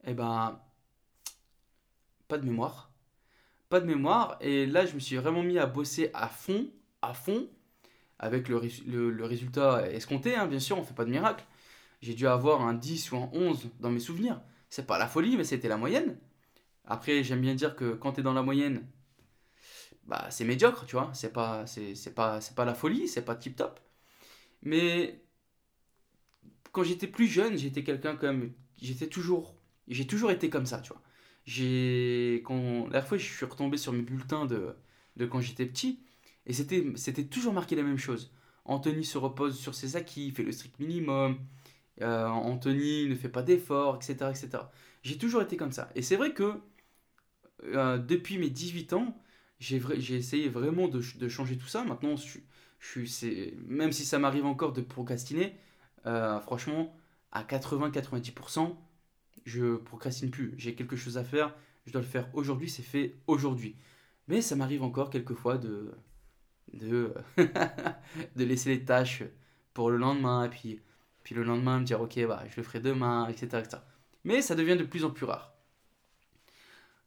eh 0.07 0.15
ben 0.15 0.61
pas 2.29 2.39
de 2.39 2.45
mémoire, 2.45 2.91
pas 3.69 3.81
de 3.81 3.87
mémoire. 3.87 4.39
Et 4.41 4.67
là 4.67 4.87
je 4.87 4.95
me 4.95 5.01
suis 5.01 5.17
vraiment 5.17 5.43
mis 5.43 5.59
à 5.59 5.67
bosser 5.67 6.11
à 6.15 6.29
fond, 6.29 6.69
à 7.03 7.15
fond, 7.15 7.49
avec 8.19 8.49
le, 8.49 8.61
le, 8.87 9.11
le 9.11 9.25
résultat 9.25 9.91
escompté, 9.93 10.37
hein, 10.37 10.47
bien 10.47 10.61
sûr, 10.61 10.79
on 10.79 10.85
fait 10.85 10.95
pas 10.95 11.05
de 11.05 11.11
miracle. 11.11 11.45
J'ai 12.03 12.15
dû 12.15 12.27
avoir 12.27 12.63
un 12.63 12.75
10 12.75 13.13
ou 13.13 13.17
un 13.19 13.31
11 13.33 13.71
dans 13.81 13.91
mes 13.91 14.01
souvenirs. 14.01 14.41
C'est 14.71 14.87
pas 14.87 14.99
la 14.99 15.09
folie, 15.09 15.37
mais 15.37 15.45
c'était 15.45 15.69
la 15.69 15.77
moyenne. 15.79 16.19
Après, 16.87 17.25
j'aime 17.25 17.41
bien 17.41 17.55
dire 17.55 17.77
que 17.77 17.95
quand 17.95 18.15
tu 18.15 18.21
es 18.21 18.23
dans 18.23 18.35
la 18.35 18.43
moyenne, 18.43 18.87
bah 20.07 20.29
c'est 20.31 20.45
médiocre, 20.45 20.87
tu 20.87 20.97
vois. 20.97 21.11
C'est 21.15 21.33
pas, 21.33 21.67
c'est, 21.67 21.95
c'est 21.95 22.15
pas, 22.15 22.41
c'est 22.41 22.55
pas 22.55 22.65
la 22.65 22.75
folie, 22.75 23.09
c'est 23.09 23.25
pas 23.25 23.37
tip 23.37 23.57
top. 23.57 23.81
Mais 24.63 25.23
quand 26.73 26.83
j'étais 26.83 27.07
plus 27.07 27.27
jeune, 27.27 27.57
j'étais 27.57 27.85
quelqu'un 27.85 28.17
comme, 28.17 28.53
j'étais 28.81 29.07
toujours, 29.07 29.57
j'ai 29.89 30.07
toujours 30.07 30.31
été 30.31 30.51
comme 30.51 30.67
ça, 30.67 30.81
tu 30.81 30.93
vois. 30.93 31.03
J'ai, 31.47 32.43
quand 32.45 32.85
la 32.87 32.91
dernière 32.91 33.07
fois, 33.09 33.19
je 33.19 33.25
suis 33.27 33.45
retombé 33.47 33.77
sur 33.77 33.93
mes 33.93 34.03
bulletins 34.03 34.47
de, 34.47 34.75
de 35.17 35.27
quand 35.27 35.41
j'étais 35.41 35.67
petit, 35.67 36.01
et 36.47 36.53
c'était, 36.53 36.85
c'était 36.97 37.25
toujours 37.25 37.53
marqué 37.53 37.77
la 37.77 37.83
même 37.83 37.99
chose. 37.99 38.33
Anthony 38.65 39.05
se 39.05 39.19
repose 39.19 39.59
sur 39.59 39.75
ses 39.75 39.97
acquis, 39.97 40.31
fait 40.31 40.43
le 40.43 40.53
strict 40.53 40.79
minimum. 40.81 41.39
euh, 42.03 42.27
Anthony 42.29 43.09
ne 43.09 43.17
fait 43.17 43.31
pas 43.31 43.43
d'efforts, 43.43 43.97
etc., 43.97 44.33
etc. 44.33 44.73
J'ai 45.03 45.19
toujours 45.19 45.43
été 45.43 45.57
comme 45.59 45.73
ça. 45.73 45.91
Et 45.97 46.03
c'est 46.03 46.17
vrai 46.17 46.35
que 46.35 46.61
euh, 47.65 47.99
depuis 47.99 48.39
mes 48.39 48.51
18 48.51 48.93
ans, 48.93 49.17
j'ai 49.59 50.15
essayé 50.15 50.49
vraiment 50.49 50.89
de, 50.89 51.03
de 51.19 51.29
changer 51.29 51.57
tout 51.57 51.67
ça. 51.67 51.85
Maintenant, 51.85 52.17
je, 52.17 52.39
je 52.79 53.05
suis, 53.05 53.55
même 53.67 53.93
si 53.93 54.05
ça 54.05 54.19
m'arrive 54.19 54.45
encore 54.45 54.73
de 54.73 54.83
procrastiner, 54.83 55.57
euh, 56.07 56.39
franchement, 56.41 56.95
à 57.33 57.43
80-90%, 57.45 58.77
je 59.45 59.77
procrastine 59.77 60.31
plus. 60.31 60.55
J'ai 60.59 60.75
quelque 60.75 60.97
chose 60.97 61.19
à 61.19 61.25
faire, 61.25 61.55
je 61.87 61.93
dois 61.93 62.03
le 62.03 62.07
faire 62.07 62.29
aujourd'hui, 62.35 62.69
c'est 62.69 62.83
fait 62.83 63.17
aujourd'hui. 63.27 63.77
Mais 64.29 64.41
ça 64.41 64.57
m'arrive 64.57 64.83
encore 64.83 65.11
quelquefois 65.11 65.59
de, 65.59 65.93
de, 66.73 67.15
de 68.37 68.45
laisser 68.45 68.71
les 68.71 68.85
tâches 68.85 69.23
pour 69.73 69.91
le 69.91 69.97
lendemain, 69.97 70.45
et 70.45 70.51
puis, 70.51 70.81
puis 71.25 71.35
le 71.35 71.43
lendemain 71.43 71.81
me 71.81 71.85
dire, 71.85 72.01
ok, 72.01 72.27
bah, 72.27 72.45
je 72.49 72.57
le 72.57 72.63
ferai 72.63 72.81
demain, 72.81 73.29
etc., 73.29 73.59
etc. 73.59 73.79
Mais 74.25 74.41
ça 74.43 74.55
devient 74.55 74.77
de 74.77 74.85
plus 74.85 75.05
en 75.05 75.11
plus 75.11 75.27
rare. 75.27 75.54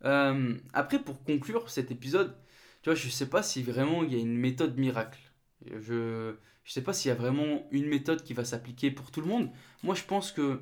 Euh, 0.05 0.55
après, 0.73 0.99
pour 0.99 1.23
conclure 1.23 1.69
cet 1.69 1.91
épisode, 1.91 2.35
tu 2.81 2.89
vois, 2.89 2.95
je 2.95 3.09
sais 3.09 3.29
pas 3.29 3.43
si 3.43 3.63
vraiment 3.63 4.03
il 4.03 4.13
y 4.13 4.15
a 4.15 4.19
une 4.19 4.37
méthode 4.37 4.77
miracle. 4.77 5.19
Je, 5.65 6.35
je 6.63 6.71
sais 6.71 6.83
pas 6.83 6.93
s'il 6.93 7.09
y 7.09 7.11
a 7.11 7.15
vraiment 7.15 7.67
une 7.71 7.87
méthode 7.87 8.23
qui 8.23 8.33
va 8.33 8.45
s'appliquer 8.45 8.91
pour 8.91 9.11
tout 9.11 9.21
le 9.21 9.27
monde. 9.27 9.49
Moi, 9.83 9.95
je 9.95 10.03
pense 10.03 10.31
que 10.31 10.61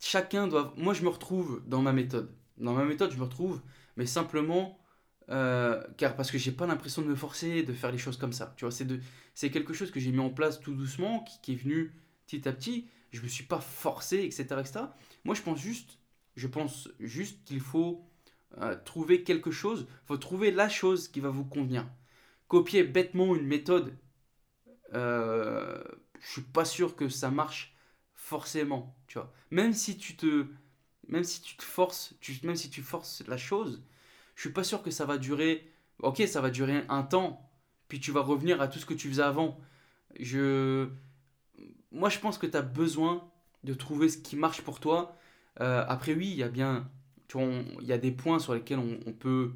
chacun 0.00 0.48
doit. 0.48 0.72
Moi, 0.76 0.94
je 0.94 1.02
me 1.02 1.08
retrouve 1.08 1.62
dans 1.66 1.82
ma 1.82 1.92
méthode. 1.92 2.34
Dans 2.58 2.72
ma 2.74 2.84
méthode, 2.84 3.10
je 3.12 3.18
me 3.18 3.24
retrouve, 3.24 3.60
mais 3.96 4.06
simplement 4.06 4.78
euh, 5.30 5.82
car 5.96 6.16
parce 6.16 6.30
que 6.30 6.38
j'ai 6.38 6.52
pas 6.52 6.66
l'impression 6.66 7.02
de 7.02 7.06
me 7.08 7.14
forcer 7.14 7.62
de 7.62 7.72
faire 7.72 7.90
les 7.90 7.98
choses 7.98 8.16
comme 8.16 8.32
ça. 8.32 8.54
Tu 8.56 8.64
vois, 8.64 8.72
c'est 8.72 8.84
de, 8.84 9.00
c'est 9.34 9.50
quelque 9.50 9.72
chose 9.72 9.90
que 9.90 10.00
j'ai 10.00 10.12
mis 10.12 10.20
en 10.20 10.30
place 10.30 10.60
tout 10.60 10.74
doucement, 10.74 11.20
qui, 11.20 11.40
qui 11.40 11.52
est 11.52 11.56
venu 11.56 11.92
petit 12.26 12.46
à 12.48 12.52
petit. 12.52 12.88
Je 13.12 13.22
me 13.22 13.28
suis 13.28 13.44
pas 13.44 13.60
forcé, 13.60 14.18
etc., 14.18 14.44
etc. 14.60 14.80
Moi, 15.24 15.34
je 15.34 15.42
pense 15.42 15.60
juste, 15.60 15.98
je 16.36 16.46
pense 16.46 16.88
juste 17.00 17.44
qu'il 17.44 17.60
faut 17.60 18.08
euh, 18.58 18.76
trouver 18.84 19.22
quelque 19.24 19.50
chose. 19.50 19.86
faut 20.06 20.16
trouver 20.16 20.50
la 20.50 20.68
chose 20.68 21.08
qui 21.08 21.20
va 21.20 21.30
vous 21.30 21.44
convenir. 21.44 21.86
Copier 22.48 22.84
bêtement 22.84 23.34
une 23.34 23.46
méthode, 23.46 23.96
euh, 24.94 25.82
je 26.20 26.32
suis 26.32 26.42
pas 26.42 26.64
sûr 26.64 26.96
que 26.96 27.08
ça 27.08 27.30
marche 27.30 27.74
forcément. 28.14 28.96
Tu 29.06 29.18
vois, 29.18 29.32
même 29.50 29.72
si 29.72 29.96
tu 29.98 30.16
te, 30.16 30.46
même 31.08 31.24
si 31.24 31.42
tu 31.42 31.56
forces, 31.60 32.14
même 32.42 32.56
si 32.56 32.70
tu 32.70 32.82
forces 32.82 33.22
la 33.26 33.36
chose 33.36 33.82
je 34.34 34.42
suis 34.42 34.50
pas 34.50 34.64
sûr 34.64 34.82
que 34.82 34.90
ça 34.90 35.04
va 35.04 35.18
durer. 35.18 35.70
Ok, 36.00 36.22
ça 36.26 36.40
va 36.40 36.50
durer 36.50 36.84
un 36.88 37.02
temps, 37.02 37.48
puis 37.88 38.00
tu 38.00 38.10
vas 38.10 38.20
revenir 38.20 38.60
à 38.60 38.68
tout 38.68 38.78
ce 38.78 38.86
que 38.86 38.94
tu 38.94 39.08
faisais 39.08 39.22
avant. 39.22 39.58
Je, 40.18 40.88
moi, 41.92 42.08
je 42.08 42.18
pense 42.18 42.38
que 42.38 42.46
tu 42.46 42.56
as 42.56 42.62
besoin 42.62 43.30
de 43.62 43.74
trouver 43.74 44.08
ce 44.08 44.18
qui 44.18 44.36
marche 44.36 44.62
pour 44.62 44.80
toi. 44.80 45.16
Euh, 45.60 45.84
après, 45.88 46.14
oui, 46.14 46.28
il 46.30 46.36
y 46.36 46.42
a 46.42 46.48
bien, 46.48 46.90
tu 47.28 47.38
vois, 47.38 47.46
il 47.80 47.86
y 47.86 47.92
a 47.92 47.98
des 47.98 48.12
points 48.12 48.38
sur 48.38 48.54
lesquels 48.54 48.78
on, 48.78 49.12
peut, 49.12 49.52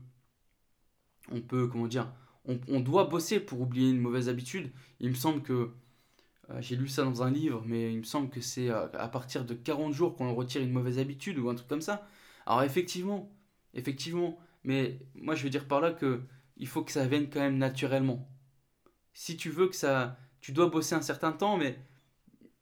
on 1.30 1.40
peut, 1.40 1.66
comment 1.68 1.86
dire, 1.86 2.12
on, 2.44 2.58
on 2.68 2.80
doit 2.80 3.04
bosser 3.04 3.40
pour 3.40 3.60
oublier 3.60 3.90
une 3.90 4.00
mauvaise 4.00 4.28
habitude. 4.28 4.70
Il 5.00 5.10
me 5.10 5.14
semble 5.14 5.42
que 5.42 5.70
euh, 6.50 6.60
j'ai 6.60 6.76
lu 6.76 6.88
ça 6.88 7.04
dans 7.04 7.22
un 7.22 7.30
livre, 7.30 7.62
mais 7.66 7.92
il 7.92 7.98
me 7.98 8.04
semble 8.04 8.30
que 8.30 8.40
c'est 8.40 8.70
euh, 8.70 8.88
à 8.94 9.08
partir 9.08 9.44
de 9.44 9.54
40 9.54 9.92
jours 9.92 10.16
qu'on 10.16 10.34
retire 10.34 10.62
une 10.62 10.72
mauvaise 10.72 10.98
habitude 10.98 11.38
ou 11.38 11.50
un 11.50 11.54
truc 11.54 11.68
comme 11.68 11.82
ça. 11.82 12.06
Alors 12.46 12.62
effectivement, 12.62 13.30
effectivement, 13.74 14.38
mais 14.64 14.98
moi 15.14 15.34
je 15.34 15.44
veux 15.44 15.50
dire 15.50 15.68
par 15.68 15.80
là 15.80 15.92
que 15.92 16.22
il 16.56 16.66
faut 16.68 16.82
que 16.82 16.92
ça 16.92 17.06
vienne 17.06 17.28
quand 17.30 17.40
même 17.40 17.58
naturellement. 17.58 18.28
Si 19.14 19.36
tu 19.36 19.50
veux 19.50 19.68
que 19.68 19.76
ça, 19.76 20.18
tu 20.40 20.52
dois 20.52 20.68
bosser 20.68 20.94
un 20.94 21.02
certain 21.02 21.32
temps, 21.32 21.56
mais 21.58 21.78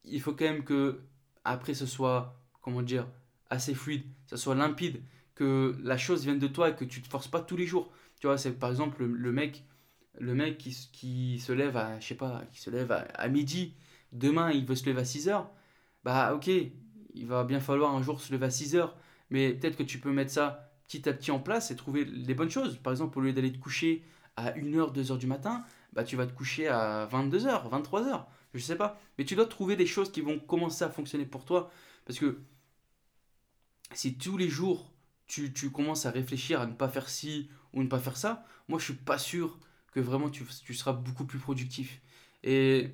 il 0.04 0.20
faut 0.20 0.32
quand 0.32 0.44
même 0.44 0.64
que 0.64 1.00
après 1.44 1.74
ce 1.74 1.86
soit, 1.86 2.40
comment 2.62 2.82
dire, 2.82 3.08
assez 3.50 3.74
fluide, 3.74 4.04
ça 4.26 4.36
soit 4.36 4.54
limpide, 4.54 5.02
que 5.34 5.76
la 5.82 5.98
chose 5.98 6.24
vienne 6.24 6.38
de 6.38 6.48
toi 6.48 6.70
et 6.70 6.76
que 6.76 6.84
tu 6.84 7.02
te 7.02 7.08
forces 7.08 7.28
pas 7.28 7.40
tous 7.40 7.56
les 7.56 7.66
jours. 7.66 7.92
Tu 8.20 8.26
vois, 8.26 8.38
c'est 8.38 8.52
par 8.52 8.70
exemple 8.70 9.04
le, 9.04 9.32
mec, 9.32 9.64
le 10.18 10.34
mec 10.34 10.58
qui, 10.58 11.38
se 11.38 11.52
lève 11.52 11.76
à, 11.76 12.00
je 12.00 12.06
sais 12.06 12.14
pas, 12.14 12.42
qui 12.52 12.60
se 12.60 12.70
lève 12.70 12.92
à, 12.92 13.06
à 13.14 13.28
midi, 13.28 13.74
demain 14.12 14.50
il 14.50 14.64
veut 14.64 14.74
se 14.74 14.88
lever 14.88 15.02
à 15.02 15.04
6 15.04 15.28
heures, 15.28 15.50
bah 16.04 16.34
ok, 16.34 16.48
il 16.48 17.26
va 17.26 17.44
bien 17.44 17.60
falloir 17.60 17.94
un 17.94 18.02
jour 18.02 18.20
se 18.20 18.32
lever 18.32 18.46
à 18.46 18.50
6 18.50 18.76
heures. 18.76 18.96
Mais 19.30 19.52
peut-être 19.52 19.76
que 19.76 19.82
tu 19.82 19.98
peux 19.98 20.12
mettre 20.12 20.30
ça 20.30 20.70
petit 20.86 21.08
à 21.08 21.12
petit 21.12 21.30
en 21.30 21.40
place 21.40 21.70
et 21.70 21.76
trouver 21.76 22.04
les 22.04 22.34
bonnes 22.34 22.50
choses. 22.50 22.78
Par 22.78 22.92
exemple, 22.92 23.18
au 23.18 23.22
lieu 23.22 23.32
d'aller 23.32 23.52
te 23.52 23.58
coucher 23.58 24.04
à 24.36 24.52
1h, 24.52 24.94
2h 24.94 25.18
du 25.18 25.26
matin, 25.26 25.64
bah, 25.92 26.04
tu 26.04 26.16
vas 26.16 26.26
te 26.26 26.32
coucher 26.32 26.68
à 26.68 27.08
22h, 27.10 27.68
23h. 27.68 28.24
Je 28.54 28.60
sais 28.60 28.76
pas. 28.76 29.00
Mais 29.18 29.24
tu 29.24 29.34
dois 29.34 29.46
trouver 29.46 29.76
des 29.76 29.86
choses 29.86 30.12
qui 30.12 30.20
vont 30.20 30.38
commencer 30.38 30.84
à 30.84 30.90
fonctionner 30.90 31.26
pour 31.26 31.44
toi. 31.44 31.70
Parce 32.04 32.18
que 32.18 32.38
si 33.94 34.16
tous 34.18 34.36
les 34.36 34.48
jours 34.48 34.92
tu, 35.26 35.52
tu 35.52 35.70
commences 35.70 36.06
à 36.06 36.10
réfléchir 36.10 36.60
à 36.60 36.66
ne 36.66 36.72
pas 36.74 36.88
faire 36.88 37.08
ci 37.08 37.48
ou 37.72 37.82
ne 37.82 37.88
pas 37.88 37.98
faire 37.98 38.16
ça, 38.16 38.44
moi 38.68 38.78
je 38.78 38.84
suis 38.84 38.94
pas 38.94 39.18
sûr 39.18 39.58
que 39.92 40.00
vraiment 40.00 40.30
tu, 40.30 40.44
tu 40.64 40.74
seras 40.74 40.92
beaucoup 40.92 41.24
plus 41.24 41.38
productif. 41.38 42.00
Et 42.44 42.90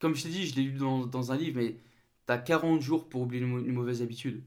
comme 0.00 0.14
je 0.14 0.24
t'ai 0.24 0.28
dit, 0.28 0.46
je 0.46 0.56
l'ai 0.56 0.62
lu 0.62 0.78
dans, 0.78 1.06
dans, 1.06 1.32
un 1.32 1.36
livre, 1.36 1.60
mais 1.60 1.76
tu 2.26 2.32
as 2.32 2.38
40 2.38 2.80
jours 2.80 3.08
pour 3.08 3.22
oublier 3.22 3.42
une, 3.42 3.72
mauvaise 3.72 4.02
habitude. 4.02 4.42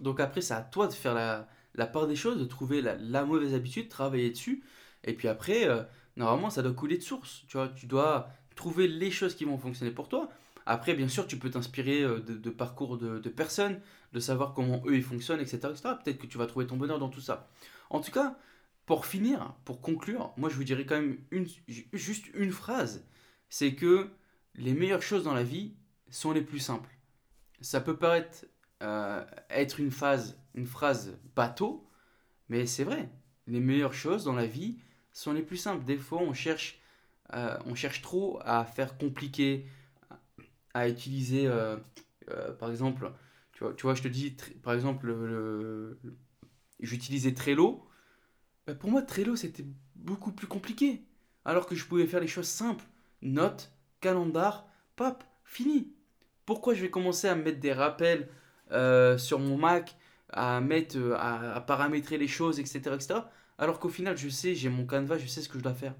Donc 0.00 0.20
après, 0.20 0.40
c'est 0.40 0.54
à 0.54 0.62
toi 0.62 0.86
de 0.86 0.92
faire 0.92 1.14
la, 1.14 1.48
la 1.74 1.86
part 1.86 2.06
des 2.06 2.16
choses, 2.16 2.38
de 2.38 2.44
trouver 2.44 2.82
la, 2.82 2.96
la, 2.96 3.24
mauvaise 3.24 3.54
habitude, 3.54 3.88
travailler 3.88 4.30
dessus. 4.30 4.62
Et 5.04 5.14
puis 5.14 5.28
après, 5.28 5.68
euh, 5.68 5.82
normalement, 6.16 6.50
ça 6.50 6.62
doit 6.62 6.72
couler 6.72 6.98
de 6.98 7.02
source. 7.02 7.44
Tu 7.48 7.56
vois, 7.56 7.68
tu 7.68 7.86
dois 7.86 8.28
trouver 8.54 8.88
les 8.88 9.10
choses 9.10 9.34
qui 9.34 9.44
vont 9.44 9.58
fonctionner 9.58 9.92
pour 9.92 10.08
toi. 10.08 10.28
Après, 10.66 10.94
bien 10.94 11.08
sûr, 11.08 11.26
tu 11.26 11.38
peux 11.38 11.50
t'inspirer 11.50 12.02
euh, 12.02 12.20
de, 12.20 12.50
parcours 12.50 12.98
de, 12.98 13.28
personnes, 13.28 13.80
de 14.16 14.20
savoir 14.20 14.54
comment 14.54 14.82
eux 14.86 14.96
ils 14.96 15.02
fonctionnent, 15.02 15.40
etc. 15.40 15.58
etc. 15.70 15.94
Peut-être 16.02 16.16
que 16.16 16.26
tu 16.26 16.38
vas 16.38 16.46
trouver 16.46 16.66
ton 16.66 16.78
bonheur 16.78 16.98
dans 16.98 17.10
tout 17.10 17.20
ça. 17.20 17.50
En 17.90 18.00
tout 18.00 18.10
cas, 18.10 18.38
pour 18.86 19.04
finir, 19.04 19.54
pour 19.66 19.82
conclure, 19.82 20.32
moi 20.38 20.48
je 20.48 20.54
vous 20.54 20.64
dirais 20.64 20.86
quand 20.86 20.94
même 20.94 21.18
une, 21.30 21.46
juste 21.92 22.28
une 22.32 22.50
phrase. 22.50 23.06
C'est 23.50 23.74
que 23.74 24.08
les 24.54 24.72
meilleures 24.72 25.02
choses 25.02 25.22
dans 25.22 25.34
la 25.34 25.42
vie 25.42 25.74
sont 26.08 26.32
les 26.32 26.40
plus 26.40 26.60
simples. 26.60 26.88
Ça 27.60 27.82
peut 27.82 27.98
paraître 27.98 28.46
euh, 28.82 29.22
être 29.50 29.80
une, 29.80 29.90
phase, 29.90 30.40
une 30.54 30.66
phrase 30.66 31.18
bateau, 31.34 31.86
mais 32.48 32.64
c'est 32.64 32.84
vrai. 32.84 33.10
Les 33.46 33.60
meilleures 33.60 33.92
choses 33.92 34.24
dans 34.24 34.34
la 34.34 34.46
vie 34.46 34.78
sont 35.12 35.34
les 35.34 35.42
plus 35.42 35.58
simples. 35.58 35.84
Des 35.84 35.98
fois, 35.98 36.22
on 36.22 36.32
cherche, 36.32 36.80
euh, 37.34 37.58
on 37.66 37.74
cherche 37.74 38.00
trop 38.00 38.40
à 38.46 38.64
faire 38.64 38.96
compliqué, 38.96 39.66
à 40.72 40.88
utiliser, 40.88 41.46
euh, 41.46 41.76
par 42.58 42.70
exemple, 42.70 43.12
tu 43.56 43.64
vois, 43.64 43.72
tu 43.72 43.82
vois, 43.84 43.94
je 43.94 44.02
te 44.02 44.08
dis, 44.08 44.36
par 44.62 44.74
exemple, 44.74 45.06
le, 45.06 45.98
j'utilisais 46.78 47.32
Trello. 47.32 47.88
Bah, 48.66 48.74
pour 48.74 48.90
moi, 48.90 49.00
Trello, 49.00 49.34
c'était 49.34 49.64
beaucoup 49.94 50.30
plus 50.30 50.46
compliqué. 50.46 51.06
Alors 51.46 51.64
que 51.64 51.74
je 51.74 51.86
pouvais 51.86 52.06
faire 52.06 52.20
les 52.20 52.26
choses 52.26 52.48
simples. 52.48 52.84
Note, 53.22 53.72
calendar, 54.02 54.68
pop, 54.94 55.24
fini. 55.42 55.90
Pourquoi 56.44 56.74
je 56.74 56.82
vais 56.82 56.90
commencer 56.90 57.28
à 57.28 57.34
mettre 57.34 57.58
des 57.58 57.72
rappels 57.72 58.28
euh, 58.72 59.16
sur 59.16 59.38
mon 59.38 59.56
Mac, 59.56 59.96
à 60.28 60.60
mettre, 60.60 60.98
à, 61.18 61.62
paramétrer 61.62 62.18
les 62.18 62.28
choses, 62.28 62.60
etc., 62.60 62.78
etc. 62.92 63.20
Alors 63.56 63.80
qu'au 63.80 63.88
final, 63.88 64.18
je 64.18 64.28
sais, 64.28 64.54
j'ai 64.54 64.68
mon 64.68 64.86
canevas, 64.86 65.16
je 65.16 65.28
sais 65.28 65.40
ce 65.40 65.48
que 65.48 65.56
je 65.56 65.62
dois 65.62 65.72
faire. 65.72 65.94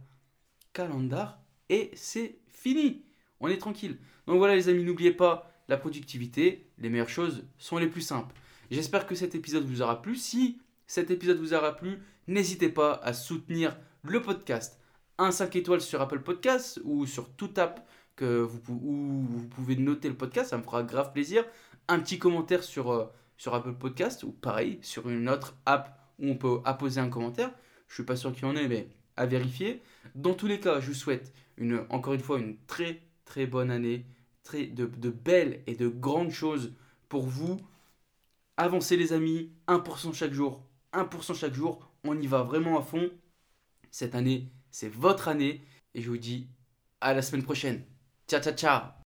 Calendar, 0.75 1.41
et 1.71 1.91
c'est 1.95 2.39
fini. 2.49 3.07
On 3.41 3.49
est 3.49 3.57
tranquille. 3.57 3.97
Donc 4.27 4.37
voilà 4.37 4.57
les 4.57 4.69
amis, 4.69 4.85
n'oubliez 4.85 5.13
pas 5.13 5.56
la 5.69 5.77
productivité, 5.77 6.69
les 6.79 6.89
meilleures 6.89 7.09
choses 7.09 7.45
sont 7.59 7.79
les 7.79 7.89
plus 7.89 8.01
simples. 8.01 8.35
J'espère 8.71 9.07
que 9.07 9.14
cet 9.14 9.35
épisode 9.35 9.64
vous 9.64 9.83
aura 9.83 10.03
plu. 10.03 10.17
Si 10.17 10.59
cet 10.87 11.11
épisode 11.11 11.39
vous 11.39 11.55
aura 11.55 11.77
plu, 11.77 11.99
n'hésitez 12.27 12.69
pas 12.69 13.01
à 13.03 13.12
soutenir 13.12 13.77
le 14.03 14.23
podcast. 14.23 14.81
Un 15.19 15.31
5 15.31 15.57
étoiles 15.57 15.81
sur 15.81 16.01
Apple 16.01 16.21
Podcast 16.21 16.81
ou 16.85 17.07
sur 17.07 17.35
toute 17.35 17.59
app 17.59 17.89
que 18.17 18.41
vous, 18.41 18.61
où 18.75 19.27
vous 19.29 19.49
pouvez 19.49 19.77
noter 19.77 20.09
le 20.09 20.17
podcast, 20.17 20.51
ça 20.51 20.59
me 20.59 20.62
fera 20.62 20.83
grave 20.83 21.12
plaisir. 21.12 21.45
Un 21.89 22.01
petit 22.01 22.19
commentaire 22.19 22.62
sur, 22.62 22.91
euh, 22.91 23.07
Apple 23.47 23.75
Podcast 23.75 24.25
ou 24.25 24.33
pareil 24.33 24.79
sur 24.83 25.09
une 25.09 25.29
autre 25.29 25.57
app 25.67 26.01
où 26.19 26.29
on 26.29 26.37
peut 26.37 26.61
apposer 26.64 27.01
un 27.01 27.09
commentaire. 27.09 27.53
Je 27.89 27.95
suis 27.95 28.05
pas 28.05 28.17
sûr 28.17 28.33
qu'il 28.33 28.45
y 28.45 28.47
en 28.47 28.57
ait, 28.57 28.69
mais 28.69 28.89
à 29.17 29.27
vérifier. 29.27 29.83
Dans 30.14 30.35
tous 30.35 30.47
les 30.47 30.61
cas, 30.61 30.81
je 30.81 30.89
vous 30.89 30.95
souhaite 30.95 31.33
une, 31.57 31.85
encore 31.91 32.14
une 32.14 32.21
fois 32.21 32.39
une 32.39 32.57
très 32.67 33.03
très 33.25 33.47
bonne 33.47 33.71
année, 33.71 34.07
de, 34.55 34.87
de 34.87 35.11
belles 35.11 35.63
et 35.67 35.75
de 35.77 35.89
grandes 35.89 36.31
choses 36.31 36.75
pour 37.09 37.27
vous. 37.27 37.59
Avancez 38.57 38.97
les 38.97 39.13
amis, 39.13 39.53
1% 39.67 40.13
chaque 40.13 40.33
jour, 40.33 40.63
1% 40.93 41.35
chaque 41.35 41.55
jour, 41.55 41.91
on 42.05 42.19
y 42.21 42.27
va 42.27 42.43
vraiment 42.43 42.79
à 42.79 42.83
fond. 42.83 43.11
Cette 43.91 44.15
année, 44.15 44.51
c'est 44.71 44.89
votre 44.89 45.29
année 45.29 45.63
et 45.95 46.03
je 46.03 46.11
vous 46.11 46.19
dis 46.19 46.49
à 47.01 47.15
la 47.15 47.23
semaine 47.23 47.45
prochaine. 47.45 47.85
Ciao, 48.29 48.41
ciao, 48.43 48.55
ciao 48.55 48.91